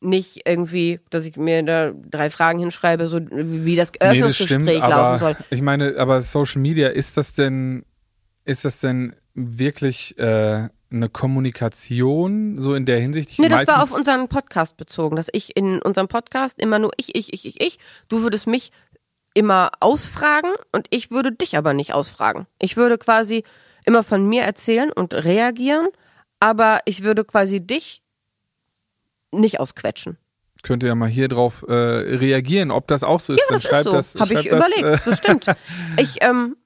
nicht 0.00 0.42
irgendwie, 0.46 1.00
dass 1.10 1.26
ich 1.26 1.36
mir 1.36 1.62
da 1.62 1.92
drei 1.92 2.30
Fragen 2.30 2.58
hinschreibe, 2.58 3.06
so 3.06 3.20
wie 3.30 3.76
das 3.76 3.90
Nee, 3.92 3.98
das 3.98 4.08
Eröffnungsgespräch 4.08 4.78
stimmt, 4.78 4.90
laufen 4.90 5.18
soll. 5.18 5.36
ich 5.50 5.60
meine, 5.60 5.96
aber 5.98 6.20
Social 6.20 6.62
Media, 6.62 6.88
ist 6.88 7.16
das 7.16 7.34
denn, 7.34 7.84
ist 8.44 8.64
das 8.64 8.80
denn 8.80 9.14
wirklich 9.34 10.18
äh, 10.18 10.68
eine 10.92 11.08
Kommunikation, 11.08 12.60
so 12.60 12.74
in 12.74 12.86
der 12.86 12.98
Hinsicht? 13.00 13.30
Ich 13.30 13.38
Nee, 13.38 13.48
das 13.48 13.66
war 13.66 13.82
auf 13.82 13.92
unseren 13.92 14.28
Podcast 14.28 14.76
bezogen, 14.76 15.16
dass 15.16 15.28
ich 15.32 15.56
in 15.56 15.80
unserem 15.82 16.08
Podcast 16.08 16.60
immer 16.60 16.78
nur 16.78 16.90
ich, 16.96 17.14
ich, 17.14 17.32
ich, 17.32 17.46
ich, 17.46 17.60
ich. 17.60 17.78
Du 18.08 18.22
würdest 18.22 18.46
mich 18.46 18.72
immer 19.34 19.70
ausfragen 19.80 20.50
und 20.72 20.86
ich 20.90 21.10
würde 21.10 21.32
dich 21.32 21.56
aber 21.56 21.72
nicht 21.72 21.94
ausfragen. 21.94 22.46
Ich 22.58 22.76
würde 22.76 22.98
quasi 22.98 23.44
immer 23.84 24.02
von 24.02 24.28
mir 24.28 24.42
erzählen 24.42 24.90
und 24.92 25.14
reagieren, 25.14 25.88
aber 26.40 26.80
ich 26.84 27.02
würde 27.02 27.24
quasi 27.24 27.60
dich 27.60 28.02
nicht 29.32 29.60
ausquetschen. 29.60 30.16
Könnt 30.62 30.82
ihr 30.82 30.88
ja 30.88 30.94
mal 30.94 31.08
hier 31.08 31.28
drauf 31.28 31.64
äh, 31.68 31.72
reagieren, 31.72 32.70
ob 32.70 32.86
das 32.88 33.02
auch 33.02 33.20
so 33.20 33.32
ist. 33.32 33.40
Ja, 33.48 33.54
das 33.56 33.64
ist 33.64 33.84
so. 33.84 33.92
das, 33.92 34.14
Habe 34.16 34.34
ich 34.34 34.40
schreibt 34.40 34.52
das, 34.52 34.68
überlegt. 34.68 35.00
äh, 35.00 35.10
Das 35.10 35.18
stimmt. 35.18 35.46
Ich, 35.96 36.16
ähm, 36.22 36.56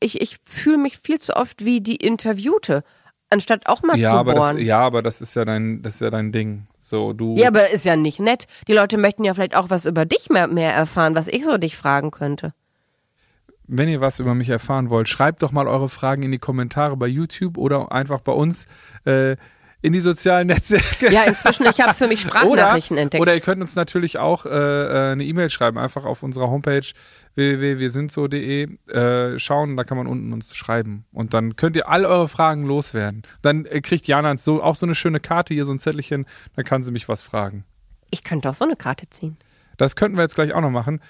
ich, 0.00 0.20
ich 0.20 0.38
fühle 0.44 0.78
mich 0.78 0.98
viel 0.98 1.20
zu 1.20 1.36
oft 1.36 1.64
wie 1.64 1.80
die 1.80 1.96
Interviewte, 1.96 2.82
anstatt 3.30 3.68
auch 3.68 3.82
mal 3.82 3.98
ja, 3.98 4.10
zu 4.10 4.16
aber 4.16 4.34
bohren. 4.34 4.56
das, 4.56 4.66
ja, 4.66 4.78
aber 4.78 5.02
das 5.02 5.20
ist 5.20 5.34
ja 5.34 5.44
dein, 5.44 5.82
das 5.82 5.94
ist 5.94 6.00
ja 6.00 6.10
dein 6.10 6.32
Ding. 6.32 6.66
So, 6.80 7.12
du. 7.12 7.36
Ja, 7.36 7.48
aber 7.48 7.70
ist 7.70 7.84
ja 7.84 7.96
nicht 7.96 8.20
nett. 8.20 8.46
Die 8.66 8.72
Leute 8.72 8.98
möchten 8.98 9.24
ja 9.24 9.34
vielleicht 9.34 9.56
auch 9.56 9.70
was 9.70 9.86
über 9.86 10.04
dich 10.04 10.30
mehr, 10.30 10.48
mehr 10.48 10.72
erfahren, 10.72 11.14
was 11.14 11.28
ich 11.28 11.44
so 11.44 11.58
dich 11.58 11.76
fragen 11.76 12.10
könnte. 12.10 12.54
Wenn 13.66 13.88
ihr 13.88 14.00
was 14.00 14.18
über 14.18 14.34
mich 14.34 14.48
erfahren 14.48 14.88
wollt, 14.88 15.08
schreibt 15.08 15.42
doch 15.42 15.52
mal 15.52 15.68
eure 15.68 15.90
Fragen 15.90 16.22
in 16.22 16.32
die 16.32 16.38
Kommentare 16.38 16.96
bei 16.96 17.06
YouTube 17.06 17.58
oder 17.58 17.92
einfach 17.92 18.20
bei 18.20 18.32
uns 18.32 18.66
äh, 19.04 19.36
in 19.80 19.92
die 19.92 20.00
sozialen 20.00 20.48
Netzwerke. 20.48 21.12
Ja, 21.12 21.24
inzwischen, 21.24 21.64
ich 21.66 21.80
habe 21.80 21.94
für 21.94 22.08
mich 22.08 22.20
Sprachnachrichten 22.20 22.94
oder, 22.94 23.02
entdeckt. 23.02 23.22
Oder 23.22 23.34
ihr 23.34 23.40
könnt 23.40 23.62
uns 23.62 23.76
natürlich 23.76 24.18
auch 24.18 24.44
äh, 24.44 24.48
äh, 24.50 25.12
eine 25.12 25.24
E-Mail 25.24 25.50
schreiben, 25.50 25.78
einfach 25.78 26.04
auf 26.04 26.22
unserer 26.22 26.48
Homepage 26.50 26.82
www.wirsindso.de 27.34 28.76
äh, 28.88 29.38
schauen, 29.38 29.76
da 29.76 29.84
kann 29.84 29.96
man 29.96 30.06
unten 30.06 30.32
uns 30.32 30.54
schreiben. 30.56 31.04
Und 31.12 31.34
dann 31.34 31.54
könnt 31.56 31.76
ihr 31.76 31.88
all 31.88 32.04
eure 32.04 32.28
Fragen 32.28 32.64
loswerden. 32.64 33.22
Dann 33.42 33.64
äh, 33.66 33.80
kriegt 33.80 34.08
Jana 34.08 34.36
so, 34.36 34.62
auch 34.62 34.74
so 34.74 34.86
eine 34.86 34.94
schöne 34.94 35.20
Karte 35.20 35.54
hier, 35.54 35.64
so 35.64 35.72
ein 35.72 35.78
Zettelchen, 35.78 36.26
dann 36.56 36.64
kann 36.64 36.82
sie 36.82 36.90
mich 36.90 37.08
was 37.08 37.22
fragen. 37.22 37.64
ich 38.10 38.24
könnte 38.24 38.48
auch 38.50 38.54
so 38.54 38.64
eine 38.64 38.76
Karte 38.76 39.08
ziehen. 39.10 39.36
Das 39.76 39.94
könnten 39.94 40.16
wir 40.16 40.22
jetzt 40.22 40.34
gleich 40.34 40.52
auch 40.54 40.60
noch 40.60 40.70
machen. 40.70 41.00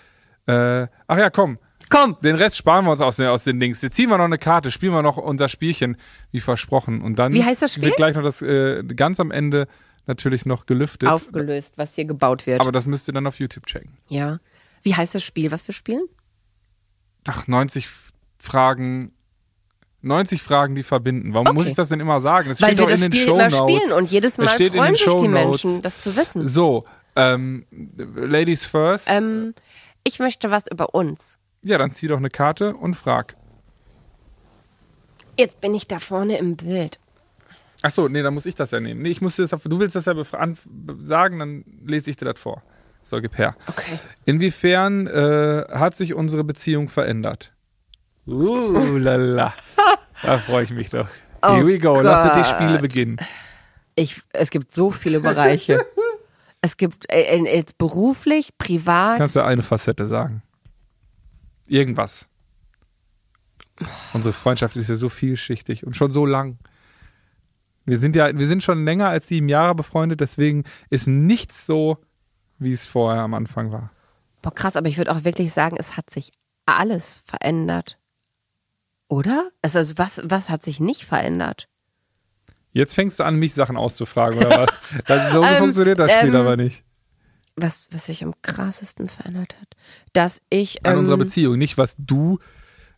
Äh, 0.46 0.88
ach 1.06 1.18
ja, 1.18 1.30
komm. 1.30 1.58
Komm, 1.90 2.16
Den 2.22 2.36
Rest 2.36 2.56
sparen 2.56 2.84
wir 2.84 2.92
uns 2.92 3.00
aus 3.00 3.16
den, 3.16 3.26
aus 3.28 3.44
den 3.44 3.58
Dings. 3.60 3.80
Jetzt 3.82 3.96
ziehen 3.96 4.10
wir 4.10 4.18
noch 4.18 4.24
eine 4.24 4.38
Karte, 4.38 4.70
spielen 4.70 4.92
wir 4.92 5.02
noch 5.02 5.16
unser 5.16 5.48
Spielchen, 5.48 5.96
wie 6.30 6.40
versprochen. 6.40 7.00
Und 7.00 7.18
dann 7.18 7.32
Wie 7.32 7.44
heißt 7.44 7.62
das 7.62 7.72
Spiel? 7.74 7.84
wird 7.84 7.96
gleich 7.96 8.14
noch 8.16 8.22
das 8.22 8.42
äh, 8.42 8.82
ganz 8.84 9.20
am 9.20 9.30
Ende 9.30 9.66
natürlich 10.06 10.46
noch 10.46 10.66
gelüftet. 10.66 11.08
aufgelöst, 11.08 11.74
was 11.76 11.94
hier 11.94 12.04
gebaut 12.06 12.46
wird. 12.46 12.60
Aber 12.60 12.72
das 12.72 12.86
müsst 12.86 13.08
ihr 13.08 13.12
dann 13.14 13.26
auf 13.26 13.38
YouTube 13.38 13.66
checken. 13.66 13.96
ja. 14.08 14.38
Wie 14.82 14.94
heißt 14.94 15.14
das 15.16 15.24
Spiel, 15.24 15.50
was 15.50 15.66
wir 15.66 15.74
spielen? 15.74 16.06
Ach, 17.26 17.48
90 17.48 17.84
F- 17.86 18.12
Fragen. 18.38 19.12
90 20.02 20.40
Fragen, 20.40 20.76
die 20.76 20.84
verbinden. 20.84 21.34
Warum 21.34 21.56
muss 21.56 21.66
ich 21.66 21.74
das 21.74 21.88
denn 21.88 21.98
immer 21.98 22.20
sagen? 22.20 22.48
Das 22.48 22.62
Weil 22.62 22.68
steht 22.68 22.78
wir 22.78 22.84
doch 22.84 22.90
das 22.92 23.02
in 23.02 23.10
den 23.10 23.18
Spiel 23.20 23.32
immer 23.34 23.48
Notes. 23.50 23.58
spielen 23.76 23.92
und 23.98 24.10
jedes 24.12 24.32
Es 24.32 24.38
Mal 24.38 24.48
steht 24.50 24.72
in 24.74 24.78
freuen 24.78 24.92
den 24.92 24.96
sich 24.96 25.04
die 25.06 25.10
Shownotes. 25.10 25.64
Menschen, 25.64 25.82
das 25.82 25.98
zu 25.98 26.16
wissen. 26.16 26.46
So, 26.46 26.84
ähm, 27.16 27.66
Ladies 27.96 28.64
first. 28.64 29.08
Ähm, 29.10 29.52
ich 30.04 30.20
möchte 30.20 30.52
was 30.52 30.70
über 30.70 30.94
uns. 30.94 31.37
Ja, 31.62 31.78
dann 31.78 31.90
zieh 31.90 32.08
doch 32.08 32.18
eine 32.18 32.30
Karte 32.30 32.74
und 32.74 32.94
frag. 32.94 33.36
Jetzt 35.38 35.60
bin 35.60 35.74
ich 35.74 35.86
da 35.86 35.98
vorne 35.98 36.38
im 36.38 36.56
Bild. 36.56 36.98
Ach 37.82 37.90
so, 37.90 38.08
nee, 38.08 38.22
dann 38.22 38.34
muss 38.34 38.46
ich 38.46 38.56
das 38.56 38.72
ja 38.72 38.80
nehmen. 38.80 39.02
Nee, 39.02 39.10
ich 39.10 39.20
muss 39.20 39.36
dir 39.36 39.46
das, 39.46 39.62
du 39.62 39.78
willst 39.78 39.94
das 39.94 40.06
ja 40.06 40.14
sagen, 41.02 41.38
dann 41.38 41.64
lese 41.84 42.10
ich 42.10 42.16
dir 42.16 42.24
das 42.24 42.40
vor. 42.40 42.62
So, 43.04 43.20
gib 43.20 43.38
her. 43.38 43.54
Okay. 43.66 43.98
Inwiefern 44.24 45.06
äh, 45.06 45.64
hat 45.70 45.96
sich 45.96 46.14
unsere 46.14 46.44
Beziehung 46.44 46.88
verändert? 46.88 47.52
Uh, 48.26 48.98
lala. 48.98 49.54
da 50.22 50.38
freue 50.38 50.64
ich 50.64 50.70
mich 50.70 50.90
doch. 50.90 51.08
Oh 51.40 51.54
Here 51.54 51.66
we 51.66 51.78
go, 51.78 52.00
lasse 52.00 52.30
die 52.34 52.42
Gott. 52.42 52.46
Spiele 52.46 52.78
beginnen. 52.80 53.16
Ich, 53.94 54.20
es 54.32 54.50
gibt 54.50 54.74
so 54.74 54.90
viele 54.90 55.20
Bereiche. 55.20 55.86
es 56.60 56.76
gibt 56.76 57.10
äh, 57.10 57.22
äh, 57.22 57.56
jetzt 57.56 57.78
beruflich, 57.78 58.50
privat. 58.58 59.18
Kannst 59.18 59.36
du 59.36 59.44
eine 59.44 59.62
Facette 59.62 60.06
sagen? 60.06 60.42
Irgendwas. 61.68 62.28
Unsere 64.12 64.32
Freundschaft 64.32 64.76
ist 64.76 64.88
ja 64.88 64.96
so 64.96 65.08
vielschichtig 65.08 65.86
und 65.86 65.96
schon 65.96 66.10
so 66.10 66.26
lang. 66.26 66.58
Wir 67.84 67.98
sind 67.98 68.16
ja, 68.16 68.36
wir 68.36 68.46
sind 68.46 68.62
schon 68.62 68.84
länger 68.84 69.08
als 69.08 69.28
sieben 69.28 69.48
Jahre 69.48 69.74
befreundet, 69.74 70.20
deswegen 70.20 70.64
ist 70.90 71.06
nichts 71.06 71.64
so, 71.64 71.98
wie 72.58 72.72
es 72.72 72.86
vorher 72.86 73.22
am 73.22 73.34
Anfang 73.34 73.72
war. 73.72 73.90
Boah, 74.42 74.54
krass, 74.54 74.76
aber 74.76 74.88
ich 74.88 74.98
würde 74.98 75.12
auch 75.12 75.24
wirklich 75.24 75.52
sagen, 75.52 75.76
es 75.78 75.96
hat 75.96 76.10
sich 76.10 76.32
alles 76.66 77.22
verändert. 77.24 77.98
Oder? 79.08 79.50
Also 79.62 79.80
was, 79.96 80.20
was 80.24 80.50
hat 80.50 80.62
sich 80.62 80.80
nicht 80.80 81.04
verändert? 81.04 81.68
Jetzt 82.72 82.94
fängst 82.94 83.18
du 83.18 83.24
an, 83.24 83.36
mich 83.36 83.54
Sachen 83.54 83.76
auszufragen, 83.76 84.38
oder 84.38 84.50
was? 84.66 84.80
Das, 85.06 85.32
so 85.32 85.42
Ähm, 85.42 85.56
funktioniert 85.56 85.98
das 85.98 86.12
Spiel 86.12 86.34
ähm, 86.34 86.40
aber 86.40 86.56
nicht. 86.56 86.84
Was, 87.60 87.88
was 87.92 88.06
sich 88.06 88.22
am 88.22 88.34
krassesten 88.42 89.06
verändert 89.08 89.56
hat? 89.60 89.68
Dass 90.12 90.40
ich. 90.50 90.84
An 90.84 90.92
ähm, 90.92 90.98
unserer 91.00 91.18
Beziehung, 91.18 91.58
nicht 91.58 91.78
was 91.78 91.94
du, 91.98 92.38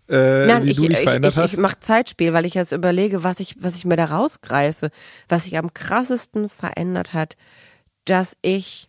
äh, 0.08 0.46
Nein, 0.46 0.64
wie 0.64 0.70
ich, 0.70 0.76
du 0.76 0.88
dich 0.88 0.98
ich, 0.98 1.04
verändert 1.04 1.32
ich, 1.32 1.38
hast. 1.38 1.52
ich 1.52 1.58
mache 1.58 1.80
Zeitspiel, 1.80 2.32
weil 2.32 2.44
ich 2.44 2.54
jetzt 2.54 2.72
überlege, 2.72 3.22
was 3.22 3.40
ich, 3.40 3.62
was 3.62 3.76
ich 3.76 3.84
mir 3.84 3.96
da 3.96 4.06
rausgreife, 4.06 4.90
was 5.28 5.44
sich 5.44 5.56
am 5.56 5.72
krassesten 5.72 6.48
verändert 6.48 7.12
hat, 7.12 7.36
dass 8.04 8.36
ich 8.42 8.88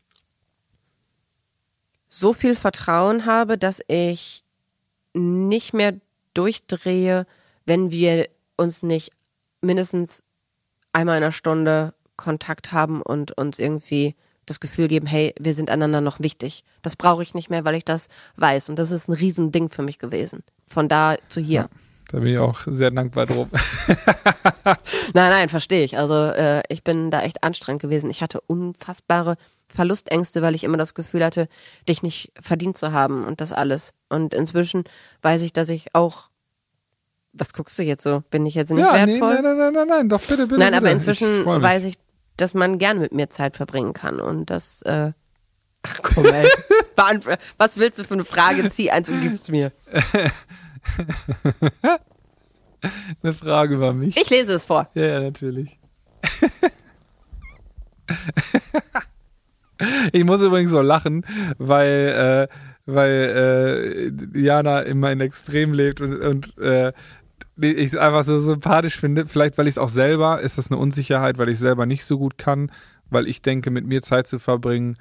so 2.09 2.34
viel 2.34 2.55
Vertrauen 2.55 3.26
habe, 3.26 3.57
dass 3.57 3.82
ich 3.88 4.43
nicht 5.13 5.74
mehr 5.74 5.93
durchdrehe, 6.34 7.26
wenn 7.65 7.91
wir 7.91 8.28
uns 8.57 8.84
nicht 8.84 9.11
mindestens 9.61 10.24
einmal 10.91 11.17
in 11.17 11.24
einer 11.24 11.32
Stunde 11.32 11.93
Kontakt 12.15 12.72
haben 12.72 13.01
und 13.01 13.38
uns 13.38 13.59
irgendwie 13.59 14.15
das 14.46 14.60
Gefühl 14.60 14.88
geben, 14.88 15.06
hey, 15.06 15.34
wir 15.39 15.54
sind 15.54 15.70
einander 15.70 16.02
noch 16.02 16.20
wichtig. 16.20 16.64
Das 16.82 16.96
brauche 16.96 17.24
ich 17.24 17.34
nicht 17.34 17.50
mehr, 17.50 17.66
weil 17.66 17.76
ich 17.76 17.86
das 17.86 18.08
weiß. 18.38 18.70
Und 18.70 18.80
das 18.80 18.92
ist 18.92 19.08
ein 19.08 19.14
Riesending 19.14 19.70
für 19.70 19.84
mich 19.84 20.00
gewesen. 20.00 20.44
Von 20.68 20.88
da 20.88 21.16
zu 21.30 21.42
hier. 21.42 21.70
Da 22.12 22.20
bin 22.20 22.34
ich 22.34 22.39
auch 22.39 22.60
sehr 22.66 22.92
dankbar 22.92 23.26
drum. 23.26 23.50
Nein, 25.14 25.32
nein, 25.32 25.50
verstehe 25.50 25.84
ich. 25.84 25.98
Also 25.98 26.16
äh, 26.16 26.62
ich 26.68 26.84
bin 26.84 27.10
da 27.10 27.22
echt 27.22 27.44
anstrengend 27.44 27.82
gewesen. 27.82 28.10
Ich 28.10 28.22
hatte 28.22 28.42
unfassbare 28.42 29.38
Verlustängste, 29.70 30.42
weil 30.42 30.56
ich 30.56 30.64
immer 30.64 30.78
das 30.78 30.94
Gefühl 30.94 31.24
hatte, 31.24 31.48
dich 31.88 32.04
nicht 32.04 32.34
verdient 32.39 32.78
zu 32.78 32.92
haben 32.92 33.26
und 33.26 33.39
das 33.39 33.54
alles. 33.54 33.94
Und 34.10 34.34
inzwischen 34.34 34.84
weiß 35.22 35.42
ich, 35.44 35.54
dass 35.54 35.70
ich 35.70 35.96
auch. 35.96 36.30
Was 37.34 37.54
guckst 37.54 37.80
du 37.80 37.84
jetzt 37.84 38.04
so? 38.04 38.24
Bin 38.30 38.46
ich 38.46 38.56
jetzt 38.56 38.72
nicht 38.72 38.80
ja, 38.80 38.94
wertvoll? 38.94 39.36
Nee, 39.36 39.42
nein, 39.42 39.44
nein, 39.44 39.58
nein, 39.58 39.74
nein, 39.74 39.88
nein, 39.88 40.10
doch 40.10 40.20
bitte, 40.20 40.48
bitte. 40.48 40.60
Nein, 40.60 40.72
bitte. 40.72 40.78
aber 40.78 40.92
inzwischen 40.92 41.39
Ich 41.39 41.46
weiß 41.46 41.86
ich, 41.86 41.96
dass 42.38 42.53
man 42.53 42.77
gern 42.77 42.99
mit 42.99 43.13
mir 43.13 43.29
Zeit 43.29 43.57
verbringen 43.57 43.93
kann 43.93 44.19
und 44.19 44.49
das. 44.49 44.82
Äh, 44.84 45.13
ach 45.84 45.99
komm, 46.01 46.25
ey. 46.25 46.47
Was 47.57 47.77
willst 47.77 47.97
du 47.99 48.03
für 48.03 48.13
eine 48.13 48.25
Frage? 48.25 48.69
Zieh 48.69 48.91
eins 48.91 49.09
und 49.09 49.21
gib's 49.21 49.47
mir. 49.49 49.71
Eine 53.23 53.34
Frage 53.34 53.75
über 53.75 53.93
mich. 53.93 54.17
Ich 54.17 54.29
lese 54.29 54.53
es 54.53 54.65
vor. 54.65 54.89
Ja, 54.93 55.05
ja, 55.05 55.21
natürlich. 55.21 55.79
ich 60.11 60.23
muss 60.23 60.41
übrigens 60.41 60.71
so 60.71 60.82
lachen, 60.82 61.25
weil, 61.57 62.47
äh, 62.49 62.55
weil 62.86 64.11
äh, 64.34 64.39
Jana 64.39 64.82
immer 64.82 65.11
in 65.11 65.21
Extrem 65.21 65.73
lebt 65.73 66.01
und, 66.01 66.19
und 66.19 66.57
äh, 66.57 66.91
ich 67.68 67.93
es 67.93 67.97
einfach 67.97 68.24
so 68.24 68.39
sympathisch 68.39 68.97
finde. 68.99 69.26
Vielleicht, 69.26 69.57
weil 69.57 69.68
ich 69.68 69.74
es 69.74 69.78
auch 69.78 69.89
selber, 69.89 70.41
ist 70.41 70.57
das 70.57 70.70
eine 70.72 70.78
Unsicherheit, 70.80 71.38
weil 71.38 71.49
ich 71.49 71.59
selber 71.59 71.86
nicht 71.86 72.05
so 72.05 72.18
gut 72.18 72.38
kann, 72.38 72.72
weil 73.09 73.28
ich 73.28 73.41
denke, 73.41 73.72
mit 73.72 73.86
mir 73.86 74.01
Zeit 74.01 74.28
zu 74.28 74.39
verbringen, 74.39 74.97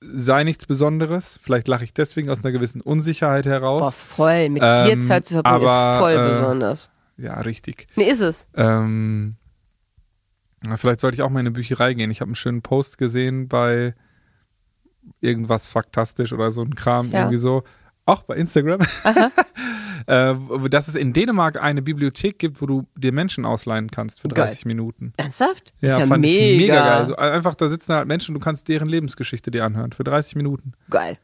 sei 0.00 0.42
nichts 0.44 0.66
Besonderes. 0.66 1.38
Vielleicht 1.40 1.68
lache 1.68 1.84
ich 1.84 1.94
deswegen 1.94 2.28
aus 2.30 2.42
einer 2.44 2.52
gewissen 2.52 2.80
Unsicherheit 2.80 3.46
heraus. 3.46 3.82
Boah, 3.82 3.92
voll. 3.92 4.48
Mit 4.48 4.62
Ähm, 4.64 5.00
dir 5.00 5.06
Zeit 5.06 5.26
zu 5.26 5.34
verbringen 5.34 5.66
aber, 5.68 5.94
ist 5.94 6.00
voll 6.00 6.24
äh, 6.24 6.28
besonders. 6.28 6.90
Ja, 7.16 7.40
richtig. 7.40 7.86
Nee, 7.94 8.10
ist 8.10 8.20
es. 8.20 8.48
Ähm, 8.54 9.36
vielleicht 10.76 11.00
sollte 11.00 11.14
ich 11.16 11.22
auch 11.22 11.30
mal 11.30 11.40
in 11.40 11.46
eine 11.46 11.52
Bücherei 11.52 11.94
gehen. 11.94 12.10
Ich 12.10 12.20
habe 12.20 12.28
einen 12.30 12.34
schönen 12.34 12.62
Post 12.62 12.98
gesehen 12.98 13.48
bei 13.48 13.94
irgendwas 15.20 15.66
faktastisch 15.66 16.32
oder 16.32 16.50
so 16.50 16.62
ein 16.62 16.74
Kram, 16.74 17.10
Ja. 17.10 17.20
irgendwie 17.20 17.36
so. 17.38 17.64
Auch 18.04 18.22
bei 18.22 18.36
Instagram. 18.36 18.80
äh, 20.06 20.34
dass 20.68 20.88
es 20.88 20.96
in 20.96 21.12
Dänemark 21.12 21.62
eine 21.62 21.82
Bibliothek 21.82 22.38
gibt, 22.38 22.60
wo 22.60 22.66
du 22.66 22.86
dir 22.96 23.12
Menschen 23.12 23.44
ausleihen 23.44 23.90
kannst 23.90 24.20
für 24.20 24.28
Geil. 24.28 24.46
30 24.46 24.64
Minuten. 24.64 25.12
Ernsthaft? 25.16 25.72
Ja, 25.80 25.94
ist 25.94 26.00
ja 26.00 26.06
fand 26.06 26.22
mega. 26.22 26.44
ich 26.44 26.58
mega 26.58 26.74
geil. 26.74 26.92
Also 26.92 27.16
einfach, 27.16 27.54
da 27.54 27.68
sitzen 27.68 27.94
halt 27.94 28.08
Menschen, 28.08 28.34
du 28.34 28.40
kannst 28.40 28.68
deren 28.68 28.88
Lebensgeschichte 28.88 29.50
dir 29.50 29.64
anhören 29.64 29.92
für 29.92 30.04
30 30.04 30.36
Minuten. 30.36 30.72
geil. 30.90 31.18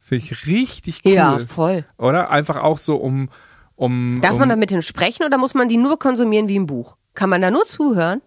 Finde 0.00 0.24
ich 0.24 0.46
richtig 0.46 1.02
cool. 1.04 1.12
Ja, 1.12 1.38
voll. 1.38 1.84
Oder? 1.98 2.30
Einfach 2.30 2.56
auch 2.56 2.78
so 2.78 2.96
um. 2.96 3.28
um 3.76 4.20
Darf 4.22 4.32
um, 4.32 4.38
man 4.40 4.48
da 4.48 4.56
mit 4.56 4.70
denen 4.70 4.82
sprechen 4.82 5.24
oder 5.24 5.36
muss 5.36 5.52
man 5.52 5.68
die 5.68 5.76
nur 5.76 5.98
konsumieren 5.98 6.48
wie 6.48 6.58
ein 6.58 6.66
Buch? 6.66 6.96
Kann 7.14 7.28
man 7.28 7.42
da 7.42 7.50
nur 7.50 7.66
zuhören? 7.66 8.22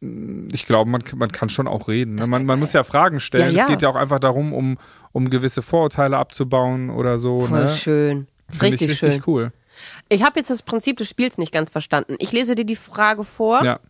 Ich 0.00 0.64
glaube, 0.64 0.90
man, 0.90 1.02
man 1.14 1.30
kann 1.30 1.50
schon 1.50 1.68
auch 1.68 1.88
reden. 1.88 2.14
Ne? 2.14 2.26
Man, 2.26 2.46
man 2.46 2.58
muss 2.58 2.72
ja 2.72 2.84
Fragen 2.84 3.20
stellen. 3.20 3.54
Ja, 3.54 3.58
ja. 3.58 3.62
Es 3.64 3.68
geht 3.68 3.82
ja 3.82 3.90
auch 3.90 3.96
einfach 3.96 4.18
darum, 4.18 4.54
um, 4.54 4.78
um 5.12 5.28
gewisse 5.28 5.60
Vorurteile 5.60 6.16
abzubauen 6.16 6.88
oder 6.88 7.18
so. 7.18 7.44
Voll 7.44 7.64
ne? 7.64 7.68
schön. 7.68 8.26
Find 8.48 8.62
Richtig, 8.62 8.82
ich 8.82 8.90
richtig 8.90 9.12
schön. 9.14 9.22
cool. 9.26 9.52
Ich 10.08 10.22
habe 10.22 10.40
jetzt 10.40 10.50
das 10.50 10.62
Prinzip 10.62 10.96
des 10.96 11.08
Spiels 11.08 11.38
nicht 11.38 11.52
ganz 11.52 11.70
verstanden. 11.70 12.16
Ich 12.18 12.32
lese 12.32 12.54
dir 12.54 12.64
die 12.64 12.76
Frage 12.76 13.24
vor. 13.24 13.62
Ja. 13.62 13.80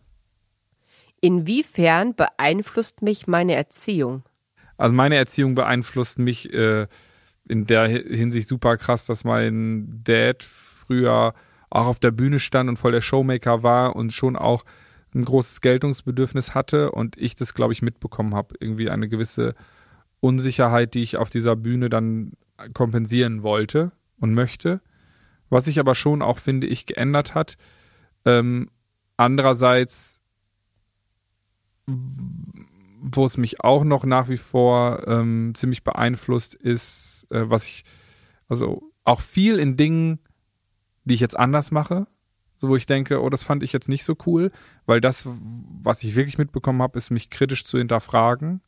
Inwiefern 1.21 2.15
beeinflusst 2.15 3.01
mich 3.01 3.27
meine 3.27 3.55
Erziehung? 3.55 4.23
Also 4.77 4.93
meine 4.93 5.15
Erziehung 5.15 5.55
beeinflusst 5.55 6.19
mich 6.19 6.51
äh, 6.53 6.87
in 7.47 7.67
der 7.67 7.87
Hinsicht 7.87 8.47
super 8.47 8.77
krass, 8.77 9.05
dass 9.05 9.23
mein 9.23 10.01
Dad 10.03 10.43
früher 10.43 11.33
auch 11.69 11.87
auf 11.87 11.99
der 11.99 12.11
Bühne 12.11 12.39
stand 12.39 12.69
und 12.69 12.77
voll 12.77 12.91
der 12.91 13.01
Showmaker 13.01 13.63
war 13.63 13.95
und 13.95 14.11
schon 14.11 14.35
auch 14.35 14.63
ein 15.13 15.25
großes 15.25 15.61
Geltungsbedürfnis 15.61 16.55
hatte 16.55 16.91
und 16.91 17.17
ich 17.17 17.35
das, 17.35 17.53
glaube 17.53 17.73
ich, 17.73 17.81
mitbekommen 17.81 18.35
habe. 18.35 18.55
Irgendwie 18.59 18.89
eine 18.89 19.09
gewisse 19.09 19.53
Unsicherheit, 20.19 20.93
die 20.93 21.01
ich 21.01 21.17
auf 21.17 21.29
dieser 21.29 21.55
Bühne 21.55 21.89
dann 21.89 22.33
kompensieren 22.73 23.43
wollte 23.43 23.91
und 24.19 24.33
möchte. 24.33 24.81
Was 25.49 25.65
sich 25.65 25.79
aber 25.79 25.95
schon 25.95 26.21
auch, 26.21 26.37
finde 26.37 26.67
ich, 26.67 26.85
geändert 26.85 27.35
hat. 27.35 27.57
Ähm, 28.23 28.69
andererseits 29.17 30.21
wo 33.01 33.25
es 33.25 33.37
mich 33.37 33.61
auch 33.63 33.83
noch 33.83 34.05
nach 34.05 34.29
wie 34.29 34.37
vor 34.37 35.07
ähm, 35.07 35.53
ziemlich 35.55 35.83
beeinflusst, 35.83 36.53
ist, 36.53 37.25
äh, 37.31 37.49
was 37.49 37.65
ich, 37.65 37.83
also 38.47 38.91
auch 39.03 39.21
viel 39.21 39.57
in 39.57 39.75
Dingen, 39.75 40.19
die 41.03 41.15
ich 41.15 41.19
jetzt 41.19 41.37
anders 41.37 41.71
mache, 41.71 42.07
so 42.61 42.69
wo 42.69 42.75
ich 42.75 42.85
denke, 42.85 43.21
oh, 43.21 43.29
das 43.29 43.41
fand 43.41 43.63
ich 43.63 43.73
jetzt 43.73 43.89
nicht 43.89 44.03
so 44.03 44.15
cool, 44.27 44.51
weil 44.85 45.01
das, 45.01 45.27
was 45.81 46.03
ich 46.03 46.15
wirklich 46.15 46.37
mitbekommen 46.37 46.81
habe, 46.83 46.97
ist 46.97 47.09
mich 47.09 47.31
kritisch 47.31 47.65
zu 47.65 47.79
hinterfragen, 47.79 48.61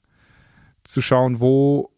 zu 0.84 1.02
schauen, 1.02 1.40
wo, 1.40 1.92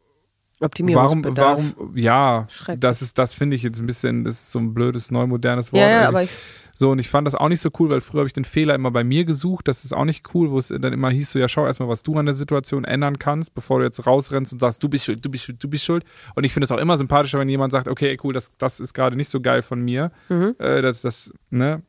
Optimierungsbedarf. 0.62 1.60
warum, 1.78 1.98
ja, 1.98 2.48
Schrecklich. 2.50 2.80
das 2.80 3.02
ist, 3.02 3.18
das 3.18 3.34
finde 3.34 3.56
ich 3.56 3.64
jetzt 3.64 3.80
ein 3.80 3.88
bisschen, 3.88 4.24
das 4.24 4.36
ist 4.36 4.52
so 4.52 4.60
ein 4.60 4.74
blödes, 4.74 5.12
neumodernes 5.12 5.74
Wort. 5.74 5.82
ja, 5.82 5.90
ja, 5.90 6.08
aber 6.08 6.24
ich, 6.24 6.30
So, 6.78 6.92
und 6.92 7.00
ich 7.00 7.10
fand 7.10 7.26
das 7.26 7.36
auch 7.36 7.50
nicht 7.50 7.62
so 7.62 7.70
cool, 7.80 7.90
weil 7.90 8.02
früher 8.02 8.20
habe 8.22 8.28
ich 8.28 8.34
den 8.34 8.46
Fehler 8.46 8.76
immer 8.76 8.92
bei 8.92 9.04
mir 9.04 9.26
gesucht. 9.26 9.68
Das 9.68 9.86
ist 9.86 9.94
auch 9.94 10.06
nicht 10.06 10.34
cool, 10.34 10.52
wo 10.52 10.60
es 10.60 10.68
dann 10.68 10.94
immer 10.94 11.10
hieß, 11.10 11.32
so, 11.32 11.40
ja, 11.40 11.48
schau 11.48 11.66
erstmal, 11.66 11.90
was 11.90 12.04
du 12.04 12.18
an 12.18 12.26
der 12.26 12.36
Situation 12.36 12.84
ändern 12.84 13.20
kannst, 13.20 13.54
bevor 13.54 13.80
du 13.80 13.86
jetzt 13.86 14.06
rausrennst 14.06 14.52
und 14.54 14.60
sagst, 14.60 14.84
du 14.84 14.90
bist 14.90 15.06
schuld, 15.06 15.24
du 15.24 15.30
bist 15.30 15.46
schuld, 15.46 15.64
du 15.64 15.70
bist 15.70 15.84
schuld. 15.86 16.04
Und 16.36 16.44
ich 16.44 16.54
finde 16.54 16.66
es 16.66 16.72
auch 16.72 16.78
immer 16.78 16.98
sympathischer, 16.98 17.40
wenn 17.40 17.50
jemand 17.50 17.72
sagt, 17.72 17.88
okay, 17.88 18.18
cool, 18.24 18.34
das, 18.34 18.52
das 18.58 18.80
ist 18.80 18.94
gerade 18.94 19.16
nicht 19.16 19.30
so 19.30 19.42
geil 19.42 19.62
von 19.62 19.82
mir. 19.82 20.12
Äh, 20.60 20.82
das, 20.82 21.02
das, 21.02 21.32
ne? 21.50 21.82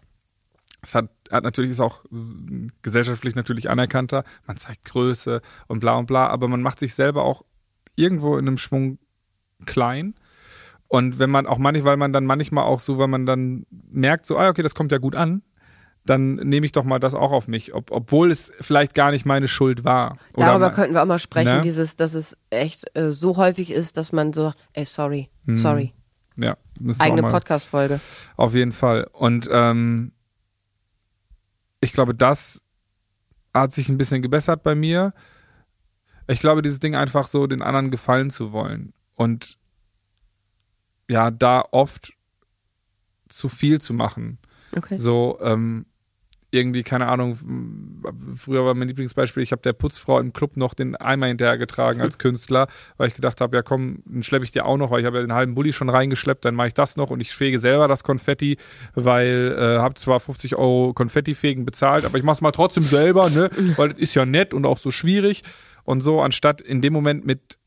Es 0.83 0.95
hat, 0.95 1.09
hat 1.33 1.43
natürlich 1.43 1.73
ist 1.73 1.81
auch 1.81 2.05
gesellschaftlich 2.83 3.35
natürlich 3.35 3.69
anerkannter. 3.71 4.23
Man 4.47 4.57
zeigt 4.57 4.85
Größe 4.85 5.41
und 5.67 5.81
bla 5.81 5.97
und 5.97 6.07
bla, 6.07 6.29
aber 6.29 6.47
man 6.47 6.63
macht 6.63 6.79
sich 6.79 6.95
selber 6.95 7.25
auch 7.25 7.43
irgendwo 7.97 8.37
in 8.39 8.47
einem 8.47 8.59
Schwung 8.59 8.99
klein. 9.65 10.15
Und 10.89 11.19
wenn 11.19 11.31
man 11.31 11.47
auch 11.47 11.59
manchmal, 11.59 11.85
weil 11.93 11.97
man 11.97 12.13
dann 12.13 12.27
manchmal 12.27 12.65
auch 12.65 12.79
so, 12.81 12.99
wenn 12.99 13.11
man 13.11 13.27
dann 13.27 13.67
merkt, 13.91 14.25
so, 14.27 14.39
ah, 14.39 14.49
okay, 14.49 14.63
das 14.63 14.75
kommt 14.77 14.93
ja 14.93 14.99
gut 14.99 15.17
an, 15.17 15.43
dann 16.05 16.37
nehme 16.37 16.65
ich 16.65 16.71
doch 16.71 16.85
mal 16.85 17.01
das 17.01 17.15
auch 17.15 17.33
auf 17.33 17.49
mich, 17.49 17.75
ob, 17.75 17.91
obwohl 17.91 18.31
es 18.31 18.53
vielleicht 18.61 18.95
gar 18.95 19.11
nicht 19.11 19.27
meine 19.27 19.49
Schuld 19.49 19.83
war. 19.85 20.17
Darüber 20.37 20.67
mein- 20.67 20.75
könnten 20.75 20.95
wir 20.95 21.03
auch 21.03 21.07
mal 21.07 21.19
sprechen, 21.19 21.57
Ne? 21.57 21.61
dieses, 21.63 21.97
dass 21.97 22.15
es 22.15 22.37
echt 22.51 22.85
äh, 22.97 23.11
so 23.11 23.37
häufig 23.37 23.73
ist, 23.73 23.97
dass 23.97 24.13
man 24.13 24.33
so, 24.33 24.45
sagt, 24.45 24.59
ey, 24.75 24.85
sorry, 24.85 25.29
Mhm. 25.47 25.57
sorry. 25.57 25.93
ja, 26.37 26.57
Eigene 26.99 27.23
Podcast-Folge. 27.23 27.99
Auf 28.37 28.55
jeden 28.55 28.71
Fall. 28.73 29.09
Und 29.13 29.49
ähm, 29.51 30.13
ich 31.81 31.93
glaube, 31.93 32.15
das 32.15 32.63
hat 33.55 33.73
sich 33.73 33.89
ein 33.89 33.99
bisschen 33.99 34.23
gebessert 34.23 34.63
bei 34.63 34.75
mir. 34.75 35.13
Ich 36.29 36.41
glaube, 36.41 36.63
dieses 36.63 36.81
Ding 36.81 36.95
einfach 36.95 37.29
so 37.29 37.47
den 37.47 37.63
anderen 37.63 37.91
gefallen 37.91 38.31
zu 38.31 38.53
wollen. 38.53 38.93
Und 39.15 39.59
ja, 41.09 41.31
da 41.31 41.65
oft 41.71 42.13
zu 43.29 43.49
viel 43.49 43.81
zu 43.81 43.95
machen. 43.95 44.39
Okay. 44.75 44.97
So, 44.97 45.39
ähm, 45.41 45.87
irgendwie, 46.51 46.83
keine 46.83 47.07
Ahnung, 47.09 47.37
früher 48.35 48.65
war 48.65 48.75
mein 48.75 48.89
Lieblingsbeispiel, 48.89 49.43
ich 49.43 49.53
habe 49.53 49.63
der 49.63 49.73
Putzfrau 49.73 50.19
im 50.21 50.33
Club 50.33 50.57
noch 50.57 50.75
den 50.75 50.97
Eimer 50.97 51.27
hinterhergetragen 51.27 52.01
als 52.01 52.19
Künstler, 52.19 52.69
weil 52.97 53.09
ich 53.09 53.15
gedacht 53.15 53.41
habe, 53.41 53.57
ja 53.57 53.63
komm, 53.63 54.03
dann 54.07 54.23
schleppe 54.23 54.45
ich 54.45 54.53
dir 54.53 54.65
auch 54.65 54.77
noch, 54.77 54.91
weil 54.91 55.01
ich 55.01 55.07
habe 55.07 55.19
ja 55.19 55.23
den 55.23 55.35
halben 55.35 55.55
Bulli 55.55 55.73
schon 55.73 55.89
reingeschleppt, 55.89 56.45
dann 56.45 56.55
mache 56.55 56.69
ich 56.69 56.75
das 56.75 56.97
noch 56.97 57.11
und 57.11 57.21
ich 57.21 57.35
fege 57.35 57.59
selber 57.59 57.89
das 57.89 58.05
Konfetti, 58.05 58.57
weil 58.95 59.57
äh, 59.59 59.81
habe 59.81 59.95
zwar 59.95 60.21
50 60.21 60.57
Euro 60.57 60.93
Konfettifegen 60.95 61.65
bezahlt, 61.65 62.05
aber 62.05 62.17
ich 62.17 62.25
mache 62.25 62.35
es 62.35 62.41
mal 62.41 62.53
trotzdem 62.53 62.85
selber, 62.85 63.29
ne, 63.31 63.51
weil 63.77 63.91
das 63.91 64.01
ist 64.01 64.15
ja 64.15 64.25
nett 64.25 64.55
und 64.55 64.67
auch 64.67 64.79
so 64.79 64.91
schwierig 64.91 65.43
und 65.87 66.03
so, 66.03 66.21
anstatt 66.21 66.61
in 66.61 66.83
dem 66.83 66.93
Moment 66.93 67.25
mit 67.25 67.59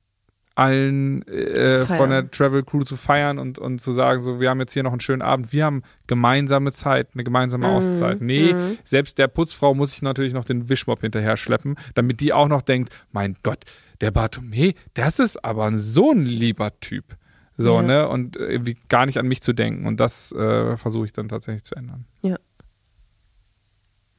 allen 0.56 1.26
äh, 1.30 1.86
von 1.86 2.10
der 2.10 2.30
Travel 2.32 2.64
Crew 2.64 2.84
zu 2.84 2.98
feiern 2.98 3.40
und, 3.40 3.58
und 3.60 3.80
zu 3.80 3.94
sagen, 3.94 4.20
so, 4.20 4.42
wir 4.42 4.50
haben 4.50 4.60
jetzt 4.60 4.74
hier 4.74 4.84
noch 4.84 4.92
einen 4.92 5.00
schönen 5.00 5.22
Abend, 5.22 5.54
wir 5.54 5.64
haben 5.64 5.84
gemeinsame 6.08 6.74
Zeit, 6.74 7.10
eine 7.14 7.24
gemeinsame 7.24 7.66
Mhm. 7.66 7.72
Auszeit. 7.74 8.20
Nee, 8.20 8.58
selbst 8.84 9.18
der 9.20 9.30
Putzfrau 9.30 9.74
muss 9.74 9.94
ich 9.94 10.02
natürlich 10.02 10.34
noch 10.34 10.44
den 10.44 10.68
Wischmopp 10.68 11.00
hinterher 11.00 11.38
schleppen, 11.38 11.78
damit 11.96 12.20
die 12.20 12.34
auch 12.34 12.50
noch 12.50 12.62
denkt, 12.62 12.92
mein 13.12 13.38
Gott, 13.42 13.64
der 14.02 14.12
Bartome, 14.12 14.74
das 14.96 15.20
ist 15.20 15.44
aber 15.46 15.72
so 15.78 16.12
ein 16.12 16.26
lieber 16.26 16.78
Typ. 16.82 17.16
So, 17.56 17.76
Ja. 17.76 17.82
ne? 17.82 18.10
Und 18.10 18.36
irgendwie 18.36 18.76
gar 18.90 19.06
nicht 19.06 19.18
an 19.18 19.28
mich 19.28 19.42
zu 19.42 19.54
denken. 19.54 19.86
Und 19.86 20.02
das 20.02 20.34
äh, 20.34 20.76
versuche 20.76 21.06
ich 21.06 21.14
dann 21.14 21.30
tatsächlich 21.30 21.64
zu 21.64 21.76
ändern. 21.76 22.06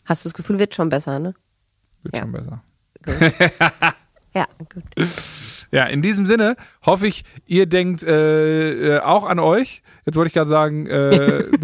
Hast 0.06 0.24
du 0.24 0.28
das 0.28 0.34
Gefühl, 0.34 0.58
wird 0.58 0.74
schon 0.74 0.88
besser, 0.88 1.18
ne? 1.18 1.34
Wird 2.02 2.16
Ja. 2.16 2.22
schon 2.22 2.32
besser. 2.32 2.62
Ja, 4.32 4.46
gut. 4.72 4.84
Ja, 5.72 5.86
in 5.86 6.02
diesem 6.02 6.24
Sinne 6.24 6.54
hoffe 6.86 7.08
ich, 7.08 7.24
ihr 7.46 7.66
denkt 7.66 8.04
äh, 8.04 8.96
äh, 8.96 9.00
auch 9.00 9.24
an 9.26 9.40
euch. 9.40 9.82
Jetzt 10.06 10.14
wollte 10.16 10.28
ich 10.28 10.34
gerade 10.34 10.48
sagen, 10.48 10.86
äh, 10.86 11.44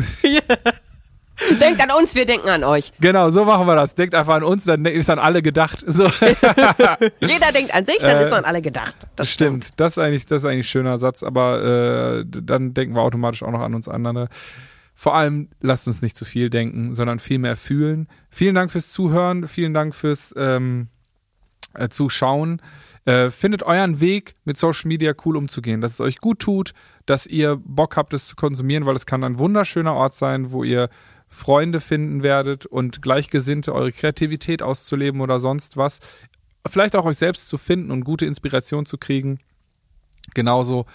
Denkt 1.61 1.83
an 1.83 1.91
uns, 2.01 2.15
wir 2.15 2.25
denken 2.25 2.49
an 2.49 2.65
euch. 2.65 2.93
genau, 2.99 3.29
so 3.31 3.45
machen 3.45 3.67
wir 3.67 3.77
das. 3.77 3.95
Denkt 3.95 4.15
einfach 4.15 4.37
an 4.37 4.43
uns, 4.43 4.65
dann 4.65 4.85
ist 4.87 5.11
an 5.11 5.19
alle 5.19 5.43
gedacht. 5.43 5.85
So, 5.87 6.05
Jeder 7.21 7.53
denkt 7.53 7.75
an 7.75 7.85
sich, 7.85 7.99
dann 7.99 8.17
Äh, 8.17 8.27
ist 8.27 8.33
an 8.33 8.45
alle 8.45 8.63
gedacht. 8.63 8.97
das 9.17 9.29
stimmt. 9.31 9.69
Das 9.77 9.93
ist 9.93 9.99
eigentlich, 9.99 10.25
das 10.27 10.41
ist 10.41 10.47
eigentlich 10.47 10.67
ein 10.67 10.69
schöner 10.71 10.97
Satz, 10.99 11.23
aber 11.23 11.63
äh, 11.63 12.25
dann 12.27 12.73
denken 12.75 12.95
wir 12.95 13.03
automatisch 13.03 13.43
auch 13.43 13.51
noch 13.53 13.61
an 13.61 13.75
uns 13.75 13.87
andere. 13.87 14.29
vor 14.95 15.15
allem 15.15 15.51
lasst 15.61 15.87
uns 15.87 16.01
nicht 16.01 16.17
zu 16.17 16.25
viel 16.25 16.49
denken, 16.49 16.95
sondern 16.95 17.19
viel 17.19 17.39
mehr 17.39 17.57
fühlen. 17.57 18.09
Vielen 18.31 18.55
Dank 18.55 18.71
fürs 18.73 18.91
Zuhören, 18.91 19.47
vielen 19.47 19.75
Dank 19.75 19.95
fürs 19.95 20.35
ähm, 20.39 20.89
äh, 21.79 21.89
Zuschauen. 21.89 22.61
Äh, 23.05 23.31
findet 23.31 23.63
euren 23.63 24.01
Weg 24.01 24.35
mit 24.45 24.57
Social 24.57 24.89
Media 24.89 25.13
cool 25.25 25.37
umzugehen, 25.37 25.81
dass 25.81 25.93
es 25.93 26.01
euch 26.01 26.19
gut 26.19 26.41
tut, 26.41 26.73
dass 27.07 27.27
ihr 27.27 27.57
Bock 27.65 27.97
habt, 27.97 28.13
es 28.13 28.27
zu 28.27 28.35
konsumieren, 28.35 28.85
weil 28.85 28.97
es 28.97 29.07
kann 29.07 29.23
ein 29.23 29.39
wunderschöner 29.39 29.95
Ort 29.95 30.15
sein, 30.17 30.51
wo 30.51 30.65
ihr 30.65 30.89
Freunde 31.29 31.81
finden 31.81 32.23
werdet 32.23 32.67
und 32.67 33.03
Gleichgesinnte, 33.03 33.75
eure 33.75 33.93
Kreativität 33.93 34.63
auszuleben 34.63 35.21
oder 35.21 35.39
sonst 35.39 35.77
was. 35.77 36.01
Vielleicht 36.69 36.97
auch 36.97 37.05
euch 37.05 37.19
selbst 37.19 37.49
zu 37.49 37.59
finden 37.59 37.93
und 37.93 38.05
gute 38.05 38.27
Inspiration 38.27 38.87
zu 38.87 38.99
kriegen. 38.99 39.39
Genauso 40.35 40.87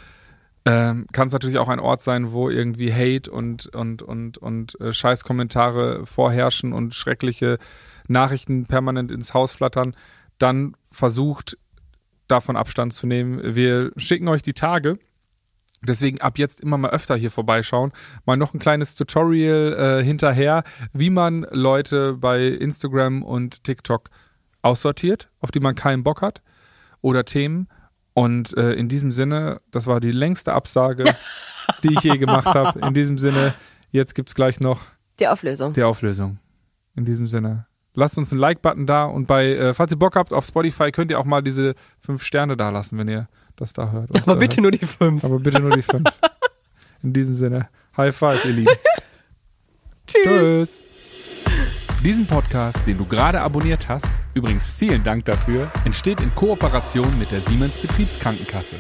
ähm, 0.65 1.07
kann 1.11 1.27
es 1.27 1.33
natürlich 1.33 1.57
auch 1.57 1.69
ein 1.69 1.79
Ort 1.79 2.01
sein, 2.01 2.33
wo 2.33 2.49
irgendwie 2.49 2.93
Hate 2.93 3.31
und, 3.31 3.67
und, 3.67 4.01
und, 4.03 4.37
und 4.37 4.79
äh, 4.79 4.93
Scheißkommentare 4.93 6.05
vorherrschen 6.05 6.71
und 6.73 6.93
schreckliche 6.93 7.57
Nachrichten 8.07 8.65
permanent 8.65 9.11
ins 9.11 9.33
Haus 9.33 9.53
flattern. 9.53 9.95
Dann 10.41 10.75
versucht 10.91 11.57
davon 12.27 12.55
Abstand 12.55 12.93
zu 12.93 13.07
nehmen. 13.07 13.55
Wir 13.55 13.91
schicken 13.97 14.27
euch 14.27 14.41
die 14.41 14.53
Tage. 14.53 14.97
Deswegen 15.83 16.21
ab 16.21 16.37
jetzt 16.37 16.61
immer 16.61 16.77
mal 16.77 16.91
öfter 16.91 17.15
hier 17.15 17.31
vorbeischauen. 17.31 17.91
Mal 18.25 18.37
noch 18.37 18.53
ein 18.53 18.59
kleines 18.59 18.95
Tutorial 18.95 19.99
äh, 19.99 20.03
hinterher, 20.03 20.63
wie 20.93 21.09
man 21.09 21.45
Leute 21.49 22.13
bei 22.13 22.45
Instagram 22.45 23.23
und 23.23 23.63
TikTok 23.63 24.09
aussortiert, 24.61 25.29
auf 25.39 25.49
die 25.49 25.59
man 25.59 25.73
keinen 25.73 26.03
Bock 26.03 26.21
hat 26.21 26.41
oder 27.01 27.25
Themen 27.25 27.67
und 28.13 28.55
äh, 28.57 28.73
in 28.73 28.89
diesem 28.89 29.11
Sinne, 29.11 29.61
das 29.71 29.87
war 29.87 29.99
die 29.99 30.11
längste 30.11 30.53
Absage, 30.53 31.05
die 31.83 31.93
ich 31.93 32.01
je 32.01 32.17
gemacht 32.17 32.47
habe. 32.47 32.79
In 32.79 32.93
diesem 32.93 33.17
Sinne, 33.17 33.53
jetzt 33.89 34.15
gibt 34.15 34.29
es 34.29 34.35
gleich 34.35 34.59
noch 34.59 34.81
die 35.19 35.27
Auflösung. 35.27 35.73
Die 35.73 35.83
Auflösung. 35.83 36.39
In 36.95 37.05
diesem 37.05 37.25
Sinne. 37.25 37.67
Lasst 37.93 38.17
uns 38.17 38.31
einen 38.31 38.39
Like-Button 38.39 38.85
da 38.85 39.05
und 39.05 39.27
bei, 39.27 39.47
äh, 39.47 39.73
falls 39.73 39.91
ihr 39.91 39.99
Bock 39.99 40.15
habt, 40.15 40.33
auf 40.33 40.45
Spotify 40.45 40.91
könnt 40.91 41.11
ihr 41.11 41.19
auch 41.19 41.25
mal 41.25 41.41
diese 41.41 41.75
fünf 41.99 42.23
Sterne 42.23 42.55
da 42.55 42.69
lassen, 42.69 42.97
wenn 42.97 43.09
ihr 43.09 43.27
das 43.57 43.73
da 43.73 43.91
hört. 43.91 44.09
Aber 44.15 44.37
bitte 44.37 44.57
hört. 44.57 44.63
nur 44.63 44.71
die 44.71 44.85
fünf. 44.85 45.23
Aber 45.23 45.39
bitte 45.39 45.59
nur 45.59 45.71
die 45.71 45.81
fünf. 45.81 46.09
In 47.03 47.13
diesem 47.13 47.33
Sinne, 47.33 47.67
High 47.97 48.15
Five, 48.15 48.45
ihr 48.45 48.53
Lieben. 48.53 48.73
Tschüss. 50.07 50.23
Tschüss. 50.23 50.83
Diesen 52.03 52.25
Podcast, 52.25 52.79
den 52.87 52.97
du 52.97 53.05
gerade 53.05 53.41
abonniert 53.41 53.87
hast, 53.87 54.09
übrigens 54.33 54.69
vielen 54.69 55.03
Dank 55.03 55.25
dafür, 55.25 55.71
entsteht 55.85 56.19
in 56.19 56.33
Kooperation 56.33 57.19
mit 57.19 57.31
der 57.31 57.41
Siemens 57.41 57.77
Betriebskrankenkasse. 57.77 58.77